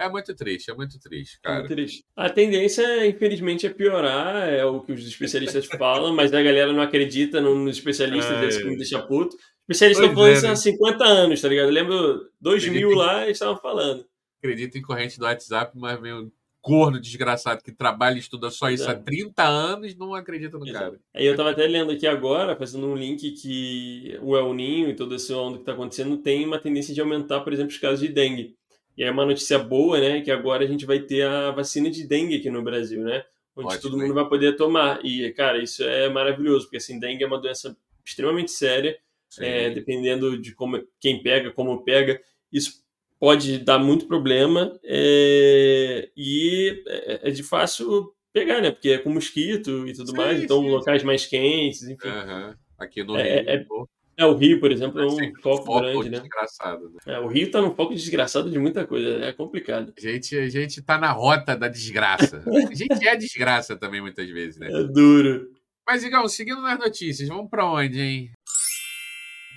É 0.00 0.08
muito 0.08 0.34
triste, 0.34 0.70
é 0.70 0.74
muito 0.74 0.98
triste, 0.98 1.38
cara. 1.42 1.56
É 1.56 1.58
muito 1.60 1.74
triste. 1.74 2.04
A 2.16 2.30
tendência, 2.30 3.06
infelizmente, 3.06 3.66
é 3.66 3.70
piorar, 3.70 4.48
é 4.48 4.64
o 4.64 4.80
que 4.80 4.92
os 4.92 5.06
especialistas 5.06 5.66
falam, 5.78 6.14
mas 6.14 6.32
a 6.32 6.42
galera 6.42 6.72
não 6.72 6.80
acredita 6.82 7.40
nos 7.40 7.76
especialistas, 7.76 8.32
É. 8.36 8.40
desse 8.40 8.58
que 8.62 8.68
me 8.68 8.76
deixa 8.76 9.00
puto. 9.02 9.36
Os 9.36 9.76
especialistas 9.76 10.04
estão 10.06 10.14
falando 10.16 10.32
é, 10.34 10.36
isso 10.38 10.46
há 10.48 10.56
50 10.56 11.04
anos, 11.04 11.40
tá 11.40 11.48
ligado? 11.48 11.66
Eu 11.68 11.72
lembro 11.72 12.20
2000 12.40 12.72
Acredita 12.88 12.94
em- 12.94 12.96
lá, 13.06 13.22
eles 13.24 13.36
estavam 13.36 13.56
falando. 13.58 14.04
Acredito 14.42 14.78
em 14.78 14.82
corrente 14.82 15.18
do 15.18 15.24
WhatsApp, 15.26 15.72
mas 15.78 16.00
um 16.02 16.30
corno 16.62 17.00
desgraçado 17.00 17.62
que 17.62 17.72
trabalha 17.72 18.16
e 18.16 18.18
estuda 18.18 18.50
só 18.50 18.70
isso 18.70 18.88
há 18.88 18.92
É. 18.92 18.96
30 18.96 19.42
anos 19.46 19.96
não 19.96 20.14
acredita 20.14 20.58
no 20.58 20.70
cara. 20.70 20.98
Aí 21.14 21.24
eu 21.26 21.34
tava 21.36 21.50
até 21.50 21.66
lendo 21.66 21.90
aqui 21.92 22.06
agora, 22.06 22.54
fazendo 22.56 22.86
um 22.86 22.94
link 22.94 23.30
que 23.32 24.18
o 24.22 24.36
El 24.36 24.52
Ninho 24.54 24.90
e 24.90 24.94
todo 24.96 25.14
esse 25.14 25.32
onda 25.32 25.58
que 25.58 25.64
tá 25.64 25.72
acontecendo 25.72 26.16
tem 26.18 26.44
uma 26.44 26.58
tendência 26.58 26.92
de 26.94 27.00
aumentar, 27.00 27.40
por 27.40 27.52
exemplo, 27.52 27.70
os 27.72 27.78
casos 27.78 28.00
de 28.00 28.08
dengue. 28.08 28.54
E 28.96 29.04
aí 29.04 29.10
uma 29.10 29.24
notícia 29.24 29.58
boa, 29.58 29.98
né, 29.98 30.20
que 30.20 30.30
agora 30.30 30.64
a 30.64 30.66
gente 30.66 30.84
vai 30.84 30.98
ter 31.00 31.26
a 31.26 31.50
vacina 31.50 31.90
de 31.90 32.06
dengue 32.06 32.36
aqui 32.36 32.50
no 32.50 32.62
Brasil, 32.62 33.02
né? 33.02 33.24
Onde 33.56 33.68
Ótimo, 33.68 33.82
todo 33.82 33.98
mundo 33.98 34.14
vai 34.14 34.28
poder 34.28 34.56
tomar. 34.56 35.04
E, 35.04 35.30
cara, 35.32 35.62
isso 35.62 35.82
é 35.82 36.08
maravilhoso, 36.08 36.66
porque 36.66 36.76
assim, 36.76 36.98
dengue 37.00 37.24
é 37.24 37.26
uma 37.26 37.40
doença 37.40 37.76
extremamente 38.04 38.50
séria, 38.50 38.98
é, 39.38 39.70
dependendo 39.70 40.36
de 40.40 40.54
como 40.54 40.82
quem 40.98 41.22
pega, 41.22 41.50
como 41.52 41.82
pega, 41.84 42.20
isso 42.52 42.82
pode 43.18 43.58
dar 43.58 43.78
muito 43.78 44.06
problema 44.06 44.78
é, 44.82 46.08
e 46.16 46.82
é, 46.86 47.28
é 47.28 47.30
de 47.30 47.42
fácil 47.42 48.12
pegar, 48.32 48.60
né? 48.60 48.70
Porque 48.70 48.90
é 48.90 48.98
com 48.98 49.10
mosquito 49.10 49.86
e 49.86 49.92
tudo 49.92 50.10
Sim, 50.10 50.16
mais, 50.16 50.42
então 50.42 50.62
sim. 50.62 50.70
locais 50.70 51.02
mais 51.02 51.26
quentes, 51.26 51.82
enfim. 51.82 52.08
Aham. 52.08 52.56
Aqui 52.78 53.02
no 53.04 53.16
É, 53.16 53.42
Rio, 53.56 53.88
é- 54.20 54.26
o 54.26 54.34
Rio, 54.36 54.60
por 54.60 54.70
exemplo, 54.72 55.00
é 55.00 55.06
um 55.06 55.16
foco, 55.40 55.64
foco 55.64 55.80
grande, 55.80 56.10
né? 56.10 56.18
desgraçado. 56.20 56.90
Né? 56.90 57.14
É, 57.14 57.18
o 57.20 57.26
Rio 57.26 57.50
tá 57.50 57.60
num 57.60 57.74
foco 57.74 57.94
desgraçado 57.94 58.50
de 58.50 58.58
muita 58.58 58.86
coisa, 58.86 59.24
é 59.24 59.32
complicado. 59.32 59.92
A 59.96 60.00
gente, 60.00 60.36
a 60.36 60.48
gente 60.48 60.82
tá 60.82 60.98
na 60.98 61.10
rota 61.12 61.56
da 61.56 61.68
desgraça. 61.68 62.42
A 62.46 62.74
gente 62.74 63.06
é 63.08 63.16
desgraça 63.16 63.76
também, 63.76 64.00
muitas 64.00 64.28
vezes, 64.30 64.58
né? 64.58 64.68
É 64.70 64.84
duro. 64.84 65.48
Mas, 65.86 66.04
Igão, 66.04 66.28
seguindo 66.28 66.60
nas 66.62 66.78
notícias, 66.78 67.28
vamos 67.28 67.50
pra 67.50 67.64
onde, 67.64 68.00
hein? 68.00 68.30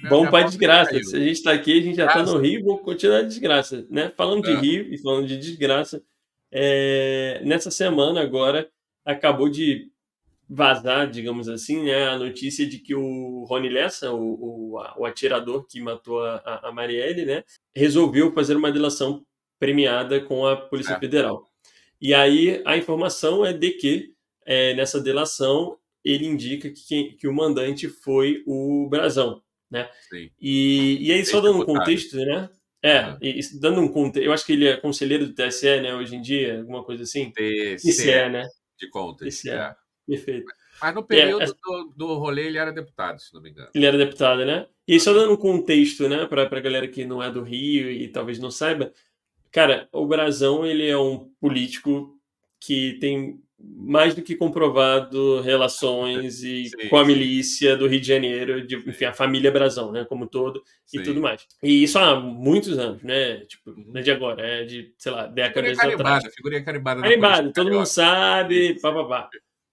Vamos 0.10 0.30
pauta 0.30 0.48
desgraça. 0.48 0.90
caiu. 0.92 1.04
Se 1.04 1.16
a 1.16 1.20
gente 1.20 1.44
tá 1.44 1.52
aqui, 1.54 1.80
a 1.80 1.82
gente 1.82 1.96
já 1.96 2.08
tá 2.08 2.14
Desgraça. 2.16 2.34
no 2.38 2.44
Rio, 2.44 2.64
vamos 2.66 2.82
continuar 2.82 3.20
a 3.20 3.22
desgraça, 3.24 3.86
né? 3.90 4.12
Falando 4.18 4.44
de 4.44 4.52
É. 4.52 4.56
Rio 4.60 4.94
e 4.94 4.98
falando 5.02 5.28
de 5.28 5.38
desgraça, 5.38 6.02
é, 6.52 7.42
nessa 7.46 7.72
semana 7.72 8.22
agora 8.22 8.68
acabou 9.06 9.48
de 9.50 9.88
vazar, 10.50 11.10
digamos 11.10 11.48
assim, 11.50 11.84
né, 11.86 12.08
a 12.10 12.18
notícia 12.18 12.66
de 12.68 12.78
que 12.80 12.94
o 12.94 13.44
Rony 13.46 13.70
Lessa, 13.70 14.12
o, 14.12 14.74
o, 14.76 14.84
o 14.98 15.06
atirador 15.06 15.66
que 15.68 15.82
matou 15.82 16.24
a, 16.24 16.62
a- 16.64 16.72
Marielle, 16.72 17.26
né, 17.26 17.44
resolveu 17.76 18.32
fazer 18.34 18.56
uma 18.56 18.72
delação 18.72 19.26
premiada 19.60 20.20
com 20.22 20.46
a 20.46 20.56
Polícia 20.58 20.94
É. 20.94 21.00
Federal. 21.00 21.46
E 22.02 22.14
aí 22.14 22.62
a 22.66 22.78
informação 22.78 23.46
é 23.46 23.54
de 23.54 23.72
que 23.72 24.12
é, 24.46 24.74
nessa 24.74 25.00
delação 25.02 25.78
ele 26.04 26.26
indica 26.26 26.70
que, 26.70 26.86
quem- 26.88 27.16
que 27.18 27.28
o 27.28 27.34
mandante 27.34 27.88
foi 27.88 28.44
o 28.46 28.88
Brasão. 28.90 29.42
Sim. 30.10 30.30
E, 30.40 30.98
e 31.02 31.12
aí, 31.12 31.26
só 31.26 31.42
dando 31.42 31.62
um 31.62 31.66
contexto, 31.66 32.16
né? 32.18 32.50
É, 32.84 32.98
Aham. 33.00 33.18
e, 33.22 33.40
e 33.40 33.60
dando 33.60 33.80
um 33.82 33.88
contexto, 33.88 34.26
eu 34.28 34.34
acho 34.34 34.46
que 34.46 34.52
ele 34.54 34.68
é 34.68 34.76
conselheiro 34.78 35.26
do 35.26 35.34
TSE, 35.34 35.80
né, 35.82 35.96
hoje 35.96 36.16
em 36.16 36.22
dia, 36.22 36.60
alguma 36.60 36.84
coisa 36.84 37.04
assim. 37.04 37.32
TSE, 37.32 38.30
né? 38.30 38.46
de 38.78 38.90
contas. 38.90 39.42
TCE. 39.42 39.50
é. 39.52 39.74
Perfeito. 40.08 40.52
Mas 40.82 40.94
no 40.96 41.04
período 41.04 41.44
É, 41.44 41.46
do, 41.48 41.94
do 41.96 42.14
rolê 42.16 42.48
ele 42.48 42.58
era 42.58 42.72
deputado, 42.72 43.20
se 43.20 43.34
não 43.34 43.42
me 43.42 43.50
engano. 43.52 43.70
Ele 43.74 43.86
era 43.86 43.98
deputado, 43.98 44.46
né? 44.46 44.68
E 44.88 45.00
só 45.00 45.14
dando 45.14 45.34
um 45.34 45.38
contexto, 45.38 46.10
né, 46.10 46.26
pra, 46.26 46.46
pra 46.46 46.60
galera 46.60 46.88
que 46.88 47.06
não 47.06 47.24
é 47.24 47.32
do 47.32 47.42
Rio 47.42 47.90
e 47.90 48.08
talvez 48.10 48.38
não 48.40 48.52
saiba, 48.52 48.92
cara, 49.52 49.88
o 49.94 50.06
Brazão, 50.06 50.66
ele 50.66 50.86
é 50.88 50.98
um 50.98 51.30
político 51.40 52.18
que 52.60 52.98
tem 53.00 53.40
mais 53.66 54.14
do 54.14 54.22
que 54.22 54.36
comprovado 54.36 55.40
relações 55.40 56.44
e 56.44 56.66
Sim, 56.66 56.90
com 56.90 56.98
a 56.98 57.06
sim. 57.06 57.08
milícia 57.12 57.78
do 57.78 57.88
Rio 57.88 58.02
de 58.02 58.08
Janeiro, 58.08 58.68
de, 58.68 58.76
enfim, 58.76 59.06
a 59.06 59.14
família 59.14 59.50
Brazão, 59.52 59.90
né, 59.90 60.04
como 60.04 60.28
todo, 60.28 60.62
e 60.92 60.98
Sim. 60.98 61.04
tudo 61.04 61.22
mais. 61.22 61.48
E 61.62 61.82
isso 61.84 61.98
há 61.98 62.20
muitos 62.20 62.78
anos, 62.78 63.02
né? 63.04 63.38
Tipo, 63.46 63.70
Uhum. 63.72 63.86
não 63.88 64.02
é 64.02 64.04
de 64.04 64.12
agora, 64.12 64.46
é 64.46 64.66
de, 64.66 64.94
sei 64.98 65.12
lá, 65.14 65.24
Figurinha 65.28 65.48
décadas 65.48 65.80
atrás. 65.80 65.92
carimbada, 65.94 66.30
figurinha 66.32 66.64
carimbada. 66.66 67.02
da 67.02 67.08
Carimbado, 67.08 67.38
política 67.38 67.64
todo 67.64 67.74
mundo 67.74 67.86
sabe, 67.86 68.80
pá, 68.82 68.92
pá, 68.92 69.06
pá. 69.06 69.30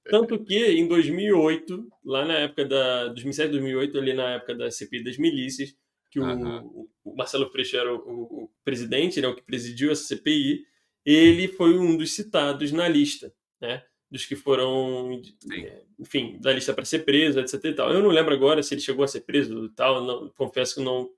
Tanto 0.08 0.42
que 0.44 0.56
em 0.72 0.88
2008, 0.88 1.86
lá 2.04 2.24
na 2.24 2.34
época 2.38 2.64
da 2.64 3.06
2007, 3.08 3.50
2008, 3.52 3.98
ali 3.98 4.12
na 4.14 4.30
época 4.34 4.54
da 4.54 4.70
CPI 4.70 5.04
das 5.04 5.18
milícias, 5.18 5.74
que 6.10 6.18
o, 6.18 6.24
Aham. 6.24 6.64
o 7.04 7.14
Marcelo 7.14 7.50
Freixo 7.50 7.76
era 7.76 7.94
o, 7.94 7.98
o- 7.98 8.44
o 8.44 8.50
presidente, 8.64 9.20
né, 9.20 9.28
o 9.28 9.34
que 9.36 9.42
presidiu 9.42 9.92
essa 9.92 10.02
CPI, 10.04 10.64
ele 11.04 11.48
foi 11.48 11.78
um 11.78 11.96
dos 11.96 12.12
citados 12.12 12.72
na 12.72 12.88
lista, 12.88 13.32
né, 13.60 13.82
dos 14.10 14.26
que 14.26 14.34
foram, 14.34 15.20
Sim. 15.40 15.64
eh, 15.64 15.82
enfim, 15.98 16.36
da 16.40 16.52
lista 16.52 16.74
para 16.74 16.84
ser 16.84 17.00
preso, 17.04 17.38
etc 17.38 17.62
e 17.64 17.72
tal. 17.74 17.92
Eu 17.92 18.02
não 18.02 18.10
lembro 18.10 18.34
agora 18.34 18.62
se 18.62 18.74
ele 18.74 18.80
chegou 18.80 19.04
a 19.04 19.08
ser 19.08 19.20
preso 19.20 19.66
e 19.66 19.70
tal, 19.70 20.04
não, 20.04 20.28
confesso 20.30 20.76
que 20.76 20.80
não, 20.82 21.08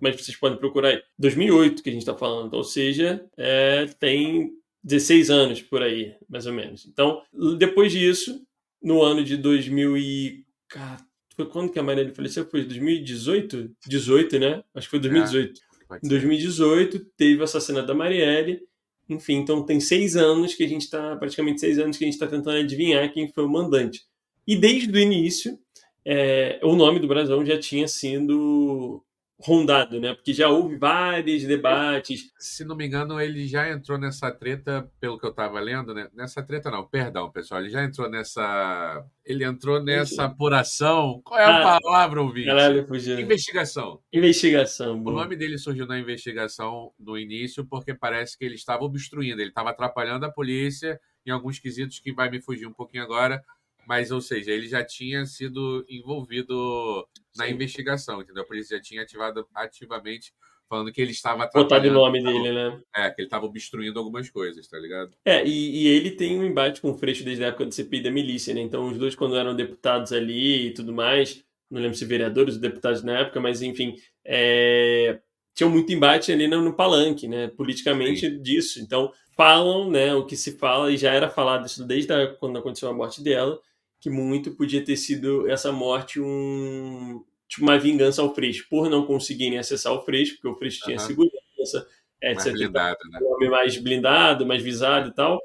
mas 0.00 0.20
vocês 0.20 0.36
podem 0.36 0.58
procurar 0.58 0.88
aí. 0.90 1.02
2008 1.18 1.82
que 1.82 1.88
a 1.88 1.92
gente 1.92 2.02
está 2.02 2.14
falando, 2.16 2.52
ou 2.54 2.64
seja, 2.64 3.24
é, 3.38 3.86
tem 3.98 4.52
16 4.82 5.30
anos 5.30 5.62
por 5.62 5.82
aí, 5.82 6.14
mais 6.28 6.46
ou 6.46 6.52
menos. 6.52 6.86
Então, 6.86 7.22
depois 7.58 7.92
disso, 7.92 8.42
no 8.82 9.02
ano 9.02 9.22
de 9.22 9.36
2000 9.36 9.96
e... 9.96 10.44
Cara, 10.68 10.98
foi 11.36 11.46
quando 11.46 11.70
que 11.70 11.78
a 11.78 11.82
Marielle 11.82 12.14
faleceu? 12.14 12.44
Foi 12.44 12.64
2018? 12.64 13.70
18, 13.86 14.38
né? 14.38 14.64
Acho 14.74 14.86
que 14.86 14.90
foi 14.90 15.00
2018. 15.00 15.60
Pode 15.88 16.06
Em 16.06 16.08
ser. 16.08 16.10
2018, 16.10 16.98
teve 17.16 17.40
o 17.40 17.44
assassinato 17.44 17.86
da 17.86 17.94
Marielle. 17.94 18.60
Enfim, 19.08 19.34
então 19.34 19.64
tem 19.64 19.80
seis 19.80 20.16
anos 20.16 20.54
que 20.54 20.64
a 20.64 20.68
gente 20.68 20.82
está, 20.82 21.16
praticamente 21.16 21.60
seis 21.60 21.78
anos 21.78 21.96
que 21.96 22.04
a 22.04 22.06
gente 22.06 22.14
está 22.14 22.26
tentando 22.26 22.56
adivinhar 22.58 23.12
quem 23.12 23.28
foi 23.28 23.44
o 23.44 23.48
mandante. 23.48 24.04
E 24.46 24.56
desde 24.56 24.90
o 24.90 24.98
início, 24.98 25.58
é, 26.04 26.58
o 26.62 26.74
nome 26.74 26.98
do 26.98 27.06
Brasão 27.06 27.44
já 27.44 27.58
tinha 27.58 27.86
sido 27.86 29.04
rondado, 29.40 30.00
né? 30.00 30.14
Porque 30.14 30.32
já 30.32 30.48
houve 30.48 30.76
vários 30.76 31.42
debates. 31.44 32.30
Se 32.38 32.64
não 32.64 32.76
me 32.76 32.86
engano, 32.86 33.20
ele 33.20 33.46
já 33.46 33.68
entrou 33.70 33.98
nessa 33.98 34.30
treta, 34.30 34.88
pelo 35.00 35.18
que 35.18 35.26
eu 35.26 35.30
estava 35.30 35.58
lendo, 35.60 35.92
né? 35.92 36.08
Nessa 36.14 36.42
treta 36.42 36.70
não, 36.70 36.86
perdão, 36.86 37.30
pessoal. 37.30 37.60
Ele 37.60 37.70
já 37.70 37.82
entrou 37.82 38.08
nessa. 38.08 39.04
Ele 39.24 39.44
entrou 39.44 39.82
nessa 39.82 40.24
apuração. 40.24 41.20
Qual 41.24 41.38
é 41.40 41.44
a 41.44 41.58
Ah, 41.76 41.80
palavra, 41.80 42.22
ouvinte? 42.22 42.46
Galera, 42.46 42.86
fugiu. 42.86 43.18
Investigação. 43.18 44.00
Investigação. 44.12 44.96
O 44.96 45.00
boa. 45.00 45.22
nome 45.22 45.36
dele 45.36 45.58
surgiu 45.58 45.86
na 45.86 45.98
investigação 45.98 46.92
no 46.98 47.18
início 47.18 47.64
porque 47.66 47.94
parece 47.94 48.38
que 48.38 48.44
ele 48.44 48.54
estava 48.54 48.84
obstruindo, 48.84 49.40
ele 49.40 49.50
estava 49.50 49.70
atrapalhando 49.70 50.24
a 50.26 50.30
polícia 50.30 51.00
em 51.26 51.30
alguns 51.30 51.58
quesitos 51.58 51.98
que 52.00 52.12
vai 52.12 52.28
me 52.30 52.40
fugir 52.40 52.66
um 52.66 52.72
pouquinho 52.72 53.02
agora, 53.04 53.42
mas 53.86 54.10
ou 54.10 54.20
seja, 54.20 54.52
ele 54.52 54.68
já 54.68 54.84
tinha 54.84 55.24
sido 55.26 55.84
envolvido 55.88 57.06
na 57.36 57.46
Sim. 57.46 57.52
investigação, 57.52 58.20
entendeu? 58.20 58.42
A 58.42 58.46
polícia 58.46 58.76
já 58.76 58.82
tinha 58.82 59.02
ativado 59.02 59.46
ativamente 59.54 60.32
falando 60.72 60.90
que 60.90 61.02
ele 61.02 61.10
estava 61.10 61.40
o 61.40 61.42
atrapalhando, 61.42 61.92
nome 61.92 62.22
dele, 62.22 62.50
né? 62.50 62.80
é, 62.96 63.10
que 63.10 63.20
ele 63.20 63.26
estava 63.26 63.44
obstruindo 63.44 63.98
algumas 63.98 64.30
coisas, 64.30 64.66
tá 64.66 64.78
ligado? 64.78 65.10
É, 65.22 65.46
e, 65.46 65.82
e 65.82 65.86
ele 65.86 66.12
tem 66.12 66.38
um 66.38 66.44
embate 66.44 66.80
com 66.80 66.90
o 66.90 66.96
Freixo 66.96 67.22
desde 67.22 67.44
a 67.44 67.48
época 67.48 67.66
do 67.66 67.74
CPI 67.74 68.02
da 68.02 68.10
milícia, 68.10 68.54
né? 68.54 68.62
Então, 68.62 68.88
os 68.88 68.96
dois, 68.96 69.14
quando 69.14 69.36
eram 69.36 69.54
deputados 69.54 70.14
ali 70.14 70.68
e 70.68 70.70
tudo 70.72 70.90
mais, 70.90 71.44
não 71.70 71.78
lembro 71.78 71.94
se 71.94 72.06
vereadores 72.06 72.54
ou 72.54 72.60
deputados 72.60 73.02
na 73.02 73.18
época, 73.18 73.38
mas 73.38 73.60
enfim, 73.60 73.96
é, 74.24 75.20
tinham 75.54 75.70
muito 75.70 75.92
embate 75.92 76.32
ali 76.32 76.48
no, 76.48 76.62
no 76.62 76.74
palanque, 76.74 77.28
né? 77.28 77.48
Politicamente 77.48 78.30
disso. 78.38 78.80
Então, 78.80 79.12
falam, 79.36 79.90
né? 79.90 80.14
O 80.14 80.24
que 80.24 80.36
se 80.36 80.52
fala, 80.52 80.90
e 80.90 80.96
já 80.96 81.12
era 81.12 81.28
falado 81.28 81.66
isso 81.66 81.84
desde 81.86 82.14
a, 82.14 82.28
quando 82.36 82.58
aconteceu 82.58 82.88
a 82.88 82.94
morte 82.94 83.22
dela, 83.22 83.60
que 84.02 84.10
muito 84.10 84.50
podia 84.50 84.84
ter 84.84 84.96
sido 84.96 85.48
essa 85.48 85.70
morte 85.70 86.20
um 86.20 87.24
tipo 87.48 87.62
uma 87.62 87.78
vingança 87.78 88.20
ao 88.20 88.34
Freixo, 88.34 88.66
por 88.68 88.90
não 88.90 89.06
conseguirem 89.06 89.58
acessar 89.58 89.92
o 89.92 90.04
Freixo, 90.04 90.34
porque 90.34 90.48
o 90.48 90.56
Freixo 90.56 90.80
tinha 90.84 90.96
Aham. 90.96 91.06
segurança, 91.06 91.88
Mais 92.20 92.38
etc. 92.38 92.52
blindado, 92.52 92.98
né? 93.10 93.18
um 93.22 93.34
homem 93.34 93.48
mais 93.48 93.78
blindado, 93.78 94.44
mais 94.44 94.60
visado 94.60 95.10
e 95.10 95.14
tal. 95.14 95.40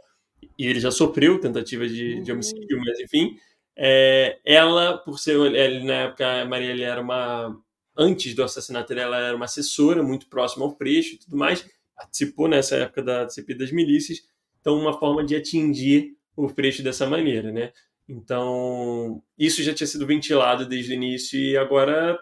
E 0.58 0.66
ele 0.66 0.80
já 0.80 0.90
sofreu 0.90 1.40
tentativa 1.40 1.88
de, 1.88 2.20
de 2.22 2.32
homicídio, 2.32 2.80
mas 2.84 3.00
enfim. 3.00 3.38
É, 3.76 4.40
ela, 4.44 4.98
por 4.98 5.20
ser, 5.20 5.38
na 5.84 5.94
época, 5.94 6.42
a 6.42 6.46
Marielle 6.46 6.82
era 6.82 7.00
uma. 7.00 7.56
Antes 7.96 8.34
do 8.34 8.44
assassinato 8.44 8.92
ela 8.94 9.20
era 9.20 9.36
uma 9.36 9.46
assessora 9.46 10.02
muito 10.02 10.28
próxima 10.28 10.66
ao 10.66 10.76
Freixo 10.76 11.16
e 11.16 11.18
tudo 11.20 11.38
mais, 11.38 11.68
participou 11.96 12.48
nessa 12.48 12.76
época 12.76 13.04
da 13.04 13.30
CPI 13.30 13.58
das 13.58 13.72
milícias, 13.72 14.20
então, 14.62 14.80
uma 14.80 14.98
forma 14.98 15.24
de 15.24 15.36
atingir 15.36 16.16
o 16.36 16.48
Freixo 16.48 16.84
dessa 16.84 17.08
maneira, 17.08 17.52
né? 17.52 17.72
Então, 18.08 19.22
isso 19.38 19.62
já 19.62 19.74
tinha 19.74 19.88
sido 19.88 20.08
ventilado 20.08 20.66
desde 20.66 20.92
o 20.92 20.96
início 20.96 21.38
e 21.40 21.58
agora 21.58 22.18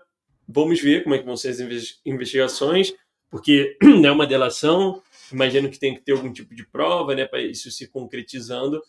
vamos 0.48 0.82
ver 0.82 1.04
como 1.04 1.16
é 1.16 1.20
que 1.20 1.26
vão 1.26 1.38
ser 1.38 1.50
as 1.50 1.60
investigações, 2.06 2.94
porque 3.30 3.78
é 4.04 4.12
uma 4.12 4.26
delação, 4.26 5.02
imagino 5.32 5.70
que 5.70 5.80
tem 5.80 5.94
que 5.94 6.02
ter 6.02 6.14
algum 6.14 6.32
tipo 6.32 6.56
de 6.56 6.66
prova, 6.68 7.14
né, 7.14 7.26
para 7.26 7.42
isso 7.42 7.70
se 7.70 7.88
concretizando. 7.88 8.82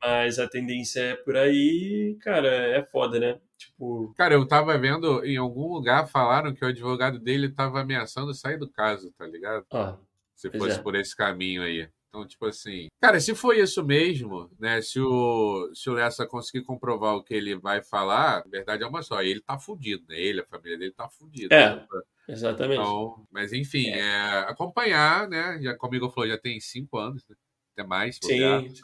Mas 0.00 0.38
a 0.38 0.46
tendência 0.46 1.00
é 1.00 1.14
por 1.16 1.36
aí, 1.36 2.16
cara, 2.20 2.48
é 2.48 2.84
foda, 2.84 3.18
né? 3.18 3.40
Tipo. 3.56 4.14
Cara, 4.16 4.34
eu 4.34 4.46
tava 4.46 4.78
vendo 4.78 5.24
em 5.24 5.36
algum 5.36 5.72
lugar 5.72 6.06
falaram 6.08 6.54
que 6.54 6.64
o 6.64 6.68
advogado 6.68 7.18
dele 7.18 7.48
tava 7.48 7.80
ameaçando 7.80 8.32
sair 8.32 8.58
do 8.58 8.70
caso, 8.70 9.12
tá 9.18 9.26
ligado? 9.26 9.66
Ah, 9.72 9.98
se 10.36 10.48
fosse 10.52 10.78
é. 10.78 10.82
por 10.82 10.94
esse 10.94 11.16
caminho 11.16 11.62
aí. 11.62 11.88
Então, 12.08 12.26
tipo 12.26 12.46
assim, 12.46 12.88
cara, 13.00 13.20
se 13.20 13.34
foi 13.34 13.60
isso 13.60 13.84
mesmo, 13.84 14.50
né? 14.58 14.80
Se 14.80 14.98
o, 14.98 15.70
se 15.74 15.90
o 15.90 15.92
Lessa 15.92 16.26
conseguir 16.26 16.64
comprovar 16.64 17.14
o 17.14 17.22
que 17.22 17.34
ele 17.34 17.54
vai 17.54 17.82
falar, 17.82 18.38
a 18.38 18.48
verdade 18.48 18.82
é 18.82 18.86
uma 18.86 19.02
só. 19.02 19.22
Ele 19.22 19.40
tá 19.40 19.58
fudido, 19.58 20.04
né? 20.08 20.18
Ele, 20.18 20.40
a 20.40 20.46
família 20.46 20.78
dele 20.78 20.92
tá 20.92 21.08
fudido. 21.08 21.52
É, 21.52 21.76
né? 21.76 21.86
exatamente. 22.28 22.80
Então, 22.80 23.26
mas 23.30 23.52
enfim, 23.52 23.88
é. 23.90 23.98
é. 23.98 24.38
acompanhar, 24.48 25.28
né? 25.28 25.58
Já, 25.60 25.76
comigo 25.76 26.08
falou, 26.08 26.30
já 26.30 26.38
tem 26.38 26.58
cinco 26.60 26.96
anos, 26.96 27.22
né? 27.28 27.36
Até 27.74 27.86
mais. 27.86 28.18
Sim, 28.22 28.74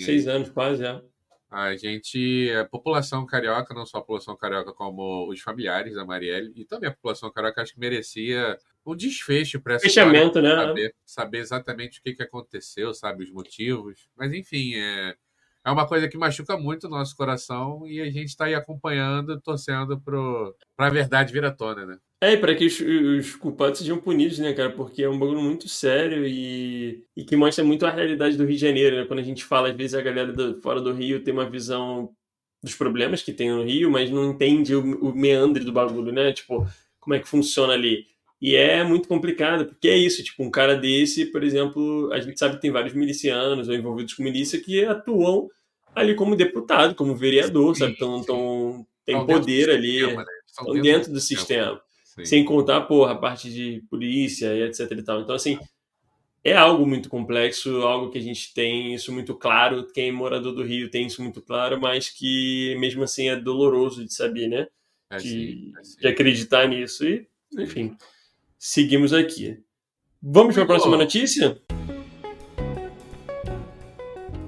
seis 0.00 0.28
aí. 0.28 0.36
anos 0.36 0.48
quase, 0.50 0.82
já. 0.82 1.02
A 1.50 1.74
gente, 1.74 2.50
a 2.60 2.66
população 2.66 3.24
carioca, 3.24 3.74
não 3.74 3.86
só 3.86 3.98
a 3.98 4.00
população 4.02 4.36
carioca, 4.36 4.72
como 4.72 5.28
os 5.30 5.40
familiares 5.40 5.94
da 5.94 6.04
Marielle, 6.04 6.52
e 6.54 6.64
também 6.64 6.90
a 6.90 6.92
população 6.92 7.32
carioca, 7.32 7.62
acho 7.62 7.72
que 7.72 7.80
merecia 7.80 8.58
um 8.92 8.96
desfecho 8.96 9.60
para 9.60 9.74
essa 9.74 9.86
Fechamento, 9.86 10.38
história, 10.38 10.56
né? 10.56 10.66
Saber, 10.66 10.94
saber, 11.04 11.38
exatamente 11.38 12.00
o 12.00 12.02
que, 12.02 12.14
que 12.14 12.22
aconteceu, 12.22 12.92
sabe, 12.94 13.24
os 13.24 13.30
motivos. 13.30 14.08
Mas, 14.16 14.32
enfim, 14.32 14.74
é, 14.74 15.14
é 15.64 15.70
uma 15.70 15.86
coisa 15.86 16.08
que 16.08 16.16
machuca 16.16 16.56
muito 16.56 16.86
o 16.86 16.90
nosso 16.90 17.16
coração 17.16 17.86
e 17.86 18.00
a 18.00 18.10
gente 18.10 18.28
está 18.28 18.46
aí 18.46 18.54
acompanhando, 18.54 19.40
torcendo 19.40 20.00
para 20.00 20.86
a 20.86 20.90
verdade 20.90 21.32
vir 21.32 21.44
à 21.44 21.50
tona, 21.50 21.84
né? 21.84 21.98
É, 22.20 22.36
para 22.36 22.54
que 22.54 22.66
os, 22.66 22.80
os, 22.80 23.36
culpados 23.36 23.78
sejam 23.78 23.98
punidos, 23.98 24.38
né, 24.40 24.52
cara? 24.52 24.70
Porque 24.70 25.04
é 25.04 25.08
um 25.08 25.18
bagulho 25.18 25.40
muito 25.40 25.68
sério 25.68 26.26
e, 26.26 27.04
e 27.16 27.24
que 27.24 27.36
mostra 27.36 27.62
muito 27.62 27.86
a 27.86 27.90
realidade 27.90 28.36
do 28.36 28.44
Rio 28.44 28.56
de 28.56 28.60
Janeiro, 28.60 28.96
né? 28.96 29.04
Quando 29.04 29.20
a 29.20 29.24
gente 29.24 29.44
fala, 29.44 29.68
às 29.68 29.76
vezes 29.76 29.94
a 29.94 30.02
galera 30.02 30.32
do, 30.32 30.60
fora 30.60 30.80
do 30.80 30.92
Rio 30.92 31.22
tem 31.22 31.32
uma 31.32 31.48
visão 31.48 32.10
dos 32.60 32.74
problemas 32.74 33.22
que 33.22 33.32
tem 33.32 33.50
no 33.50 33.62
Rio, 33.62 33.90
mas 33.90 34.10
não 34.10 34.32
entende 34.32 34.74
o, 34.74 34.80
o 35.00 35.14
meandre 35.14 35.64
do 35.64 35.72
bagulho, 35.72 36.10
né? 36.10 36.32
Tipo, 36.32 36.66
como 36.98 37.14
é 37.14 37.20
que 37.20 37.28
funciona 37.28 37.72
ali. 37.72 38.06
E 38.40 38.54
é 38.54 38.84
muito 38.84 39.08
complicado, 39.08 39.66
porque 39.66 39.88
é 39.88 39.96
isso, 39.96 40.22
tipo, 40.22 40.44
um 40.44 40.50
cara 40.50 40.76
desse, 40.76 41.26
por 41.26 41.42
exemplo, 41.42 42.10
a 42.12 42.20
gente 42.20 42.38
sabe 42.38 42.54
que 42.54 42.62
tem 42.62 42.70
vários 42.70 42.94
milicianos 42.94 43.68
ou 43.68 43.74
envolvidos 43.74 44.14
com 44.14 44.22
milícia 44.22 44.60
que 44.60 44.84
atuam 44.84 45.48
ali 45.92 46.14
como 46.14 46.36
deputado, 46.36 46.94
como 46.94 47.16
vereador, 47.16 47.74
sim, 47.74 47.80
sabe? 47.80 47.92
Então, 47.94 48.22
tão, 48.22 48.86
tem 49.04 49.26
poder 49.26 49.70
ali, 49.70 49.98
sistema, 49.98 50.22
né? 50.22 50.32
estão 50.46 50.64
dentro, 50.66 50.82
dentro, 50.82 51.12
do 51.12 51.20
sistema. 51.20 51.82
Sem 52.24 52.44
contar, 52.44 52.82
porra, 52.82 53.12
a 53.12 53.16
parte 53.16 53.50
de 53.50 53.82
polícia 53.90 54.54
e 54.54 54.62
etc 54.62 54.90
e 54.90 55.02
tal. 55.02 55.20
Então, 55.20 55.34
assim, 55.34 55.58
é 56.44 56.54
algo 56.54 56.86
muito 56.86 57.08
complexo, 57.08 57.82
algo 57.82 58.10
que 58.10 58.18
a 58.18 58.22
gente 58.22 58.54
tem 58.54 58.94
isso 58.94 59.12
muito 59.12 59.34
claro, 59.34 59.86
quem 59.92 60.08
é 60.08 60.12
morador 60.12 60.52
do 60.52 60.62
Rio 60.62 60.90
tem 60.90 61.06
isso 61.06 61.22
muito 61.22 61.40
claro, 61.42 61.80
mas 61.80 62.08
que 62.08 62.76
mesmo 62.78 63.02
assim 63.02 63.28
é 63.28 63.36
doloroso 63.36 64.04
de 64.04 64.12
saber, 64.12 64.48
né? 64.48 64.68
É 65.10 65.16
de, 65.16 65.28
sim, 65.28 65.72
é 65.98 66.00
de 66.02 66.08
acreditar 66.08 66.68
nisso. 66.68 67.04
E, 67.04 67.26
enfim 67.56 67.96
seguimos 68.58 69.12
aqui. 69.12 69.62
Vamos 70.20 70.54
para 70.54 70.64
a 70.64 70.66
próxima 70.66 70.96
notícia? 70.96 71.60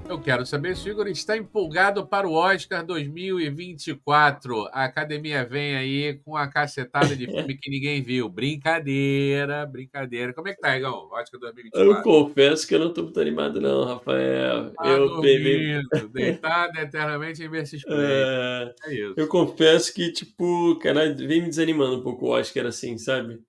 Eu 0.09 0.19
quero 0.19 0.45
saber 0.45 0.75
se 0.75 0.89
o 0.89 0.91
Igor 0.91 1.07
está 1.07 1.37
empolgado 1.37 2.05
para 2.05 2.27
o 2.27 2.33
Oscar 2.33 2.85
2024. 2.85 4.67
A 4.73 4.83
academia 4.83 5.45
vem 5.45 5.77
aí 5.77 6.19
com 6.25 6.35
a 6.35 6.49
cacetada 6.49 7.15
de 7.15 7.25
filme 7.27 7.57
que 7.57 7.69
ninguém 7.69 8.03
viu. 8.03 8.27
Brincadeira, 8.27 9.65
brincadeira. 9.65 10.33
Como 10.33 10.49
é 10.49 10.53
que 10.53 10.59
tá, 10.59 10.77
Igor? 10.77 11.07
Oscar 11.13 11.39
2024. 11.39 11.89
Eu 11.89 12.03
confesso 12.03 12.67
que 12.67 12.75
eu 12.75 12.79
não 12.79 12.89
estou 12.89 13.05
muito 13.05 13.21
animado, 13.21 13.61
não, 13.61 13.85
Rafael. 13.85 14.73
Tá 14.73 14.89
eu 14.89 15.07
dormindo, 15.07 16.09
deitado 16.11 16.77
eternamente 16.77 17.41
em 17.41 17.49
versus 17.49 17.81
é... 17.87 18.75
é 18.83 18.93
isso. 18.93 19.13
Eu 19.15 19.29
confesso 19.29 19.93
que, 19.93 20.11
tipo, 20.11 20.77
cara, 20.79 21.13
vem 21.13 21.41
me 21.41 21.47
desanimando 21.47 21.99
um 21.99 22.03
pouco 22.03 22.25
o 22.25 22.29
Oscar 22.31 22.65
assim, 22.65 22.97
sabe? 22.97 23.39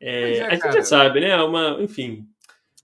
É, 0.00 0.38
é, 0.38 0.46
a 0.46 0.54
gente 0.54 0.72
já 0.72 0.82
sabe, 0.82 1.20
né? 1.20 1.28
É 1.28 1.42
uma, 1.42 1.80
enfim. 1.80 2.26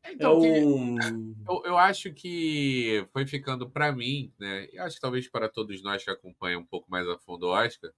Então, 0.09 0.45
é 0.45 0.65
um... 0.65 1.35
eu, 1.49 1.63
eu 1.65 1.79
acho 1.79 2.13
que 2.13 3.07
foi 3.13 3.27
ficando 3.27 3.69
para 3.69 3.91
mim, 3.91 4.33
né? 4.39 4.69
E 4.73 4.79
acho 4.79 4.97
que 4.97 5.01
talvez 5.01 5.29
para 5.29 5.49
todos 5.49 5.83
nós 5.83 6.05
que 6.05 6.11
acompanham 6.11 6.61
um 6.61 6.67
pouco 6.67 6.91
mais 6.91 7.09
a 7.09 7.19
fundo 7.19 7.47
o 7.47 7.51
Oscar, 7.51 7.91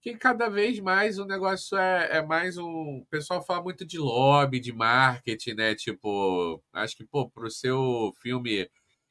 que 0.00 0.16
cada 0.16 0.48
vez 0.48 0.80
mais 0.80 1.18
o 1.18 1.26
negócio 1.26 1.76
é, 1.76 2.18
é 2.18 2.22
mais 2.22 2.56
um. 2.56 2.98
O 2.98 3.06
pessoal 3.10 3.44
fala 3.44 3.62
muito 3.62 3.84
de 3.84 3.98
lobby, 3.98 4.58
de 4.58 4.72
marketing, 4.72 5.54
né? 5.54 5.74
Tipo, 5.74 6.62
acho 6.72 6.96
que, 6.96 7.04
pô, 7.04 7.28
pro 7.28 7.50
seu 7.50 8.12
filme 8.22 8.68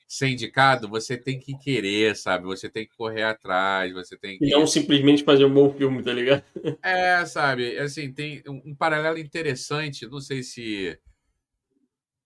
ser 0.10 0.30
indicado, 0.30 0.89
você 0.89 1.15
tem 1.15 1.39
que 1.39 1.56
querer, 1.56 2.15
sabe? 2.15 2.45
Você 2.45 2.67
tem 2.67 2.84
que 2.84 2.98
correr 2.98 3.22
atrás, 3.22 3.93
você 3.93 4.17
tem 4.17 4.39
que. 4.39 4.45
E 4.45 4.50
não 4.50 4.65
simplesmente 4.65 5.24
fazer 5.24 5.45
um 5.45 5.54
bom 5.54 5.72
filme, 5.72 6.02
tá 6.02 6.12
ligado? 6.12 6.43
É, 6.84 7.24
sabe? 7.26 7.78
Assim, 7.78 8.12
tem 8.12 8.41
um, 8.48 8.74
paralelo 8.74 9.19
interessante, 9.19 10.08
não 10.08 10.19
sei 10.19 10.41
se 10.41 11.00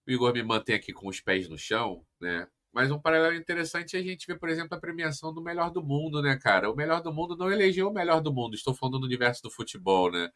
o 0.07 0.11
Igor 0.11 0.33
me 0.33 0.41
mantém 0.41 0.75
aqui 0.75 0.93
com 0.93 1.09
os 1.09 1.19
pés 1.19 1.49
no 1.49 1.57
chão, 1.57 2.05
né? 2.21 2.47
Mas 2.71 2.89
um 2.89 2.99
paralelo 2.99 3.35
interessante 3.35 3.97
é 3.97 3.99
a 3.99 4.03
gente 4.03 4.25
ver, 4.25 4.39
por 4.39 4.47
exemplo, 4.47 4.77
a 4.77 4.79
premiação 4.79 5.33
do 5.33 5.43
melhor 5.43 5.69
do 5.69 5.83
mundo, 5.83 6.21
né, 6.21 6.37
cara? 6.37 6.71
O 6.71 6.75
melhor 6.75 7.01
do 7.01 7.13
mundo 7.13 7.35
não 7.35 7.51
elegeu 7.51 7.89
o 7.89 7.93
melhor 7.93 8.21
do 8.21 8.33
mundo, 8.33 8.55
estou 8.55 8.73
falando 8.73 8.99
do 8.99 9.05
universo 9.05 9.43
do 9.43 9.51
futebol, 9.51 10.09
né? 10.09 10.29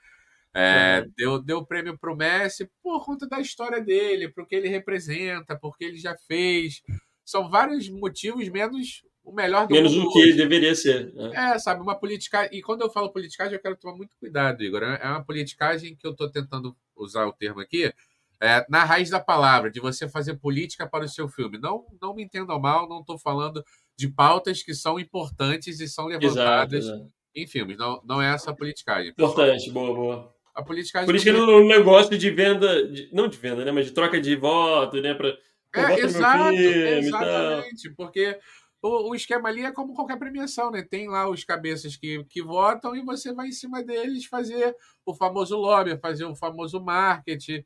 É, 0.53 0.99
uhum. 0.99 1.13
deu, 1.15 1.41
deu 1.41 1.65
prêmio 1.65 1.97
pro 1.97 2.15
Messi 2.15 2.69
por 2.83 3.05
conta 3.05 3.27
da 3.27 3.39
história 3.39 3.79
dele, 3.81 4.27
porque 4.27 4.55
ele 4.55 4.67
representa, 4.67 5.57
porque 5.57 5.85
ele 5.85 5.97
já 5.97 6.15
fez, 6.27 6.81
são 7.27 7.49
vários 7.49 7.89
motivos, 7.89 8.47
menos 8.47 9.03
o 9.21 9.33
melhor 9.33 9.67
do 9.67 9.73
Menos 9.73 9.93
o 9.97 10.09
que 10.09 10.19
hoje. 10.19 10.37
deveria 10.37 10.73
ser. 10.73 11.13
Né? 11.13 11.31
É, 11.35 11.59
sabe, 11.59 11.81
uma 11.81 11.93
politicagem. 11.93 12.57
E 12.57 12.61
quando 12.61 12.81
eu 12.81 12.89
falo 12.89 13.11
politicagem, 13.11 13.55
eu 13.55 13.59
quero 13.59 13.75
tomar 13.75 13.97
muito 13.97 14.15
cuidado, 14.17 14.63
Igor. 14.63 14.81
É 14.81 15.05
uma 15.05 15.25
politicagem 15.25 15.93
que 15.97 16.07
eu 16.07 16.11
estou 16.11 16.31
tentando 16.31 16.73
usar 16.95 17.25
o 17.25 17.33
termo 17.33 17.59
aqui, 17.59 17.93
é, 18.39 18.65
na 18.69 18.85
raiz 18.85 19.09
da 19.09 19.19
palavra, 19.19 19.69
de 19.69 19.81
você 19.81 20.07
fazer 20.07 20.35
política 20.35 20.87
para 20.87 21.03
o 21.03 21.09
seu 21.09 21.27
filme. 21.27 21.57
Não, 21.57 21.85
não 22.01 22.15
me 22.15 22.23
entendam 22.23 22.57
mal, 22.57 22.87
não 22.87 23.01
estou 23.01 23.19
falando 23.19 23.61
de 23.97 24.07
pautas 24.07 24.63
que 24.63 24.73
são 24.73 24.97
importantes 24.97 25.81
e 25.81 25.87
são 25.89 26.05
levantadas 26.05 26.85
exato, 26.85 26.97
exato. 26.97 27.13
em 27.35 27.45
filmes. 27.45 27.77
Não, 27.77 28.01
não 28.05 28.21
é 28.21 28.33
essa 28.33 28.51
a 28.51 28.55
politicagem. 28.55 29.11
Importante, 29.11 29.69
boa, 29.69 29.93
boa. 29.93 30.33
A 30.55 30.63
politicagem. 30.63 31.05
Política 31.05 31.31
é 31.31 31.41
um 31.41 31.67
negócio 31.67 32.17
de 32.17 32.31
venda, 32.31 32.87
de, 32.87 33.09
não 33.11 33.27
de 33.27 33.37
venda, 33.37 33.65
né? 33.65 33.73
Mas 33.73 33.87
de 33.87 33.91
troca 33.91 34.21
de 34.21 34.37
voto, 34.37 35.01
né? 35.01 35.13
Pra 35.13 35.35
é, 35.79 35.99
exato, 35.99 36.53
exatamente, 36.53 37.93
porque 37.95 38.39
o, 38.81 39.09
o, 39.09 39.15
esquema 39.15 39.49
ali 39.49 39.63
é 39.63 39.71
como 39.71 39.93
qualquer 39.93 40.17
premiação, 40.17 40.71
né? 40.71 40.83
Tem 40.83 41.07
lá 41.07 41.29
os 41.29 41.43
cabeças 41.43 41.95
que, 41.95 42.23
que 42.25 42.41
votam 42.41 42.95
e 42.95 43.01
você 43.01 43.33
vai 43.33 43.47
em 43.47 43.51
cima 43.51 43.83
deles 43.83 44.25
fazer 44.25 44.75
o 45.05 45.13
famoso 45.13 45.57
lobby, 45.57 45.97
fazer 45.97 46.25
o 46.25 46.35
famoso 46.35 46.79
marketing. 46.81 47.63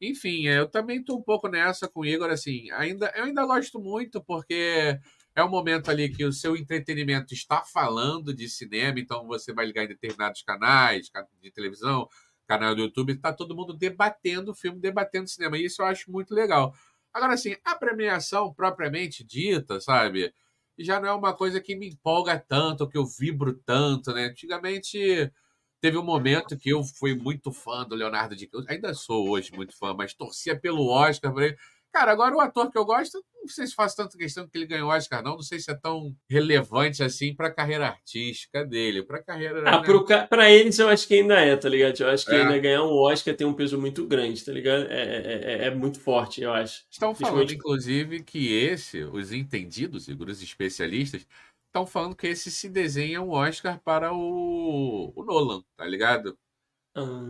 Enfim, 0.00 0.46
eu 0.46 0.68
também 0.68 0.98
estou 1.00 1.18
um 1.18 1.22
pouco 1.22 1.48
nessa 1.48 1.88
com 1.88 2.00
o 2.00 2.06
Igor, 2.06 2.30
assim, 2.30 2.70
ainda, 2.72 3.12
eu 3.16 3.24
ainda 3.24 3.46
gosto 3.46 3.80
muito 3.80 4.22
porque 4.22 4.98
é 5.34 5.44
um 5.44 5.48
momento 5.48 5.90
ali 5.90 6.08
que 6.08 6.24
o 6.24 6.32
seu 6.32 6.56
entretenimento 6.56 7.34
está 7.34 7.62
falando 7.62 8.34
de 8.34 8.48
cinema, 8.48 8.98
então 8.98 9.26
você 9.26 9.52
vai 9.52 9.66
ligar 9.66 9.84
em 9.84 9.88
determinados 9.88 10.42
canais 10.42 11.10
de 11.42 11.50
televisão, 11.50 12.08
canal 12.46 12.74
do 12.74 12.82
YouTube, 12.82 13.12
está 13.12 13.32
todo 13.32 13.54
mundo 13.54 13.74
debatendo 13.74 14.52
o 14.52 14.54
filme, 14.54 14.80
debatendo 14.80 15.28
cinema, 15.28 15.58
e 15.58 15.64
isso 15.64 15.82
eu 15.82 15.86
acho 15.86 16.10
muito 16.10 16.34
legal. 16.34 16.74
Agora, 17.16 17.32
assim, 17.32 17.56
a 17.64 17.74
premiação 17.74 18.52
propriamente 18.52 19.24
dita, 19.24 19.80
sabe? 19.80 20.34
Já 20.78 21.00
não 21.00 21.08
é 21.08 21.12
uma 21.14 21.32
coisa 21.32 21.62
que 21.62 21.74
me 21.74 21.88
empolga 21.88 22.38
tanto, 22.38 22.86
que 22.86 22.98
eu 22.98 23.06
vibro 23.06 23.54
tanto, 23.54 24.12
né? 24.12 24.26
Antigamente 24.26 25.32
teve 25.80 25.96
um 25.96 26.04
momento 26.04 26.58
que 26.58 26.68
eu 26.68 26.84
fui 26.84 27.14
muito 27.14 27.50
fã 27.50 27.86
do 27.86 27.94
Leonardo 27.94 28.36
DiCaprio. 28.36 28.66
Ainda 28.68 28.92
sou 28.92 29.30
hoje 29.30 29.50
muito 29.54 29.74
fã, 29.78 29.94
mas 29.94 30.12
torcia 30.12 30.60
pelo 30.60 30.88
Oscar. 30.90 31.32
Falei, 31.32 31.56
Cara, 31.92 32.12
agora 32.12 32.34
o 32.34 32.40
ator 32.40 32.70
que 32.70 32.76
eu 32.76 32.84
gosto, 32.84 33.24
não 33.40 33.48
sei 33.48 33.66
se 33.66 33.74
faço 33.74 33.96
tanta 33.96 34.18
questão 34.18 34.46
que 34.46 34.58
ele 34.58 34.66
ganhou 34.66 34.90
Oscar, 34.90 35.22
não. 35.22 35.36
Não 35.36 35.42
sei 35.42 35.58
se 35.58 35.70
é 35.70 35.74
tão 35.74 36.14
relevante 36.28 37.02
assim 37.02 37.34
para 37.34 37.48
a 37.48 37.52
carreira 37.52 37.86
artística 37.86 38.64
dele. 38.64 39.02
Para 39.02 39.22
carreira. 39.22 39.62
Ah, 39.66 39.80
né? 39.80 40.26
para 40.26 40.50
eles 40.50 40.78
eu 40.78 40.88
acho 40.88 41.08
que 41.08 41.14
ainda 41.14 41.40
é, 41.40 41.56
tá 41.56 41.68
ligado? 41.68 41.98
Eu 42.00 42.10
acho 42.10 42.26
que 42.26 42.34
é. 42.34 42.42
ainda 42.42 42.58
ganhar 42.58 42.82
um 42.82 42.92
Oscar 42.92 43.34
tem 43.34 43.46
um 43.46 43.54
peso 43.54 43.80
muito 43.80 44.06
grande, 44.06 44.44
tá 44.44 44.52
ligado? 44.52 44.86
É, 44.90 45.02
é, 45.02 45.40
é, 45.42 45.66
é 45.66 45.70
muito 45.70 45.98
forte, 45.98 46.42
eu 46.42 46.52
acho. 46.52 46.84
Estão 46.90 47.14
falando, 47.14 47.50
inclusive, 47.50 48.22
que 48.22 48.52
esse, 48.52 49.02
os 49.04 49.32
entendidos, 49.32 50.06
os 50.08 50.42
especialistas, 50.42 51.26
estão 51.66 51.86
falando 51.86 52.16
que 52.16 52.26
esse 52.26 52.50
se 52.50 52.68
desenha 52.68 53.22
um 53.22 53.30
Oscar 53.30 53.80
para 53.80 54.12
o, 54.12 55.12
o 55.14 55.24
Nolan, 55.24 55.62
tá 55.76 55.86
ligado? 55.86 56.36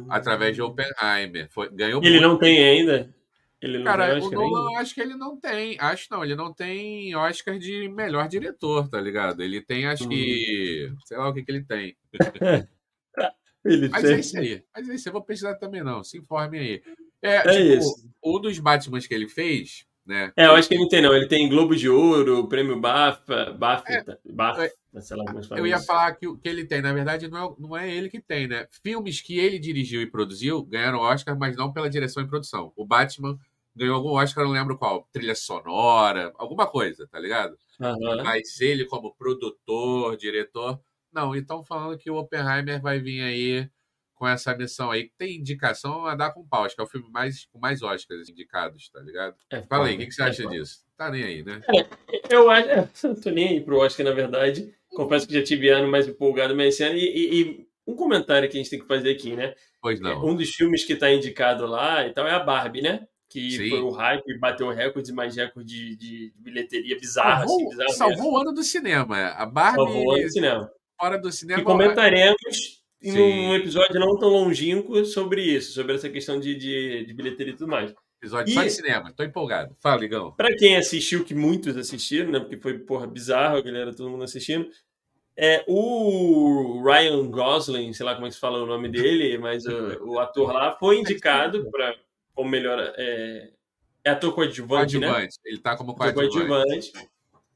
Através 0.09 0.55
de 0.55 0.63
Oppenheimer. 0.63 1.49
Foi, 1.51 1.69
ganhou 1.69 2.03
Ele 2.03 2.21
não 2.21 2.39
tem 2.39 2.59
ainda? 2.65 3.13
Ele 3.61 3.79
não 3.79 3.85
Cara, 3.85 4.15
tem 4.21 4.29
o 4.29 4.31
Nolan 4.31 4.69
ainda? 4.69 4.81
acho 4.81 4.95
que 4.95 5.01
ele 5.01 5.17
não 5.17 5.41
tem. 5.41 5.77
Acho 5.81 6.07
não, 6.11 6.23
ele 6.25 6.35
não 6.37 6.53
tem 6.53 7.15
Oscar 7.17 7.59
de 7.59 7.89
melhor 7.89 8.29
diretor, 8.29 8.89
tá 8.89 9.01
ligado? 9.01 9.43
Ele 9.43 9.63
tem, 9.63 9.87
acho 9.87 10.07
que. 10.09 10.93
Sei 11.07 11.17
lá 11.17 11.29
o 11.29 11.35
que, 11.35 11.43
que 11.43 11.51
ele 11.53 11.65
tem. 11.65 11.97
Ele 13.65 13.89
Mas 13.89 14.03
tem. 14.05 14.15
é 14.15 14.21
isso 14.21 14.39
aí. 14.39 14.63
Mas 14.73 14.89
é 14.89 14.95
isso, 14.95 15.09
eu 15.09 15.13
vou 15.13 15.23
pesquisar 15.25 15.57
também, 15.57 15.83
não. 15.83 16.05
Se 16.05 16.17
informe 16.19 16.57
aí. 16.59 16.83
É, 17.21 17.37
É 17.37 17.43
tipo, 17.43 17.79
isso. 17.79 18.09
um 18.25 18.41
dos 18.41 18.59
Batmans 18.61 19.09
que 19.09 19.15
ele 19.15 19.29
fez, 19.29 19.85
né? 20.07 20.33
É, 20.37 20.47
eu 20.47 20.53
acho 20.53 20.69
que 20.69 20.75
ele 20.75 20.83
não 20.83 20.89
tem, 20.89 21.03
não. 21.03 21.15
Ele 21.15 21.27
tem 21.27 21.49
Globo 21.49 21.75
de 21.75 21.89
Ouro, 21.89 22.49
Prêmio 22.49 22.81
BAFTA, 22.81 23.53
BAFTA, 23.53 24.19
BAFTA 24.25 24.71
sei 25.01 25.17
lá 25.17 25.25
como 25.25 25.41
É, 25.41 25.61
Eu 25.61 25.67
ia 25.67 25.77
isso. 25.77 25.87
falar 25.87 26.13
que 26.15 26.27
o 26.27 26.37
que 26.37 26.49
ele 26.49 26.65
tem, 26.65 26.81
na 26.81 26.93
verdade, 26.93 27.29
não 27.29 27.39
é, 27.39 27.55
não 27.59 27.77
é 27.77 27.91
ele 27.91 28.09
que 28.09 28.21
tem, 28.21 28.47
né? 28.47 28.67
Filmes 28.83 29.21
que 29.21 29.39
ele 29.39 29.59
dirigiu 29.59 30.01
e 30.01 30.11
produziu 30.11 30.65
ganharam 30.65 30.99
Oscar, 31.01 31.37
mas 31.39 31.57
não 31.57 31.73
pela 31.73 31.91
direção 31.91 32.23
e 32.23 32.29
produção. 32.29 32.73
O 32.77 32.87
Batman 32.87 33.39
ganhou 33.75 33.97
algum 33.97 34.11
Oscar, 34.13 34.45
não 34.45 34.53
lembro 34.53 34.79
qual. 34.79 35.09
Trilha 35.13 35.35
sonora, 35.35 36.33
alguma 36.37 36.67
coisa, 36.67 37.07
tá 37.09 37.19
ligado? 37.19 37.59
Aham. 37.81 38.23
Mas 38.25 38.61
ele, 38.61 38.87
como 38.87 39.15
produtor, 39.15 40.17
diretor. 40.17 40.81
Não, 41.13 41.35
e 41.35 41.41
estão 41.41 41.65
falando 41.65 41.99
que 41.99 42.11
o 42.11 42.17
Oppenheimer 42.17 42.81
vai 42.81 42.99
vir 42.99 43.23
aí 43.23 43.71
com 44.17 44.27
essa 44.27 44.57
missão 44.57 44.91
aí. 44.91 45.11
Tem 45.17 45.37
indicação 45.37 46.07
a 46.07 46.17
dar 46.17 46.33
com 46.33 46.45
pau. 46.45 46.65
Acho 46.65 46.75
que 46.75 46.81
é 46.81 46.85
o 46.85 46.89
filme 46.89 47.09
mais, 47.13 47.47
com 47.53 47.59
mais 47.61 47.83
Oscars 47.83 48.29
indicados, 48.29 48.89
tá 48.91 48.99
ligado? 49.01 49.37
É 49.51 49.63
Fala 49.63 49.87
aí, 49.87 49.95
o 49.95 49.99
que, 49.99 50.07
que 50.07 50.13
você 50.13 50.23
é 50.23 50.25
acha 50.25 50.43
foda. 50.43 50.57
disso? 50.57 50.81
Tá 50.97 51.11
nem 51.11 51.23
aí, 51.23 51.45
né? 51.45 51.61
Eu 52.29 52.51
acho. 52.51 52.69
é, 52.69 52.89
tô 53.23 53.31
nem 53.31 53.49
aí 53.51 53.61
pro 53.61 53.79
Oscar, 53.79 54.05
na 54.05 54.13
verdade. 54.13 54.75
Confesso 54.91 55.29
que 55.29 55.35
já 55.35 55.43
tive 55.45 55.69
ano 55.69 55.87
mais 55.89 56.09
empolgado, 56.09 56.57
mas 56.57 56.75
esse 56.75 56.83
ano. 56.83 56.97
E, 56.97 57.05
e- 57.05 57.41
e 57.43 57.67
um 57.87 57.95
comentário 57.95 58.49
que 58.49 58.57
a 58.57 58.61
gente 58.61 58.71
tem 58.71 58.81
que 58.81 58.87
fazer 58.87 59.11
aqui, 59.11 59.37
né? 59.37 59.55
Pois 59.81 60.01
não. 60.01 60.25
Um 60.27 60.35
dos 60.35 60.49
filmes 60.51 60.83
que 60.85 60.97
tá 60.97 61.13
indicado 61.13 61.67
lá 61.67 62.05
e 62.07 62.13
tal 62.13 62.27
é 62.27 62.33
a 62.33 62.41
Barbie, 62.41 62.83
né? 62.83 63.07
Que 63.29 63.51
Sim. 63.51 63.69
foi 63.71 63.81
o 63.81 63.91
hype, 63.91 64.39
bateu 64.39 64.69
recordes 64.71 65.11
e 65.11 65.15
mais 65.15 65.37
recordes 65.37 65.71
de, 65.73 65.97
de 65.97 66.33
bilheteria 66.37 66.99
bizarra, 66.99 67.45
assim, 67.45 67.49
salvou, 67.49 67.69
bizarra 67.71 67.89
salvou 67.93 68.33
o 68.33 68.39
ano 68.39 68.53
do 68.53 68.63
cinema. 68.63 69.17
A 69.29 69.45
Barbie 69.45 69.77
Salvou 69.77 70.05
o 70.07 70.13
ano 70.13 70.23
do 70.23 70.31
cinema. 70.33 70.73
fora 70.99 71.19
do 71.19 71.29
E 71.29 71.33
cinema. 71.33 71.63
comentaremos 71.65 72.83
em 73.03 73.13
Sim. 73.13 73.19
um 73.49 73.55
episódio 73.55 74.01
não 74.01 74.19
tão 74.19 74.29
longínquo 74.31 75.05
sobre 75.05 75.43
isso, 75.43 75.73
sobre 75.73 75.95
essa 75.95 76.09
questão 76.09 76.41
de, 76.41 76.55
de, 76.55 77.05
de 77.07 77.15
bilheteria 77.15 77.53
e 77.53 77.57
tudo 77.57 77.69
mais. 77.71 77.95
Episódio 78.21 78.51
E- 78.51 78.55
só 78.55 78.63
de 78.63 78.71
cinema. 78.71 79.13
Tô 79.15 79.23
empolgado. 79.23 79.77
Fala, 79.81 80.01
Ligão. 80.01 80.33
Pra 80.33 80.55
quem 80.57 80.77
assistiu, 80.77 81.25
que 81.25 81.35
muitos 81.35 81.77
assistiram, 81.77 82.31
né? 82.33 82.41
Porque 82.41 82.57
foi, 82.57 82.79
porra, 82.79 83.07
bizarro, 83.07 83.57
a 83.59 83.61
galera, 83.63 83.95
todo 83.95 84.09
mundo 84.11 84.25
assistindo. 84.25 84.69
É, 85.37 85.63
o 85.69 86.83
Ryan 86.83 87.31
Gosling, 87.31 87.93
sei 87.93 88.07
lá 88.07 88.15
como 88.15 88.27
é 88.27 88.31
que 88.31 88.35
se 88.35 88.41
fala 88.41 88.63
o 88.63 88.67
nome 88.67 88.89
dele, 88.89 89.37
mas 89.39 89.67
o, 89.67 90.13
o 90.15 90.19
ator 90.19 90.51
lá 90.53 90.75
foi 90.79 90.99
indicado 90.99 91.71
para 91.71 91.95
como 92.35 92.49
melhor. 92.49 92.79
É, 92.97 93.51
é 94.03 94.11
ator 94.11 94.35
coadjuvante, 94.35 94.99
né? 94.99 95.07
Coadjuvante. 95.09 95.39
Ele 95.45 95.59
tá 95.59 95.77
como 95.77 95.95
coadjuvante. 95.95 96.93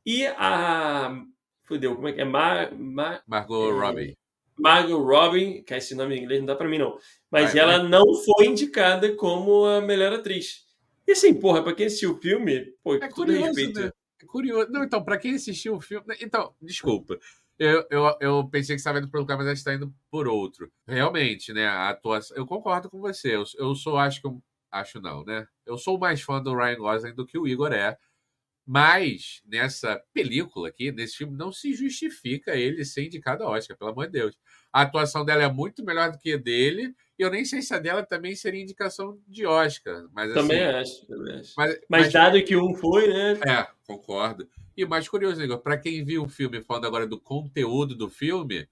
E 0.05 0.27
a. 0.27 1.23
Fudeu, 1.65 1.95
como 1.95 2.09
é 2.09 2.13
que 2.13 2.21
é? 2.21 2.25
Mar, 2.25 2.75
Mar, 2.75 3.23
Margot 3.27 3.71
É, 3.71 3.73
Robbie. 3.73 4.19
Margot 4.61 5.03
Robbie, 5.03 5.63
que 5.63 5.75
esse 5.75 5.95
nome 5.95 6.17
em 6.17 6.23
inglês 6.23 6.41
não 6.41 6.47
dá 6.47 6.55
pra 6.57 6.69
mim, 6.69 6.79
não. 6.79 6.97
Mas 7.31 7.53
Vai, 7.53 7.63
ela 7.63 7.83
não 7.83 8.05
foi 8.15 8.47
indicada 8.47 9.15
como 9.17 9.65
a 9.65 9.81
melhor 9.81 10.13
atriz. 10.13 10.65
E 11.07 11.13
assim, 11.13 11.35
porra, 11.35 11.63
pra 11.63 11.75
quem 11.75 11.87
assistiu 11.87 12.13
o 12.13 12.21
filme, 12.21 12.73
pô, 12.83 12.95
É 12.95 13.09
curioso, 13.09 13.73
né? 13.73 13.91
É 14.23 14.27
curioso. 14.27 14.71
Não, 14.71 14.85
então, 14.85 15.03
pra 15.03 15.19
quem 15.19 15.35
assistiu 15.35 15.75
o 15.77 15.81
filme. 15.81 16.05
Então, 16.21 16.55
desculpa. 16.61 17.19
Eu, 17.59 17.85
eu, 17.91 18.17
eu 18.21 18.49
pensei 18.49 18.75
que 18.75 18.81
você 18.81 18.89
estava 18.89 18.99
indo 18.99 19.11
por 19.11 19.19
um 19.19 19.21
lugar, 19.21 19.37
mas 19.37 19.47
a 19.47 19.51
gente 19.51 19.59
está 19.59 19.75
indo 19.75 19.93
por 20.11 20.27
outro. 20.29 20.71
Realmente, 20.87 21.53
né? 21.53 21.67
A 21.67 21.91
atuação. 21.91 22.37
Eu 22.37 22.47
concordo 22.47 22.89
com 22.89 22.99
você. 23.01 23.35
Eu, 23.37 23.45
eu 23.59 23.75
sou, 23.75 23.97
acho 23.97 24.21
que. 24.21 24.27
eu- 24.27 24.43
Acho 24.73 25.01
não, 25.01 25.25
né? 25.25 25.49
Eu 25.67 25.77
sou 25.77 25.99
mais 25.99 26.23
fã 26.23 26.41
do 26.41 26.55
Ryan 26.55 26.77
Gosling 26.77 27.13
do 27.13 27.27
que 27.27 27.37
o 27.37 27.49
Igor 27.49 27.73
é. 27.73 27.99
Mas 28.73 29.43
nessa 29.45 30.01
película 30.15 30.69
aqui, 30.69 30.93
nesse 30.93 31.17
filme, 31.17 31.37
não 31.37 31.51
se 31.51 31.75
justifica 31.75 32.55
ele 32.55 32.85
ser 32.85 33.05
indicado 33.05 33.43
a 33.43 33.51
Oscar, 33.51 33.77
pelo 33.77 33.91
amor 33.91 34.07
de 34.07 34.13
Deus. 34.13 34.39
A 34.73 34.83
atuação 34.83 35.25
dela 35.25 35.43
é 35.43 35.51
muito 35.51 35.85
melhor 35.85 36.13
do 36.13 36.19
que 36.19 36.35
a 36.35 36.37
dele, 36.37 36.95
e 37.19 37.23
eu 37.23 37.29
nem 37.33 37.45
sei 37.45 37.63
se 37.63 37.75
a 37.75 37.81
dela 37.81 38.07
também 38.07 38.37
seria 38.37 38.63
indicação 38.63 39.19
de 39.27 39.45
Oscar. 39.45 40.05
Mas, 40.13 40.33
Também 40.33 40.63
assim, 40.63 40.77
acho, 40.77 41.07
também 41.09 41.41
acho. 41.41 41.53
Mas, 41.57 41.81
Mas 41.89 42.13
dado 42.13 42.45
que 42.45 42.57
um 42.57 42.73
foi, 42.73 43.09
né? 43.09 43.41
é, 43.45 43.67
concordo. 43.85 44.49
E 44.77 44.85
o 44.85 44.89
mais 44.89 45.09
curioso, 45.09 45.43
Igor, 45.43 45.59
para 45.59 45.77
quem 45.77 46.05
viu 46.05 46.23
o 46.23 46.29
filme, 46.29 46.63
falando 46.63 46.87
agora 46.87 47.09
do 47.09 47.19
conteúdo 47.19 47.97
do 47.97 48.09
filme, 48.09 48.69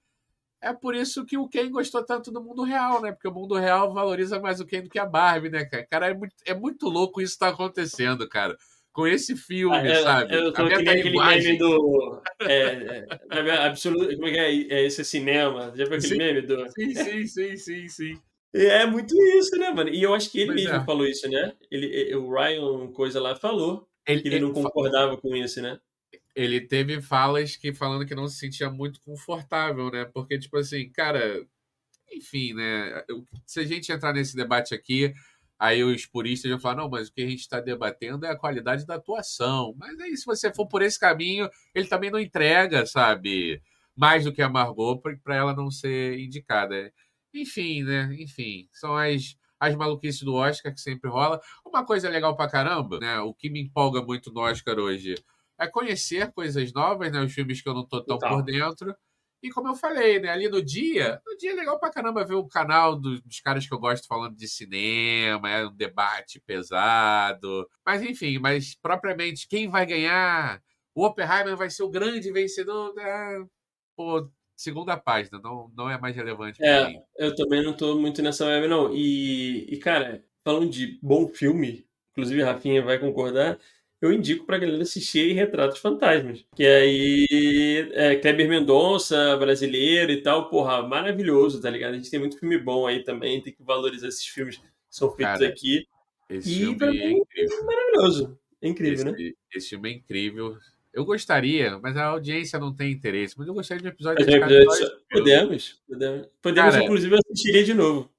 é 0.61 0.71
por 0.71 0.95
isso 0.95 1.25
que 1.25 1.37
o 1.37 1.49
Ken 1.49 1.69
gostou 1.69 2.05
tanto 2.05 2.31
do 2.31 2.41
mundo 2.41 2.63
real, 2.63 3.01
né? 3.01 3.11
Porque 3.11 3.27
o 3.27 3.33
mundo 3.33 3.55
real 3.55 3.93
valoriza 3.93 4.39
mais 4.39 4.61
o 4.61 4.65
Ken 4.65 4.81
do 4.81 4.89
que 4.89 4.97
a 4.97 5.05
Barbie, 5.05 5.49
né, 5.49 5.65
cara? 5.65 5.85
Cara, 5.85 6.07
é 6.07 6.13
muito, 6.13 6.35
é 6.45 6.53
muito 6.53 6.87
louco 6.87 7.21
isso 7.21 7.37
tá 7.37 7.49
acontecendo, 7.49 8.27
cara. 8.29 8.57
Com 8.99 9.07
esse 9.07 9.35
filme, 9.35 9.75
Ah, 9.77 10.01
sabe? 10.03 10.35
eu 10.35 10.49
A 10.49 10.51
tô 10.51 10.67
que 10.67 10.75
nem 10.75 10.89
aquele 10.89 11.17
meme 11.17 11.57
do. 11.57 12.21
É, 12.41 13.05
é, 13.31 13.51
absoluto, 13.65 14.13
como 14.15 14.27
é 14.27 14.31
que 14.31 14.37
é? 14.37 14.79
é? 14.81 14.85
Esse 14.85 15.05
cinema. 15.05 15.73
Já 15.75 15.85
viu 15.85 15.95
aquele 15.95 16.01
Sim. 16.01 16.17
meme 16.17 16.41
do. 16.41 16.69
Sim, 16.71 16.93
sim, 16.93 17.27
sim, 17.27 17.57
sim, 17.57 17.87
sim. 17.87 18.21
É 18.53 18.85
muito 18.85 19.15
isso, 19.37 19.55
né, 19.57 19.69
mano? 19.71 19.89
E 19.89 20.01
eu 20.01 20.13
acho 20.13 20.29
que 20.31 20.39
ele 20.39 20.47
Pois 20.47 20.63
mesmo 20.63 20.77
é. 20.77 20.83
falou 20.83 21.05
isso, 21.05 21.29
né? 21.29 21.53
Ele, 21.71 22.15
o 22.15 22.29
Ryan, 22.33 22.91
coisa 22.91 23.21
lá, 23.21 23.35
falou 23.35 23.87
Ele, 24.07 24.21
que 24.21 24.27
ele 24.27 24.39
não 24.39 24.49
ele, 24.49 24.53
concordava 24.53 25.15
com 25.17 25.35
isso, 25.35 25.61
né? 25.61 25.79
ele 26.35 26.61
teve 26.61 27.01
falas 27.01 27.55
que 27.55 27.73
falando 27.73 28.05
que 28.05 28.15
não 28.15 28.27
se 28.27 28.37
sentia 28.37 28.69
muito 28.69 29.01
confortável, 29.01 29.91
né? 29.91 30.05
Porque, 30.05 30.39
tipo 30.39 30.57
assim, 30.57 30.89
cara, 30.91 31.45
enfim, 32.11 32.53
né? 32.53 33.03
Se 33.45 33.59
a 33.59 33.65
gente 33.65 33.91
entrar 33.91 34.13
nesse 34.13 34.35
debate 34.35 34.73
aqui, 34.73 35.13
aí 35.59 35.83
os 35.83 36.05
puristas 36.05 36.49
vão 36.49 36.59
falar, 36.59 36.75
não, 36.75 36.89
mas 36.89 37.09
o 37.09 37.13
que 37.13 37.21
a 37.21 37.27
gente 37.27 37.41
está 37.41 37.59
debatendo 37.59 38.25
é 38.25 38.29
a 38.29 38.37
qualidade 38.37 38.85
da 38.85 38.95
atuação. 38.95 39.75
Mas 39.77 39.99
aí, 39.99 40.15
se 40.15 40.25
você 40.25 40.53
for 40.53 40.65
por 40.67 40.81
esse 40.81 40.97
caminho, 40.97 41.49
ele 41.75 41.87
também 41.87 42.09
não 42.09 42.19
entrega, 42.19 42.85
sabe? 42.85 43.61
Mais 43.95 44.23
do 44.23 44.31
que 44.31 44.41
a 44.41 44.49
Margot 44.49 45.01
para 45.23 45.35
ela 45.35 45.53
não 45.53 45.69
ser 45.69 46.17
indicada. 46.17 46.91
Enfim, 47.33 47.83
né? 47.83 48.15
Enfim, 48.17 48.69
são 48.71 48.95
as, 48.95 49.35
as 49.59 49.75
maluquices 49.75 50.21
do 50.21 50.35
Oscar 50.35 50.73
que 50.73 50.79
sempre 50.79 51.09
rola. 51.09 51.41
Uma 51.65 51.85
coisa 51.85 52.09
legal 52.09 52.35
pra 52.35 52.49
caramba, 52.49 52.97
né? 52.99 53.19
O 53.19 53.33
que 53.33 53.49
me 53.49 53.61
empolga 53.61 54.01
muito 54.01 54.31
no 54.31 54.39
Oscar 54.39 54.79
hoje 54.79 55.15
é 55.59 55.67
conhecer 55.67 56.31
coisas 56.31 56.71
novas, 56.71 57.11
né? 57.11 57.21
Os 57.21 57.33
filmes 57.33 57.61
que 57.61 57.67
eu 57.67 57.73
não 57.73 57.85
tô 57.85 58.01
tão 58.01 58.17
Total. 58.17 58.37
por 58.37 58.43
dentro. 58.43 58.95
E 59.41 59.49
como 59.49 59.69
eu 59.69 59.75
falei, 59.75 60.19
né? 60.19 60.29
Ali 60.29 60.49
no 60.49 60.61
dia, 60.63 61.21
no 61.25 61.37
dia 61.37 61.51
é 61.51 61.55
legal 61.55 61.79
pra 61.79 61.89
caramba 61.91 62.25
ver 62.25 62.35
o 62.35 62.47
canal 62.47 62.95
do- 62.95 63.21
dos 63.21 63.39
caras 63.39 63.65
que 63.67 63.73
eu 63.73 63.79
gosto 63.79 64.07
falando 64.07 64.35
de 64.35 64.47
cinema, 64.47 65.49
é 65.49 65.65
um 65.65 65.73
debate 65.75 66.41
pesado. 66.45 67.69
Mas 67.85 68.01
enfim, 68.01 68.37
mas 68.39 68.75
propriamente 68.75 69.47
quem 69.47 69.69
vai 69.69 69.85
ganhar? 69.85 70.61
O 70.93 71.05
Oppenheimer 71.05 71.55
vai 71.55 71.69
ser 71.69 71.83
o 71.83 71.89
grande 71.89 72.31
vencedor? 72.31 72.93
É, 72.99 73.39
pô, 73.95 74.29
segunda 74.55 74.97
página, 74.97 75.39
não, 75.41 75.71
não 75.75 75.89
é 75.89 75.97
mais 75.97 76.15
relevante 76.15 76.59
É, 76.61 76.91
eu 77.17 77.33
também 77.35 77.63
não 77.63 77.75
tô 77.75 77.97
muito 77.97 78.21
nessa 78.21 78.45
web, 78.45 78.67
não. 78.67 78.93
E, 78.93 79.65
e, 79.73 79.77
cara, 79.77 80.23
falando 80.43 80.69
de 80.69 80.99
bom 81.01 81.27
filme, 81.29 81.85
inclusive 82.11 82.41
Rafinha 82.43 82.83
vai 82.83 82.99
concordar, 82.99 83.57
eu 84.01 84.13
indico 84.13 84.45
pra 84.45 84.57
galera 84.57 84.81
assistir 84.81 85.19
aí 85.19 85.33
Retratos 85.33 85.79
Fantasmas. 85.79 86.45
Que 86.55 86.65
aí 86.65 87.89
é 87.93 88.15
Kleber 88.15 88.47
Mendonça, 88.47 89.35
brasileiro 89.37 90.11
e 90.11 90.21
tal, 90.21 90.49
porra, 90.49 90.81
maravilhoso, 90.87 91.61
tá 91.61 91.69
ligado? 91.69 91.93
A 91.93 91.97
gente 91.97 92.09
tem 92.09 92.19
muito 92.19 92.39
filme 92.39 92.57
bom 92.57 92.87
aí 92.87 93.03
também, 93.03 93.41
tem 93.41 93.53
que 93.53 93.63
valorizar 93.63 94.07
esses 94.07 94.25
filmes 94.25 94.57
que 94.57 94.63
são 94.89 95.09
feitos 95.11 95.39
Cara, 95.39 95.47
aqui. 95.47 95.85
Esse 96.29 96.51
E 96.51 96.55
filme 96.59 96.77
pra 96.77 96.87
é 96.87 96.91
mim, 96.91 97.17
incrível. 97.17 97.65
maravilhoso. 97.65 98.39
É 98.61 98.67
incrível, 98.67 99.05
né? 99.05 99.11
Esse, 99.11 99.37
esse 99.55 99.69
filme 99.69 99.89
é 99.89 99.93
incrível. 99.93 100.57
Eu 100.93 101.05
gostaria, 101.05 101.77
mas 101.79 101.95
a 101.95 102.05
audiência 102.05 102.59
não 102.59 102.75
tem 102.75 102.91
interesse. 102.91 103.35
Mas 103.37 103.47
eu 103.47 103.53
gostaria 103.53 103.81
de 103.81 103.87
um 103.87 103.91
episódio 103.91 104.19
a 104.19 104.21
esse 104.21 104.31
filme. 104.31 104.99
Podemos, 105.11 105.81
podemos. 105.87 106.27
Podemos, 106.41 106.71
Cara, 106.71 106.83
inclusive, 106.83 107.15
eu 107.15 107.19
assistiria 107.19 107.63
de 107.63 107.73
novo. 107.73 108.09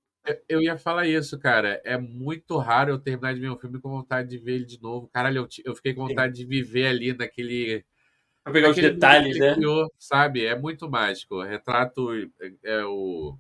Eu- 0.49 0.61
ia 0.62 0.77
falar 0.79 1.07
isso, 1.07 1.39
cara. 1.39 1.81
É 1.85 1.97
muito 1.97 2.57
raro 2.59 2.91
eu 2.93 2.99
terminar 2.99 3.35
de 3.35 3.41
ver 3.41 3.51
um 3.51 3.59
filme 3.59 3.81
com 3.81 3.89
vontade 3.89 4.29
de 4.29 4.39
ver 4.39 4.55
ele 4.57 4.64
de 4.66 4.81
novo. 4.81 5.09
Caralho, 5.09 5.39
eu, 5.39 5.49
eu 5.64 5.75
fiquei 5.75 5.95
com 5.95 6.07
vontade 6.07 6.35
de 6.35 6.45
viver 6.45 6.87
ali 6.87 7.12
naquele. 7.14 7.85
Pra 8.45 8.53
pegar 8.53 8.71
os 8.71 8.77
detalhes, 8.77 9.39
né? 9.39 9.55
criou, 9.55 9.87
sabe? 9.99 10.45
É 10.45 10.59
muito 10.59 10.89
mágico. 10.91 11.43
Retrato. 11.43 12.11
É, 12.41 12.53
é 12.64 12.85
o. 12.85 13.37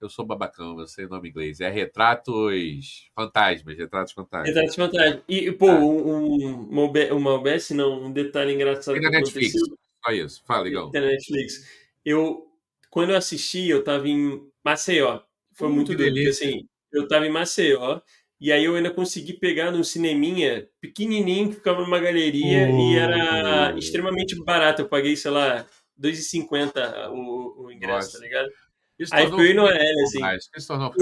Eu 0.00 0.08
sou 0.08 0.24
babacão, 0.24 0.78
eu 0.80 0.86
sei 0.86 1.04
o 1.04 1.08
nome 1.10 1.28
inglês. 1.28 1.60
É 1.60 1.68
Retratos 1.68 3.10
Fantasmas. 3.14 3.76
Retratos 3.76 4.12
Fantasmas. 4.14 4.48
Retratos 4.48 4.74
Fantasmas. 4.76 5.22
E, 5.28 5.52
pô, 5.52 5.68
Ah. 5.68 5.78
um, 5.78 6.08
um- 6.16 6.68
uma, 6.70 7.12
uma 7.14 7.30
OBS, 7.34 7.70
não, 7.74 8.04
um 8.06 8.12
detalhe 8.12 8.54
engraçado 8.54 8.94
Tem 8.94 9.02
na 9.02 9.10
Netflix. 9.10 9.54
aconteceu. 9.54 9.76
Só 10.04 10.12
isso. 10.12 10.42
Fala, 10.46 10.68
Igão. 10.68 10.90
Tem 10.90 11.00
na 11.02 11.08
Netflix. 11.08 11.66
Eu, 12.04 12.46
quando 12.90 13.10
eu 13.10 13.16
assisti, 13.16 13.68
eu 13.68 13.84
tava 13.84 14.08
em 14.08 14.40
Maceió. 14.64 15.20
Foi 15.60 15.68
muito 15.68 15.92
que 15.92 15.96
doido, 15.96 16.14
porque 16.14 16.28
assim, 16.28 16.66
eu 16.92 17.06
tava 17.06 17.26
em 17.26 17.30
Maceió, 17.30 18.00
e 18.40 18.50
aí 18.50 18.64
eu 18.64 18.74
ainda 18.74 18.90
consegui 18.90 19.34
pegar 19.34 19.70
num 19.70 19.84
cineminha 19.84 20.66
pequenininho 20.80 21.50
que 21.50 21.56
ficava 21.56 21.82
numa 21.82 21.98
galeria 21.98 22.70
e 22.70 22.96
era 22.96 23.76
extremamente 23.76 24.34
barato. 24.42 24.82
Eu 24.82 24.88
paguei, 24.88 25.14
sei 25.14 25.30
lá, 25.30 25.66
2,50 26.00 27.10
o, 27.10 27.66
o 27.66 27.72
ingresso, 27.72 27.94
Nossa. 27.94 28.18
tá 28.18 28.24
ligado? 28.24 28.48
Isso 28.98 29.14
Aí 29.14 29.28
foi 29.28 29.54
no 29.54 29.66
L, 29.66 30.02
assim. 30.02 30.22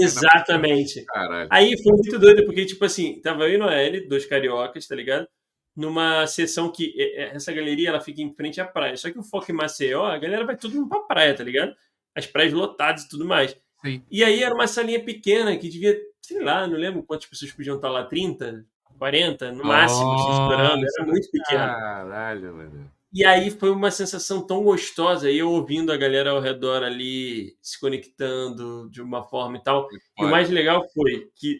Exatamente. 0.01 1.05
Aí 1.49 1.81
foi 1.81 1.93
muito 1.93 2.19
doido, 2.19 2.45
porque, 2.45 2.65
tipo 2.65 2.83
assim, 2.85 3.19
tava 3.21 3.43
eu 3.43 3.55
e 3.55 3.57
Noelle, 3.57 4.07
dois 4.07 4.25
cariocas, 4.25 4.87
tá 4.87 4.95
ligado? 4.95 5.27
Numa 5.75 6.25
sessão 6.27 6.71
que 6.71 6.93
essa 7.17 7.53
galeria 7.53 7.89
ela 7.89 8.01
fica 8.01 8.21
em 8.21 8.33
frente 8.33 8.59
à 8.59 8.65
praia. 8.65 8.95
Só 8.97 9.11
que 9.11 9.19
o 9.19 9.23
foco 9.23 9.51
em 9.51 9.55
Maceió, 9.55 10.05
a 10.05 10.17
galera 10.17 10.45
vai 10.45 10.57
tudo 10.57 10.87
pra 10.87 11.01
praia, 11.01 11.33
tá 11.33 11.43
ligado? 11.43 11.73
As 12.15 12.25
praias 12.25 12.53
lotadas 12.53 13.03
e 13.03 13.09
tudo 13.09 13.25
mais. 13.25 13.55
Sim. 13.83 14.03
E 14.09 14.23
aí 14.23 14.43
era 14.43 14.53
uma 14.53 14.67
salinha 14.67 15.03
pequena 15.03 15.55
que 15.57 15.69
devia, 15.69 15.97
sei 16.21 16.43
lá, 16.43 16.67
não 16.67 16.77
lembro 16.77 17.03
quantas 17.03 17.27
pessoas 17.27 17.51
podiam 17.51 17.77
estar 17.77 17.89
lá, 17.89 18.03
30, 18.03 18.65
40, 18.97 19.51
no 19.53 19.63
máximo, 19.63 20.13
assim, 20.13 20.31
estourando. 20.31 20.85
Era 20.97 21.07
muito 21.07 21.31
pequeno. 21.31 21.59
Caralho, 21.59 22.53
mano. 22.53 22.91
E 23.11 23.25
aí 23.25 23.49
foi 23.49 23.71
uma 23.71 23.89
sensação 23.89 24.45
tão 24.45 24.63
gostosa, 24.63 25.31
eu 25.31 25.49
ouvindo 25.49 25.91
a 25.91 25.97
galera 25.97 26.29
ao 26.29 26.39
redor 26.39 26.83
ali 26.83 27.57
se 27.59 27.79
conectando 27.79 28.87
de 28.91 29.01
uma 29.01 29.23
forma 29.23 29.57
e 29.57 29.63
tal. 29.63 29.87
E 30.17 30.23
o 30.23 30.29
mais 30.29 30.49
legal 30.49 30.85
foi 30.93 31.27
que 31.35 31.59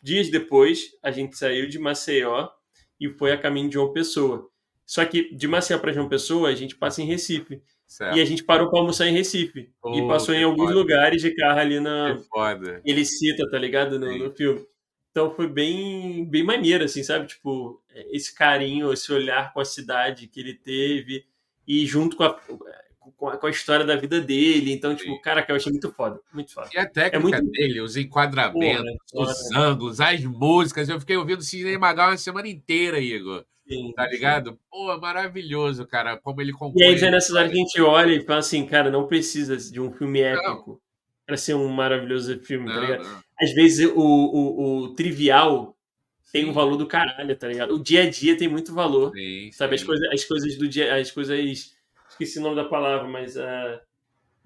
dias 0.00 0.30
depois 0.30 0.90
a 1.02 1.10
gente 1.10 1.36
saiu 1.36 1.68
de 1.68 1.78
Maceió 1.78 2.48
e 3.00 3.08
foi 3.08 3.32
a 3.32 3.38
caminho 3.38 3.68
de 3.68 3.74
João 3.74 3.92
Pessoa. 3.92 4.48
Só 4.86 5.04
que 5.04 5.34
de 5.34 5.48
Maceió 5.48 5.78
para 5.80 5.92
João 5.92 6.08
Pessoa 6.08 6.48
a 6.48 6.54
gente 6.54 6.76
passa 6.76 7.02
em 7.02 7.06
Recife. 7.06 7.60
Certo. 7.86 8.16
E 8.16 8.20
a 8.20 8.24
gente 8.24 8.42
parou 8.44 8.70
para 8.70 8.78
almoçar 8.80 9.06
em 9.06 9.12
Recife. 9.12 9.70
Pô, 9.80 9.94
e 9.96 10.06
passou 10.08 10.34
em 10.34 10.42
alguns 10.44 10.66
foda. 10.68 10.74
lugares 10.74 11.20
de 11.22 11.34
carro 11.34 11.58
ali 11.60 11.78
na. 11.80 12.16
Que 12.16 12.24
foda. 12.28 12.80
Ele 12.84 13.04
cita, 13.04 13.48
tá 13.50 13.58
ligado? 13.58 13.98
No, 13.98 14.16
no 14.16 14.30
filme. 14.32 14.64
Então 15.10 15.30
foi 15.34 15.48
bem, 15.48 16.24
bem 16.28 16.42
maneiro, 16.44 16.84
assim, 16.84 17.02
sabe? 17.02 17.26
Tipo, 17.26 17.82
esse 18.12 18.34
carinho, 18.34 18.92
esse 18.92 19.10
olhar 19.12 19.52
com 19.52 19.60
a 19.60 19.64
cidade 19.64 20.26
que 20.28 20.38
ele 20.40 20.54
teve 20.54 21.24
e 21.66 21.86
junto 21.86 22.16
com 22.16 22.24
a, 22.24 22.34
com 23.16 23.28
a, 23.28 23.36
com 23.38 23.46
a 23.46 23.50
história 23.50 23.84
da 23.84 23.96
vida 23.96 24.20
dele. 24.20 24.72
Então, 24.72 24.94
tipo, 24.94 25.10
Sim. 25.14 25.20
cara, 25.22 25.42
que 25.42 25.50
eu 25.50 25.56
achei 25.56 25.72
muito 25.72 25.90
foda. 25.90 26.20
Muito 26.34 26.52
foda. 26.52 26.68
E 26.74 26.78
a 26.78 26.86
técnica 26.86 27.16
É 27.16 27.40
muito- 27.40 27.50
dele, 27.50 27.80
os 27.80 27.96
enquadramentos, 27.96 28.92
Porra, 29.10 29.30
os 29.32 29.52
ângulos, 29.52 30.00
as 30.00 30.22
músicas. 30.24 30.88
Eu 30.88 31.00
fiquei 31.00 31.16
ouvindo 31.16 31.40
Sidney 31.42 31.78
Magal 31.78 32.10
uma 32.10 32.16
semana 32.18 32.48
inteira, 32.48 32.98
Igor. 33.00 33.44
Sim, 33.68 33.92
Tá 33.94 34.06
ligado? 34.06 34.58
Pô, 34.70 34.92
é 34.92 34.98
maravilhoso, 34.98 35.86
cara. 35.86 36.16
Como 36.16 36.40
ele 36.40 36.52
compõe. 36.52 36.82
E 36.82 36.84
aí 36.84 36.94
vem 36.94 37.10
nessas 37.10 37.34
horas 37.34 37.50
que 37.50 37.56
a 37.58 37.60
gente 37.60 37.80
olha 37.80 38.14
e 38.14 38.24
fala 38.24 38.38
assim, 38.38 38.64
cara, 38.66 38.90
não 38.90 39.06
precisa 39.06 39.56
de 39.56 39.80
um 39.80 39.92
filme 39.92 40.20
épico 40.20 40.80
pra 41.26 41.36
ser 41.36 41.54
um 41.54 41.68
maravilhoso 41.68 42.38
filme, 42.40 42.66
tá 42.68 42.74
Não, 42.74 42.80
ligado? 42.82 43.02
não. 43.04 43.20
Às 43.40 43.52
vezes 43.52 43.90
o, 43.92 43.98
o, 44.00 44.78
o 44.84 44.94
trivial 44.94 45.76
tem 46.32 46.44
Sim. 46.44 46.50
um 46.50 46.52
valor 46.52 46.76
do 46.76 46.86
caralho, 46.86 47.36
tá 47.36 47.48
ligado? 47.48 47.74
O 47.74 47.82
dia 47.82 48.04
a 48.04 48.10
dia 48.10 48.36
tem 48.36 48.46
muito 48.48 48.72
valor, 48.72 49.12
Sim, 49.12 49.50
sabe? 49.52 49.74
As 49.74 49.82
coisas, 49.82 50.08
as 50.12 50.24
coisas 50.24 50.56
do 50.56 50.68
dia, 50.68 50.94
as 50.94 51.10
coisas... 51.10 51.74
Esqueci 52.08 52.38
o 52.38 52.42
nome 52.42 52.54
da 52.56 52.64
palavra, 52.64 53.08
mas... 53.08 53.36
Uh, 53.36 53.80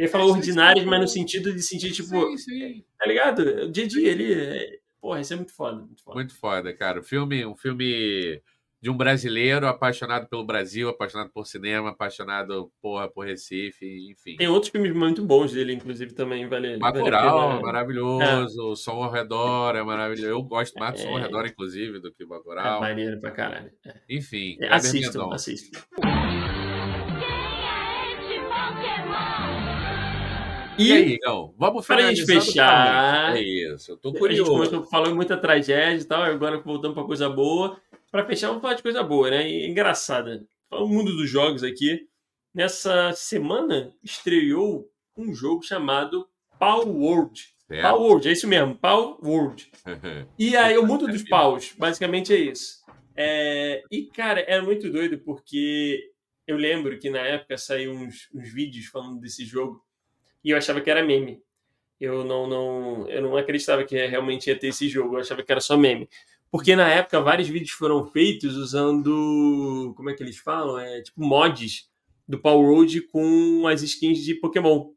Sim, 0.01 0.09
sim, 0.09 0.17
ordinárias, 0.17 0.87
mas 0.87 1.01
no 1.01 1.07
sentido 1.09 1.53
de 1.53 1.61
sentir, 1.63 1.93
tipo... 1.93 2.09
Sim, 2.09 2.37
sim. 2.39 2.85
Tá 2.99 3.05
ligado? 3.07 3.41
O 3.41 3.71
dia 3.71 3.85
a 3.85 3.89
dia, 3.89 4.11
ele... 4.11 4.33
é- 4.33 4.79
Porra, 5.01 5.21
isso 5.21 5.33
é 5.33 5.37
muito 5.37 5.55
foda, 5.55 5.77
muito 5.79 6.03
foda. 6.03 6.15
Muito 6.15 6.35
foda, 6.35 6.73
cara. 6.75 7.01
O 7.01 7.03
filme, 7.03 7.45
um 7.47 7.57
filme 7.57 8.41
de 8.83 8.89
um 8.89 8.97
brasileiro 8.97 9.67
apaixonado 9.67 10.27
pelo 10.27 10.43
Brasil, 10.45 10.89
apaixonado 10.89 11.31
por 11.35 11.47
cinema, 11.47 11.91
apaixonado 11.91 12.71
porra, 12.81 13.09
por 13.09 13.27
Recife, 13.27 14.11
enfim. 14.11 14.37
Tem 14.37 14.49
outros 14.49 14.73
filmes 14.73 14.95
muito 14.95 15.23
bons 15.23 15.53
dele, 15.53 15.75
inclusive, 15.75 16.15
também, 16.15 16.49
vale, 16.49 16.79
vale 16.79 16.99
a 16.99 17.03
Bacurau, 17.03 17.49
pena. 17.51 17.61
maravilhoso. 17.63 18.63
O 18.71 18.77
som 18.77 19.03
ao 19.03 19.11
redor 19.11 19.77
é 19.77 19.83
maravilhoso. 19.83 20.27
Eu 20.31 20.43
gosto 20.43 20.79
mais 20.79 20.95
do 20.95 21.01
som 21.01 21.11
ao 21.11 21.19
É. 21.19 21.23
redor, 21.23 21.47
inclusive, 21.47 22.01
do 22.01 22.11
que 22.11 22.23
É 22.23 22.27
Bacurau. 22.27 22.81
maneiro 22.81 23.21
pra 23.21 23.31
caralho. 23.31 23.71
É. 23.87 23.95
Enfim, 24.09 24.57
É, 24.61 24.73
assistam, 24.73 25.25
Mendonça. 25.25 25.35
assistam. 25.51 25.81
E 30.79 30.93
aí, 30.93 31.13
Igão? 31.13 31.53
Vamos 31.59 31.87
Pra 31.87 32.01
gente 32.01 32.23
finalizando 32.25 32.47
fechar. 32.47 33.37
É 33.37 33.43
isso, 33.43 33.93
eu 33.93 33.97
tô 33.99 34.09
A 34.09 34.13
gente 34.13 34.21
curioso. 34.21 34.51
começou 34.51 34.83
falando 34.85 35.15
muita 35.15 35.37
tragédia 35.37 36.01
e 36.01 36.05
tal, 36.05 36.23
agora 36.23 36.59
voltando 36.59 36.95
pra 36.95 37.05
coisa 37.05 37.29
boa. 37.29 37.77
Pra 38.11 38.27
fechar, 38.27 38.49
vamos 38.49 38.63
falar 38.63 38.75
de 38.75 38.83
coisa 38.83 39.03
boa, 39.03 39.31
né? 39.31 39.49
E 39.49 39.69
engraçada. 39.69 40.45
O 40.71 40.87
mundo 40.87 41.17
dos 41.17 41.29
jogos 41.31 41.63
aqui. 41.63 42.09
Nessa 42.53 43.13
semana 43.13 43.95
estreou 44.03 44.91
um 45.17 45.33
jogo 45.33 45.63
chamado 45.63 46.29
Power 46.59 46.89
World. 46.89 47.55
Certo. 47.69 47.83
Power 47.83 48.03
World, 48.03 48.29
é 48.29 48.33
isso 48.33 48.49
mesmo, 48.49 48.75
Power 48.77 49.17
World. 49.25 49.71
E 50.37 50.57
aí, 50.57 50.77
o 50.77 50.85
mundo 50.85 51.07
dos 51.07 51.23
paus, 51.23 51.73
basicamente 51.79 52.33
é 52.33 52.37
isso. 52.37 52.81
É, 53.15 53.83
E, 53.91 54.07
cara, 54.07 54.41
era 54.41 54.63
muito 54.63 54.91
doido 54.91 55.19
porque 55.19 56.11
eu 56.47 56.57
lembro 56.57 56.99
que 56.99 57.09
na 57.09 57.21
época 57.21 57.57
saiu 57.57 57.93
uns, 57.93 58.29
uns 58.35 58.53
vídeos 58.53 58.87
falando 58.87 59.21
desse 59.21 59.45
jogo 59.45 59.81
e 60.43 60.51
eu 60.51 60.57
achava 60.57 60.81
que 60.81 60.91
era 60.91 61.05
meme. 61.05 61.41
Eu 62.01 62.25
não, 62.25 62.49
não, 62.49 63.09
eu 63.09 63.23
não 63.23 63.37
acreditava 63.37 63.85
que 63.85 63.95
realmente 64.07 64.49
ia 64.49 64.59
ter 64.59 64.69
esse 64.69 64.89
jogo, 64.89 65.15
eu 65.15 65.21
achava 65.21 65.43
que 65.43 65.53
era 65.53 65.61
só 65.61 65.77
meme. 65.77 66.09
Porque 66.51 66.75
na 66.75 66.89
época 66.89 67.21
vários 67.21 67.49
vídeos 67.49 67.71
foram 67.71 68.05
feitos 68.07 68.57
usando. 68.57 69.93
Como 69.97 70.11
é 70.11 70.15
que 70.15 70.23
eles 70.23 70.39
falam? 70.39 70.79
É 70.79 71.01
tipo 71.03 71.21
mods 71.23 71.89
do 72.29 72.39
Power 72.39 72.69
Road 72.69 73.01
com 73.03 73.67
as 73.67 73.83
skins 73.83 74.19
de 74.25 74.35
Pokémon. 74.35 74.91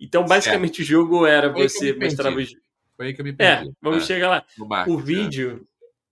Então, 0.00 0.24
basicamente, 0.24 0.82
o 0.82 0.84
jogo 0.84 1.26
era 1.26 1.52
Foi 1.52 1.68
você 1.68 1.92
mostrava 1.92 2.36
os. 2.38 2.52
Foi 2.96 3.06
aí 3.06 3.14
que 3.14 3.20
eu 3.20 3.24
me 3.24 3.30
É, 3.32 3.34
perdi. 3.34 3.72
vamos 3.80 4.02
Ah, 4.02 4.06
chegar 4.06 4.28
lá. 4.30 4.44
barco, 4.66 4.92
O 4.92 4.98
vídeo, 4.98 5.66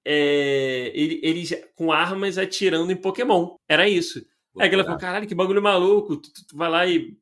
é, 0.05 0.91
ele- 0.95 1.20
eles 1.22 1.53
com 1.74 1.91
armas 1.93 2.39
atirando 2.39 2.91
em 2.93 2.97
Pokémon. 2.97 3.57
Era 3.68 3.89
isso. 3.89 4.20
já. 4.57 4.64
Aí 4.64 4.72
ela 4.72 4.84
falou, 4.84 4.99
caralho, 4.99 5.26
que 5.26 5.34
bagulho 5.34 5.61
maluco. 5.62 6.16
Tu, 6.16 6.32
tu- 6.32 6.47
tu 6.47 6.57
vai 6.57 6.70
lá 6.70 6.87
e 6.87 7.16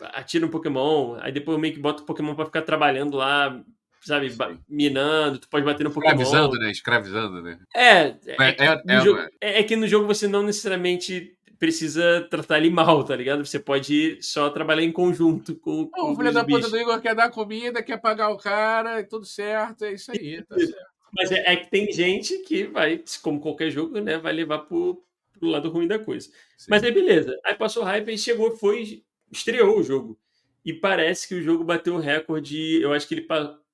atira 0.00 0.44
um 0.46 0.50
Pokémon. 0.50 1.16
Aí 1.20 1.30
depois 1.32 1.58
meio 1.58 1.72
que 1.74 1.80
bota 1.80 2.02
o 2.02 2.06
Pokémon 2.06 2.34
pra 2.34 2.46
ficar 2.46 2.62
trabalhando 2.62 3.16
lá, 3.16 3.62
sabe, 4.00 4.32
minando. 4.68 5.38
Tu 5.38 5.48
pode 5.48 5.64
bater 5.64 5.84
no 5.84 5.90
Pokémon. 5.90 6.12
Escravizando, 6.22 6.58
né? 6.58 6.70
Escravizando, 6.70 7.42
né? 7.42 7.58
É, 7.74 7.98
é, 8.00 8.16
É, 8.38 8.52
que 8.52 8.62
é, 8.62 8.82
no 8.84 8.92
é, 8.92 9.00
jogo- 9.00 9.18
mano. 9.18 9.30
é- 9.40 9.60
é 9.60 9.62
que 9.62 9.76
no 9.76 9.86
jogo 9.88 10.06
você 10.06 10.26
não 10.26 10.42
necessariamente 10.42 11.36
precisa 11.58 12.26
tratar 12.30 12.56
ele 12.58 12.70
mal, 12.70 13.04
tá 13.04 13.14
ligado? 13.14 13.44
Você 13.44 13.58
pode 13.58 14.18
só 14.22 14.48
trabalhar 14.48 14.82
em 14.82 14.90
conjunto 14.92 15.54
com, 15.56 15.86
com 15.88 16.12
o 16.12 16.16
filho 16.16 16.32
da 16.32 16.42
puta 16.44 16.70
do 16.70 16.76
Igor 16.78 17.00
quer 17.02 17.14
dar 17.14 17.30
comida, 17.30 17.82
quer 17.82 17.98
pagar 18.00 18.30
o 18.30 18.38
cara, 18.38 19.04
tudo 19.04 19.26
certo, 19.26 19.84
é 19.84 19.92
isso 19.92 20.10
aí, 20.10 20.42
tá 20.42 20.54
certo. 20.58 20.90
Mas 21.12 21.30
é, 21.30 21.52
é 21.52 21.56
que 21.56 21.70
tem 21.70 21.92
gente 21.92 22.38
que 22.44 22.64
vai, 22.64 23.02
como 23.22 23.40
qualquer 23.40 23.70
jogo, 23.70 24.00
né, 24.00 24.16
vai 24.16 24.32
levar 24.32 24.60
pro, 24.60 25.04
pro 25.38 25.48
lado 25.50 25.68
ruim 25.68 25.86
da 25.86 25.98
coisa. 25.98 26.28
Sim. 26.56 26.66
Mas 26.70 26.82
aí 26.82 26.92
beleza. 26.92 27.38
Aí 27.44 27.54
passou 27.54 27.82
o 27.82 27.86
hype 27.86 28.08
e 28.10 28.16
chegou, 28.16 28.56
foi, 28.56 29.02
estreou 29.30 29.78
o 29.78 29.82
jogo. 29.82 30.18
E 30.64 30.72
parece 30.72 31.28
que 31.28 31.34
o 31.34 31.42
jogo 31.42 31.62
bateu 31.64 31.94
o 31.96 31.98
recorde, 32.00 32.80
eu 32.80 32.92
acho 32.94 33.06
que 33.08 33.14
ele 33.14 33.22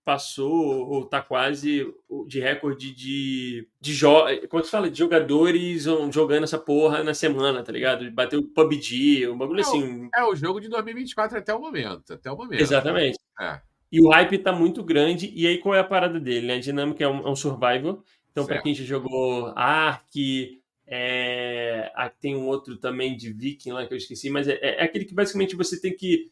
passou, 0.07 0.89
ou 0.89 1.05
tá 1.05 1.21
quase, 1.21 1.93
o- 2.09 2.25
de 2.29 2.39
recorde 2.39 2.95
de, 2.95 3.69
de 3.81 3.93
jogos, 3.93 4.39
como 4.49 4.63
se 4.63 4.71
fala, 4.71 4.89
de 4.89 4.97
jogadores 4.97 5.83
jogando 6.13 6.45
essa 6.45 6.57
porra 6.57 7.03
na 7.03 7.13
semana, 7.13 7.61
tá 7.65 7.73
ligado? 7.73 8.09
Bateu 8.13 8.39
o 8.39 8.47
PUBG, 8.47 9.27
um 9.29 9.37
bagulho 9.37 9.61
Não, 9.61 9.69
assim. 9.69 10.09
É 10.15 10.23
o 10.23 10.37
jogo 10.37 10.61
de 10.61 10.69
2024 10.69 11.37
até 11.37 11.53
o 11.53 11.61
momento. 11.61 12.13
Até 12.13 12.31
o 12.31 12.37
momento. 12.37 12.61
Exatamente. 12.61 13.19
É. 13.41 13.61
E 13.91 14.01
o 14.01 14.09
hype 14.11 14.39
tá 14.39 14.53
muito 14.53 14.85
grande. 14.85 15.33
E 15.35 15.45
aí, 15.45 15.59
qual 15.59 15.75
é 15.75 15.81
a 15.81 15.85
parada 15.85 16.21
dele? 16.21 16.47
Né? 16.47 16.55
A 16.55 16.61
dinâmica 16.61 17.03
é 17.03 17.09
um, 17.09 17.27
é 17.27 17.31
um 17.31 17.37
survival. 17.37 18.05
Então, 18.31 18.47
para 18.47 18.63
quem 18.63 18.75
já 18.75 18.85
jogou 18.85 19.53
Ark, 19.57 20.63
é... 20.87 21.91
ah, 21.97 22.09
tem 22.09 22.37
um 22.37 22.47
outro 22.47 22.77
também 22.77 23.17
de 23.17 23.33
Viking 23.33 23.73
lá 23.73 23.85
que 23.85 23.93
eu 23.93 23.99
esqueci, 23.99 24.31
mas 24.31 24.47
é, 24.47 24.57
é 24.63 24.85
aquele 24.85 25.05
que 25.05 25.15
basicamente 25.15 25.57
você 25.57 25.81
tem 25.81 25.97
que 25.97 26.31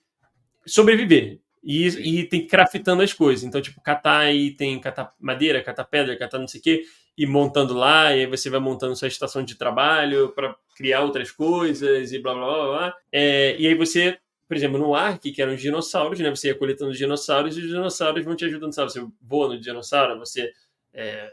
sobreviver. 0.65 1.41
E, 1.65 1.87
e 2.21 2.25
tem 2.29 2.43
que 2.43 2.47
craftando 2.47 3.03
as 3.03 3.13
coisas. 3.13 3.45
Então, 3.45 3.61
tipo, 3.61 3.81
catar 3.81 4.33
item, 4.33 4.79
catar 4.81 5.13
madeira, 5.19 5.63
catar 5.63 5.85
pedra, 5.85 6.17
catar 6.17 6.39
não 6.39 6.47
sei 6.47 6.61
o 6.61 6.63
quê, 6.63 6.83
e 7.17 7.27
montando 7.27 7.75
lá, 7.75 8.15
e 8.15 8.21
aí 8.21 8.27
você 8.27 8.51
vai 8.51 8.61
montando 8.61 8.95
sua 8.97 9.09
estação 9.09 9.43
de 9.43 9.55
trabalho 9.55 10.33
para 10.35 10.55
criar 10.77 11.03
outras 11.03 11.31
coisas 11.31 12.13
e 12.13 12.19
blá 12.19 12.35
blá 12.35 12.45
blá 12.45 12.67
blá. 12.67 12.95
É, 13.13 13.57
e 13.59 13.67
aí 13.67 13.75
você 13.75 14.19
por 14.47 14.57
exemplo, 14.57 14.79
no 14.79 14.95
Ark, 14.95 15.33
que 15.33 15.41
eram 15.41 15.55
os 15.55 15.61
dinossauros, 15.61 16.21
né? 16.21 16.31
Você 16.31 16.49
ia 16.49 16.55
coletando 16.55 16.91
os 16.91 16.99
dinossauros 16.99 17.57
e 17.57 17.61
os 17.61 17.67
dinossauros 17.67 18.25
vão 18.25 18.37
te 18.37 18.45
ajudando, 18.45 18.75
sabe? 18.75 18.93
Você 18.93 19.07
voa 19.21 19.49
no 19.49 19.59
dinossauro, 19.59 20.19
você 20.19 20.53
é, 20.93 21.33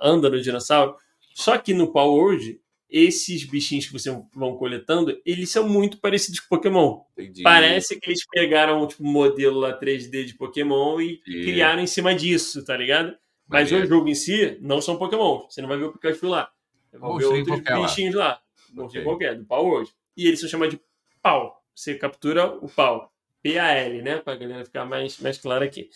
anda 0.00 0.28
no 0.28 0.40
dinossauro. 0.40 0.94
Só 1.34 1.56
que 1.56 1.72
no 1.72 1.90
Power 1.92 2.12
World, 2.12 2.60
esses 2.92 3.44
bichinhos 3.44 3.86
que 3.86 3.92
você 3.92 4.10
vão 4.34 4.56
coletando, 4.56 5.18
eles 5.24 5.50
são 5.50 5.68
muito 5.68 5.98
parecidos 5.98 6.40
com 6.40 6.54
Pokémon. 6.56 7.00
Entendi. 7.16 7.42
Parece 7.42 7.98
que 7.98 8.10
eles 8.10 8.24
pegaram 8.30 8.86
tipo, 8.86 9.02
um 9.02 9.10
modelo 9.10 9.58
lá 9.58 9.78
3D 9.78 10.24
de 10.24 10.34
Pokémon 10.34 11.00
e 11.00 11.16
Sim. 11.24 11.42
criaram 11.42 11.82
em 11.82 11.86
cima 11.86 12.14
disso, 12.14 12.64
tá 12.64 12.76
ligado? 12.76 13.16
Mas 13.48 13.70
Maneiro. 13.70 13.86
o 13.86 13.96
jogo 13.96 14.08
em 14.08 14.14
si 14.14 14.58
não 14.60 14.80
são 14.80 14.96
Pokémon. 14.98 15.46
Você 15.48 15.60
não 15.62 15.68
vai 15.68 15.78
ver 15.78 15.84
o 15.84 15.92
Pikachu 15.92 16.28
lá. 16.28 16.50
Vai 16.92 17.18
ver 17.18 17.24
outros 17.24 17.48
qualquer 17.48 17.74
lá. 17.76 17.86
bichinhos 17.86 18.14
lá. 18.14 18.40
Monstrinho 18.72 19.04
Ok. 19.04 19.04
qualquer, 19.04 19.38
do 19.38 19.44
Power 19.44 19.72
World. 19.72 19.90
E 20.16 20.26
eles 20.26 20.40
são 20.40 20.48
chamados 20.48 20.74
de 20.74 20.80
pau. 21.22 21.62
Você 21.74 21.94
captura 21.94 22.46
o 22.46 22.68
pau. 22.68 23.10
P-A-L, 23.42 24.02
né? 24.02 24.18
Pra 24.18 24.36
galera 24.36 24.64
ficar 24.64 24.84
mais, 24.84 25.18
mais 25.18 25.36
claro 25.36 25.64
aqui. 25.64 25.90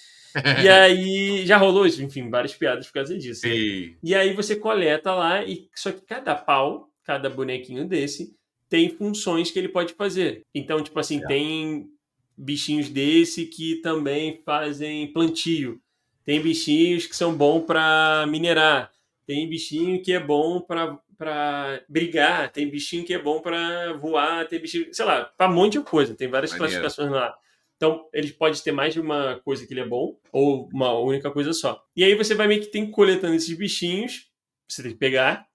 E 0.63 0.69
aí 0.69 1.47
já 1.47 1.57
rolou 1.57 1.87
isso, 1.87 2.03
enfim, 2.03 2.29
várias 2.29 2.55
piadas 2.55 2.87
por 2.87 2.95
causa 2.95 3.17
disso. 3.17 3.47
né? 3.47 3.55
Sim. 3.55 3.97
E 4.03 4.15
aí 4.15 4.33
você 4.35 4.57
coleta 4.57 5.15
lá, 5.15 5.45
e 5.45 5.69
só 5.75 5.93
que 5.93 6.01
cada 6.03 6.35
pau, 6.35 6.91
cada 7.05 7.31
bonequinho 7.31 7.87
desse, 7.87 8.35
tem 8.69 8.91
funções 8.91 9.51
que 9.51 9.59
ele 9.59 9.69
pode 9.69 9.95
fazer. 9.95 10.43
Então, 10.55 10.83
tipo 10.83 10.99
assim, 10.99 11.23
é. 11.23 11.27
tem 11.27 11.89
bichinhos 12.37 12.89
desse 12.89 13.47
que 13.47 13.77
também 13.77 14.43
fazem 14.45 15.13
plantio. 15.13 15.81
Tem 16.25 16.41
bichinhos 16.41 17.07
que 17.07 17.17
são 17.17 17.35
bons 17.35 17.65
para 17.65 18.27
minerar. 18.29 18.91
Tem 19.27 19.49
bichinho 19.49 20.03
que 20.03 20.13
é 20.13 20.21
bom 20.21 20.61
para 20.61 20.99
para 21.19 21.81
brigar, 21.89 22.53
tem 22.53 22.69
bichinho 22.69 23.03
que 23.03 23.15
é 23.15 23.19
bom 23.19 23.41
para 23.41 23.95
voar, 23.95 24.47
tem 24.47 24.61
bichinho, 24.61 24.93
sei 24.93 25.05
lá, 25.05 25.25
para 25.25 25.51
um 25.51 25.55
monte 25.55 25.79
de 25.79 25.81
coisa, 25.81 26.15
tem 26.15 26.29
várias 26.29 26.51
Maneiro. 26.53 26.73
classificações 26.83 27.11
lá. 27.11 27.35
Então, 27.77 28.09
ele 28.13 28.33
pode 28.33 28.63
ter 28.63 28.73
mais 28.73 28.95
de 28.95 29.01
uma 29.01 29.39
coisa 29.45 29.67
que 29.67 29.73
ele 29.73 29.81
é 29.81 29.87
bom, 29.87 30.19
ou 30.33 30.69
uma 30.73 30.99
única 30.99 31.31
coisa 31.31 31.53
só. 31.53 31.83
E 31.95 32.03
aí 32.03 32.15
você 32.15 32.35
vai 32.35 32.49
meio 32.49 32.63
que 32.63 32.69
tem 32.69 32.91
coletando 32.91 33.35
esses 33.35 33.57
bichinhos, 33.57 34.31
você 34.69 34.83
tem 34.83 34.93
que 34.93 34.99
pegar. 34.99 35.47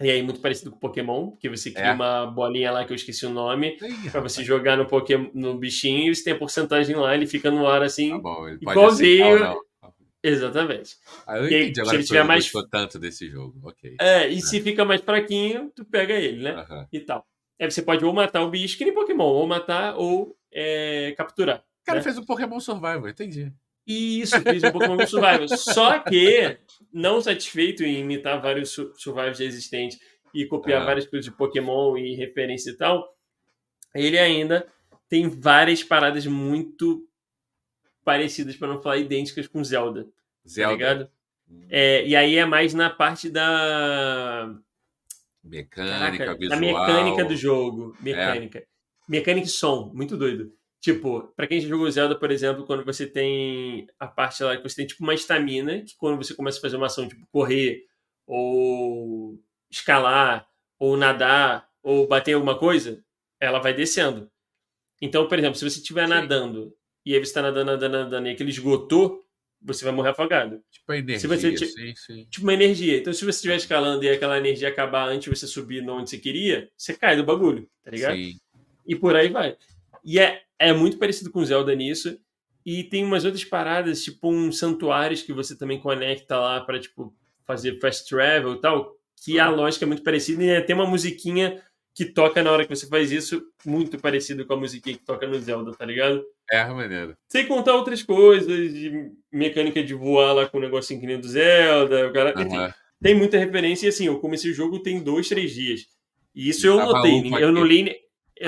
E 0.00 0.10
aí, 0.10 0.22
muito 0.22 0.40
parecido 0.40 0.70
com 0.70 0.78
Pokémon, 0.78 1.36
que 1.36 1.48
você 1.48 1.70
cria 1.70 1.86
é. 1.86 1.92
uma 1.92 2.26
bolinha 2.26 2.70
lá 2.72 2.84
que 2.84 2.92
eu 2.92 2.96
esqueci 2.96 3.24
o 3.24 3.30
nome, 3.30 3.78
para 4.10 4.20
você 4.20 4.44
jogar 4.44 4.76
no, 4.76 4.86
Pokémon, 4.86 5.30
no 5.32 5.56
bichinho 5.56 6.10
e 6.10 6.14
você 6.14 6.24
tem 6.24 6.32
a 6.32 6.38
porcentagem 6.38 6.96
lá, 6.96 7.14
ele 7.14 7.26
fica 7.26 7.50
no 7.50 7.66
ar 7.66 7.82
assim, 7.82 8.10
tá 8.10 8.18
bom, 8.18 8.48
igualzinho. 8.48 9.60
Exatamente. 10.22 10.96
Ah, 11.26 11.38
eu 11.38 11.46
entendi 11.46 11.80
agora 11.80 11.90
se 11.90 11.96
ele 11.96 12.04
tiver 12.04 12.24
mais 12.24 12.52
tanto 12.70 12.98
desse 12.98 13.28
jogo. 13.28 13.58
Ok. 13.64 13.96
É, 14.00 14.30
e 14.30 14.38
é. 14.38 14.40
se 14.40 14.60
fica 14.60 14.84
mais 14.84 15.00
fraquinho, 15.00 15.72
tu 15.74 15.84
pega 15.84 16.14
ele, 16.14 16.44
né? 16.44 16.86
E 16.92 17.00
tal. 17.00 17.26
Aí 17.60 17.70
você 17.70 17.82
pode 17.82 18.04
ou 18.04 18.12
matar 18.12 18.42
o 18.42 18.50
bicho, 18.50 18.78
que 18.78 18.84
nem 18.84 18.94
Pokémon, 18.94 19.24
ou 19.24 19.46
matar 19.46 19.96
ou 19.96 20.36
é, 20.52 21.14
capturar. 21.16 21.64
O 21.82 21.84
cara 21.84 21.98
né? 21.98 22.02
fez 22.04 22.18
um 22.18 22.24
Pokémon 22.24 22.60
Survival, 22.60 23.08
entendi. 23.08 23.52
Isso, 23.86 24.40
fez 24.40 24.62
um 24.62 24.70
Pokémon 24.70 25.06
Survival. 25.06 25.48
Só 25.48 25.98
que, 25.98 26.58
não 26.92 27.20
satisfeito 27.20 27.82
em 27.82 28.00
imitar 28.00 28.40
vários 28.40 28.70
survivals 28.70 29.40
existentes 29.40 29.98
e 30.32 30.46
copiar 30.46 30.84
várias 30.84 31.06
coisas 31.06 31.24
de 31.24 31.36
Pokémon 31.36 31.96
e 31.96 32.14
referência 32.14 32.70
e 32.70 32.76
tal, 32.76 33.16
ele 33.94 34.18
ainda 34.18 34.66
tem 35.08 35.28
várias 35.28 35.82
paradas 35.82 36.26
muito 36.26 37.06
parecidas, 38.04 38.56
para 38.56 38.68
não 38.68 38.80
falar 38.80 38.98
idênticas 38.98 39.46
com 39.46 39.62
Zelda. 39.62 40.04
Tá 40.04 40.10
Zelda. 40.46 40.70
Tá 40.70 40.76
ligado? 40.76 41.10
É, 41.68 42.06
e 42.06 42.16
aí 42.16 42.36
é 42.36 42.44
mais 42.44 42.72
na 42.72 42.88
parte 42.88 43.28
da. 43.28 44.54
Mecânica, 45.44 45.98
Caraca, 45.98 46.38
visual. 46.38 46.48
Da 46.48 46.66
mecânica 46.66 47.24
do 47.24 47.36
jogo. 47.36 47.96
Mecânica. 48.00 48.60
É. 48.60 48.66
Mecânica 49.12 49.46
e 49.46 49.50
som, 49.50 49.92
muito 49.94 50.16
doido. 50.16 50.54
Tipo, 50.80 51.30
para 51.36 51.46
quem 51.46 51.60
já 51.60 51.68
jogou 51.68 51.88
Zelda, 51.90 52.18
por 52.18 52.30
exemplo, 52.30 52.64
quando 52.64 52.82
você 52.82 53.06
tem 53.06 53.86
a 54.00 54.06
parte 54.06 54.42
lá 54.42 54.56
que 54.56 54.62
você 54.62 54.76
tem 54.76 54.86
tipo 54.86 55.02
uma 55.02 55.12
estamina, 55.12 55.82
que 55.82 55.94
quando 55.98 56.16
você 56.16 56.34
começa 56.34 56.56
a 56.56 56.62
fazer 56.62 56.76
uma 56.78 56.86
ação, 56.86 57.06
tipo 57.06 57.26
correr, 57.30 57.84
ou 58.26 59.38
escalar, 59.70 60.48
ou 60.78 60.96
nadar, 60.96 61.68
ou 61.82 62.08
bater 62.08 62.32
alguma 62.32 62.58
coisa, 62.58 63.04
ela 63.38 63.58
vai 63.58 63.74
descendo. 63.74 64.30
Então, 65.00 65.28
por 65.28 65.38
exemplo, 65.38 65.56
se 65.56 65.68
você 65.68 65.78
estiver 65.78 66.08
nadando 66.08 66.74
e 67.04 67.12
aí 67.12 67.20
você 67.20 67.28
está 67.28 67.42
nadando, 67.42 67.66
nadando, 67.72 67.98
nadando, 67.98 68.28
e 68.28 68.30
aquele 68.30 68.48
esgotou, 68.48 69.22
você 69.60 69.84
vai 69.84 69.92
morrer 69.92 70.10
afogado. 70.10 70.62
Tipo 70.70 70.90
a 70.90 70.96
energia, 70.96 71.20
se 71.20 71.26
você, 71.26 71.66
sim, 71.66 71.94
sim. 71.94 72.26
Tipo 72.30 72.46
uma 72.46 72.54
energia. 72.54 72.96
Então, 72.96 73.12
se 73.12 73.20
você 73.20 73.36
estiver 73.36 73.56
escalando 73.56 74.04
e 74.04 74.08
aquela 74.08 74.38
energia 74.38 74.68
acabar 74.68 75.06
antes 75.08 75.24
de 75.24 75.38
você 75.38 75.46
subir 75.46 75.86
onde 75.86 76.08
você 76.08 76.16
queria, 76.16 76.70
você 76.78 76.94
cai 76.94 77.14
do 77.14 77.24
bagulho, 77.24 77.68
tá 77.84 77.90
ligado? 77.90 78.16
Sim. 78.16 78.38
E 78.86 78.96
por 78.96 79.16
aí 79.16 79.28
vai. 79.28 79.56
E 80.04 80.18
é, 80.18 80.42
é 80.58 80.72
muito 80.72 80.98
parecido 80.98 81.30
com 81.30 81.44
Zelda 81.44 81.74
nisso. 81.74 82.18
E 82.64 82.84
tem 82.84 83.04
umas 83.04 83.24
outras 83.24 83.44
paradas, 83.44 84.04
tipo 84.04 84.30
uns 84.30 84.58
santuários 84.58 85.22
que 85.22 85.32
você 85.32 85.56
também 85.56 85.80
conecta 85.80 86.38
lá 86.38 86.60
para 86.60 86.78
tipo, 86.78 87.12
fazer 87.44 87.78
fast 87.80 88.08
travel 88.08 88.54
e 88.54 88.60
tal, 88.60 88.96
que 89.24 89.38
a 89.38 89.48
lógica 89.48 89.84
é 89.84 89.88
muito 89.88 90.02
parecida 90.02 90.44
e 90.44 90.60
tem 90.62 90.74
uma 90.74 90.86
musiquinha 90.86 91.60
que 91.94 92.04
toca 92.04 92.42
na 92.42 92.50
hora 92.50 92.64
que 92.64 92.74
você 92.74 92.86
faz 92.86 93.12
isso, 93.12 93.42
muito 93.66 93.98
parecido 93.98 94.46
com 94.46 94.54
a 94.54 94.56
musiquinha 94.56 94.96
que 94.96 95.04
toca 95.04 95.26
no 95.26 95.38
Zelda, 95.38 95.72
tá 95.72 95.84
ligado? 95.84 96.24
É, 96.50 96.64
maneiro. 96.66 97.16
Sem 97.28 97.46
contar 97.46 97.74
outras 97.74 98.02
coisas, 98.02 98.72
de 98.72 99.10
mecânica 99.30 99.82
de 99.82 99.92
voar 99.92 100.32
lá 100.32 100.48
com 100.48 100.58
o 100.58 100.60
negocinho 100.60 101.00
que 101.00 101.06
nem 101.06 101.20
do 101.20 101.28
Zelda, 101.28 102.08
o 102.08 102.12
cara... 102.12 102.34
Uhum. 102.38 102.72
Tem 103.02 103.16
muita 103.16 103.36
referência 103.36 103.86
e 103.86 103.88
assim, 103.88 104.06
eu 104.06 104.20
comecei 104.20 104.52
o 104.52 104.54
jogo 104.54 104.78
tem 104.78 105.02
dois, 105.02 105.28
três 105.28 105.52
dias. 105.52 105.86
E 106.32 106.48
isso 106.48 106.66
eu 106.66 106.76
notei, 106.76 107.20
eu 107.40 107.50
não 107.50 107.64
li, 107.64 107.92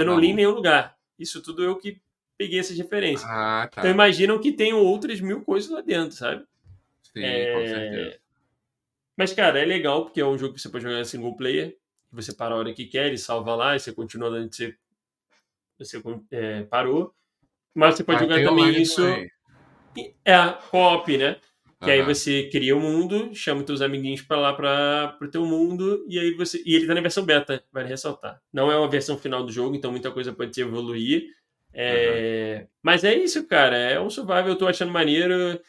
eu 0.00 0.04
não 0.04 0.18
li 0.18 0.28
em 0.28 0.34
nenhum 0.34 0.52
lugar. 0.52 0.96
Isso 1.18 1.42
tudo 1.42 1.62
eu 1.62 1.76
que 1.76 2.00
peguei 2.36 2.58
essas 2.58 2.76
referências. 2.76 3.28
Ah, 3.28 3.68
tá. 3.72 3.80
Então 3.80 3.90
imaginam 3.90 4.40
que 4.40 4.52
tem 4.52 4.72
outras 4.72 5.20
mil 5.20 5.42
coisas 5.42 5.70
lá 5.70 5.80
dentro, 5.80 6.16
sabe? 6.16 6.44
Sim, 7.02 7.24
é... 7.24 7.52
com 7.52 7.66
certeza. 7.66 8.20
Mas, 9.16 9.32
cara, 9.32 9.60
é 9.60 9.64
legal 9.64 10.04
porque 10.04 10.20
é 10.20 10.26
um 10.26 10.36
jogo 10.36 10.54
que 10.54 10.60
você 10.60 10.68
pode 10.68 10.82
jogar 10.82 11.04
single 11.04 11.36
player 11.36 11.76
você 12.14 12.32
para 12.32 12.54
a 12.54 12.58
hora 12.58 12.72
que 12.72 12.86
quer, 12.86 13.08
ele 13.08 13.18
salva 13.18 13.54
lá 13.54 13.76
e 13.76 13.80
você 13.80 13.92
continua 13.92 14.30
onde 14.30 14.54
você, 14.54 14.76
você 15.78 16.02
é, 16.30 16.62
parou. 16.62 17.12
Mas 17.74 17.96
você 17.96 18.04
pode 18.04 18.18
ah, 18.18 18.22
jogar 18.22 18.44
também 18.44 18.80
isso. 18.80 19.02
É 20.24 20.52
co-op, 20.70 21.16
né? 21.16 21.40
Que 21.84 21.90
uhum. 21.90 21.96
aí 21.96 22.02
você 22.02 22.48
cria 22.50 22.74
o 22.74 22.78
um 22.78 22.82
mundo, 22.82 23.30
chama 23.34 23.60
os 23.60 23.66
teus 23.66 23.80
amiguinhos 23.80 24.22
para 24.22 24.38
lá 24.38 24.52
para 24.52 25.18
o 25.20 25.30
teu 25.30 25.44
mundo 25.44 26.04
e 26.08 26.18
aí 26.18 26.32
você 26.32 26.62
e 26.64 26.74
ele 26.74 26.86
tá 26.86 26.94
na 26.94 27.00
versão 27.00 27.24
beta, 27.24 27.62
vale 27.72 27.88
ressaltar. 27.88 28.40
Não 28.52 28.70
é 28.72 28.76
uma 28.78 28.90
versão 28.90 29.18
final 29.18 29.44
do 29.44 29.52
jogo, 29.52 29.76
então 29.76 29.90
muita 29.90 30.10
coisa 30.10 30.32
pode 30.32 30.58
evoluir. 30.60 31.24
É... 31.72 32.60
Uhum. 32.60 32.68
Mas 32.82 33.04
é 33.04 33.14
isso, 33.14 33.46
cara. 33.46 33.76
É 33.76 34.00
um 34.00 34.08
survival, 34.08 34.48
eu 34.48 34.56
tô 34.56 34.66
achando 34.66 34.92
maneiro 34.92 35.60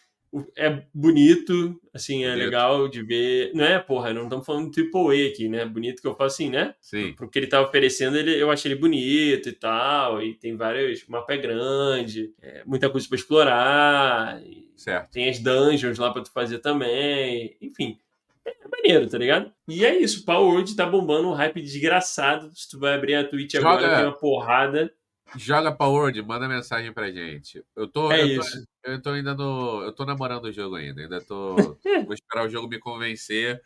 é 0.55 0.83
bonito, 0.93 1.79
assim, 1.93 2.23
é 2.23 2.31
bonito. 2.31 2.45
legal 2.45 2.87
de 2.87 3.03
ver. 3.03 3.51
Não 3.53 3.63
é, 3.63 3.79
porra, 3.79 4.13
não 4.13 4.23
estamos 4.23 4.45
falando 4.45 4.71
de 4.71 4.81
AAA 4.81 5.29
aqui, 5.29 5.47
né? 5.47 5.65
Bonito 5.65 6.01
que 6.01 6.07
eu 6.07 6.15
falo 6.15 6.27
assim, 6.27 6.49
né? 6.49 6.75
Sim. 6.81 7.13
Porque 7.17 7.39
ele 7.39 7.47
tá 7.47 7.61
oferecendo, 7.61 8.17
ele, 8.17 8.41
eu 8.41 8.51
achei 8.51 8.71
ele 8.71 8.79
bonito 8.79 9.49
e 9.49 9.53
tal, 9.53 10.21
e 10.21 10.33
tem 10.33 10.55
vários. 10.55 11.07
mapa 11.07 11.33
é 11.33 11.37
grande, 11.37 12.33
é, 12.41 12.63
muita 12.65 12.89
coisa 12.89 13.07
para 13.07 13.15
explorar. 13.15 14.41
certo. 14.75 15.11
Tem 15.11 15.29
as 15.29 15.39
dungeons 15.39 15.97
lá 15.97 16.11
para 16.11 16.23
tu 16.23 16.31
fazer 16.31 16.59
também. 16.59 17.55
Enfim. 17.61 17.97
É 18.45 18.53
maneiro, 18.67 19.09
tá 19.09 19.17
ligado? 19.17 19.51
E 19.67 19.83
é 19.83 19.97
isso, 19.97 20.21
o 20.21 20.25
Power 20.25 20.63
tá 20.75 20.85
bombando 20.85 21.29
um 21.29 21.33
hype 21.33 21.61
desgraçado. 21.61 22.51
Se 22.53 22.69
tu 22.69 22.79
vai 22.79 22.93
abrir 22.93 23.15
a 23.15 23.23
Twitch 23.23 23.53
Joga... 23.53 23.69
agora, 23.69 23.95
tem 23.95 24.05
uma 24.05 24.17
porrada. 24.17 24.93
Joga 25.35 25.71
Power 25.71 26.13
manda 26.25 26.47
mensagem 26.47 26.93
pra 26.93 27.11
gente. 27.11 27.63
Eu 27.75 27.87
tô, 27.87 28.11
é 28.11 28.23
eu, 28.23 28.39
tô 28.39 28.45
eu 28.83 29.01
tô 29.01 29.09
ainda 29.09 29.33
no. 29.33 29.83
Eu 29.83 29.91
tô 29.91 30.05
namorando 30.05 30.45
o 30.45 30.51
jogo 30.51 30.75
ainda. 30.75 31.01
Ainda 31.01 31.21
tô. 31.21 31.55
vou 32.05 32.13
esperar 32.13 32.45
o 32.45 32.49
jogo 32.49 32.67
me 32.67 32.79
convencer. 32.79 33.61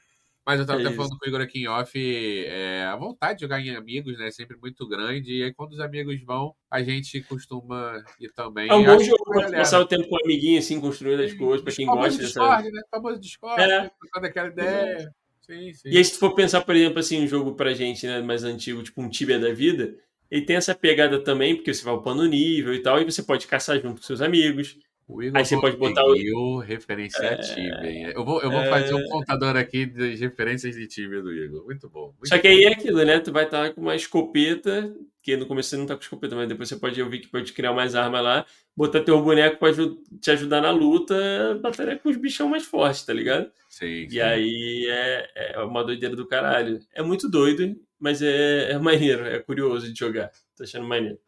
Mas 0.45 0.60
eu 0.60 0.66
tava 0.66 0.82
é 0.82 0.86
até 0.88 0.95
falando 0.95 1.16
com 1.16 1.26
o 1.26 1.30
Igor 1.30 1.41
aqui 1.41 1.60
em 1.60 1.68
off, 1.68 1.93
é, 1.95 2.84
a 2.86 2.95
vontade 2.95 3.36
de 3.36 3.41
jogar 3.41 3.60
em 3.60 3.76
amigos, 3.76 4.18
né? 4.18 4.30
É 4.30 4.32
sempre 4.32 4.57
muito 4.57 4.88
grande. 4.88 5.32
E 5.32 5.43
aí, 5.43 5.53
quando 5.53 5.74
os 5.74 5.80
amigos 5.80 6.20
vão, 6.24 6.55
a 6.72 6.82
gente 6.82 7.22
costuma 7.22 8.03
ir 8.20 8.32
também. 8.34 8.68
É 8.68 8.74
um 8.74 8.84
bom 8.84 8.99
jogo 8.99 9.24
pra 9.26 9.51
passar 9.51 9.80
o 9.80 9.86
tempo 9.86 10.07
com 10.10 10.16
o 10.16 10.24
amiguinho, 10.24 10.57
assim, 10.57 10.82
construindo 10.82 11.22
as 11.22 11.34
coisas, 11.34 11.62
pra 11.62 11.72
quem 11.72 11.86
gosta 11.86 12.18
dessa. 12.18 12.24
Discord, 12.24 12.72
né? 12.72 12.82
Famoso 12.89 13.20
Discord, 13.20 13.62
é. 13.62 13.91
daquela 14.20 14.47
ideia. 14.47 15.14
Sim, 15.41 15.74
sim. 15.74 15.89
E 15.89 15.97
aí, 15.97 16.03
se 16.03 16.14
tu 16.14 16.20
for 16.20 16.34
pensar, 16.34 16.62
por 16.62 16.76
exemplo, 16.76 16.97
assim, 16.97 17.24
um 17.24 17.28
jogo 17.28 17.53
pra 17.53 17.74
gente, 17.76 18.07
né, 18.07 18.20
mais 18.20 18.43
antigo, 18.43 18.82
tipo 18.82 19.01
um 19.03 19.10
Tibia 19.10 19.38
da 19.38 19.53
vida, 19.53 19.95
ele 20.30 20.45
tem 20.45 20.55
essa 20.55 20.75
pegada 20.75 21.19
também, 21.19 21.55
porque 21.55 21.73
você 21.73 21.84
vai 21.84 21.93
upando 21.93 22.23
o 22.23 22.27
nível 22.27 22.73
e 22.73 22.82
tal, 22.82 23.01
e 23.01 23.05
você 23.05 23.23
pode 23.23 23.47
caçar 23.47 23.80
junto 23.82 23.99
com 23.99 24.07
seus 24.07 24.21
amigos. 24.21 24.77
O 25.09 25.23
Igor 25.23 25.39
Aí 25.39 25.45
você 25.45 25.59
pode 25.59 25.75
botar 25.75 26.05
o 26.05 26.59
referência 26.59 27.25
é... 27.25 27.36
Tibia. 27.38 28.11
Eu 28.13 28.23
vou, 28.23 28.39
eu 28.43 28.51
vou 28.51 28.59
é... 28.59 28.69
fazer 28.69 28.93
um 28.93 29.03
contador 29.05 29.57
aqui 29.57 29.88
das 29.88 30.19
referências 30.19 30.75
de 30.75 30.88
Tibia 30.88 31.19
do 31.19 31.34
Igor. 31.34 31.65
Muito 31.65 31.89
bom. 31.89 32.13
Muito 32.13 32.27
Só 32.27 32.38
que 32.38 32.47
aí 32.47 32.63
é 32.63 32.73
aquilo, 32.73 33.03
né? 33.03 33.19
Tu 33.19 33.32
vai 33.32 33.45
estar 33.45 33.73
com 33.73 33.82
uma 33.82 33.95
escopeta, 33.95 34.93
que 35.23 35.36
no 35.36 35.47
começo 35.47 35.69
você 35.69 35.77
não 35.77 35.88
tá 35.88 35.95
com 35.95 36.03
escopeta, 36.03 36.36
mas 36.36 36.47
depois 36.47 36.69
você 36.69 36.75
pode 36.75 37.01
ouvir 37.01 37.21
que 37.21 37.27
pode 37.27 37.51
criar 37.53 37.73
mais 37.73 37.95
arma 37.95 38.21
lá, 38.21 38.45
botar 38.77 39.01
teu 39.01 39.19
boneco 39.19 39.57
para 39.57 39.73
te 40.21 40.30
ajudar 40.30 40.61
na 40.61 40.69
luta, 40.69 41.59
batalhar 41.59 41.97
com 41.97 42.09
os 42.09 42.17
bichão 42.17 42.47
mais 42.47 42.63
fortes, 42.63 43.03
tá 43.03 43.11
ligado? 43.11 43.49
Sim. 43.67 44.07
E 44.11 44.21
aí 44.21 44.86
é, 44.88 45.53
é 45.53 45.59
uma 45.63 45.84
doideira 45.84 46.15
do 46.15 46.27
caralho. 46.27 46.80
É 46.93 47.01
muito 47.01 47.27
doido, 47.27 47.75
mas 47.99 48.21
é, 48.21 48.71
é 48.71 48.79
maneiro, 48.79 49.25
é 49.25 49.39
curioso 49.39 49.91
de 49.91 49.99
jogar. 49.99 50.31
Tô 50.55 50.63
achando 50.63 50.87
maneiro. 50.87 51.19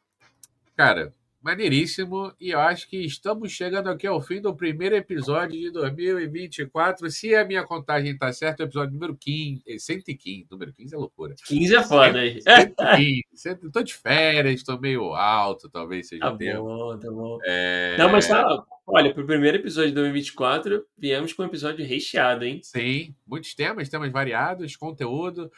Cara, 0.75 1.13
maneiríssimo. 1.41 2.33
E 2.39 2.51
eu 2.51 2.59
acho 2.59 2.87
que 2.87 2.97
estamos 2.97 3.51
chegando 3.51 3.89
aqui 3.89 4.05
ao 4.05 4.21
fim 4.21 4.39
do 4.39 4.55
primeiro 4.55 4.95
episódio 4.95 5.59
de 5.59 5.71
2024. 5.71 7.09
Se 7.09 7.35
a 7.35 7.43
minha 7.43 7.63
contagem 7.63 8.11
está 8.11 8.31
certa, 8.31 8.63
o 8.63 8.65
episódio 8.65 8.93
número 8.93 9.17
15, 9.17 9.63
115. 9.79 10.47
Número 10.49 10.71
15 10.71 10.95
é 10.95 10.97
loucura. 10.97 11.35
15 11.45 11.75
é 11.75 11.83
foda 11.83 12.19
aí. 12.19 12.39
115. 12.41 13.67
Estou 13.67 13.83
de 13.83 13.93
férias, 13.93 14.55
estou 14.55 14.79
meio 14.79 15.13
alto, 15.13 15.69
talvez 15.69 16.07
seja 16.07 16.21
tá 16.21 16.31
o 16.31 16.37
tempo. 16.37 16.63
Bom, 16.63 16.99
tá 16.99 17.11
bom, 17.11 17.39
é... 17.45 17.97
Não, 17.97 18.09
mas 18.09 18.27
tá. 18.27 18.63
Olha, 18.85 19.13
para 19.13 19.23
o 19.23 19.27
primeiro 19.27 19.57
episódio 19.57 19.89
de 19.89 19.95
2024, 19.95 20.85
viemos 20.97 21.31
com 21.33 21.43
um 21.43 21.45
episódio 21.45 21.85
recheado, 21.85 22.43
hein? 22.43 22.59
Sim, 22.61 23.15
muitos 23.25 23.55
temas, 23.55 23.87
temas 23.87 24.11
variados, 24.11 24.75
conteúdo. 24.75 25.49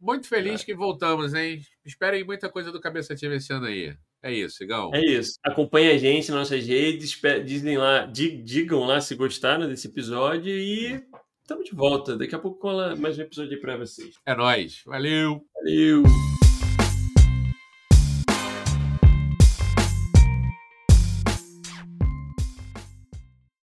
Muito 0.00 0.28
feliz 0.28 0.62
é. 0.62 0.64
que 0.64 0.74
voltamos, 0.74 1.34
hein? 1.34 1.60
Esperem 1.84 2.24
muita 2.24 2.48
coisa 2.48 2.72
do 2.72 2.80
Cabeça 2.80 3.12
Ativa 3.12 3.34
esse 3.34 3.52
ano 3.52 3.66
aí. 3.66 3.94
É 4.22 4.32
isso, 4.32 4.62
Igão. 4.62 4.90
É 4.94 5.04
isso. 5.04 5.34
Acompanhe 5.44 5.90
a 5.90 5.98
gente 5.98 6.30
nas 6.30 6.50
nossas 6.50 6.66
redes, 6.66 7.18
dizem 7.44 7.76
lá, 7.76 8.06
digam 8.06 8.84
lá 8.84 9.00
se 9.00 9.14
gostaram 9.14 9.66
desse 9.66 9.88
episódio 9.88 10.52
e 10.52 11.02
estamos 11.42 11.64
de 11.64 11.74
volta. 11.74 12.16
Daqui 12.16 12.34
a 12.34 12.38
pouco 12.38 12.58
cola 12.58 12.96
mais 12.96 13.18
um 13.18 13.22
episódio 13.22 13.52
aí 13.52 13.60
para 13.60 13.76
vocês. 13.76 14.14
É 14.26 14.34
nóis. 14.34 14.82
Valeu. 14.86 15.42
Valeu. 15.54 16.49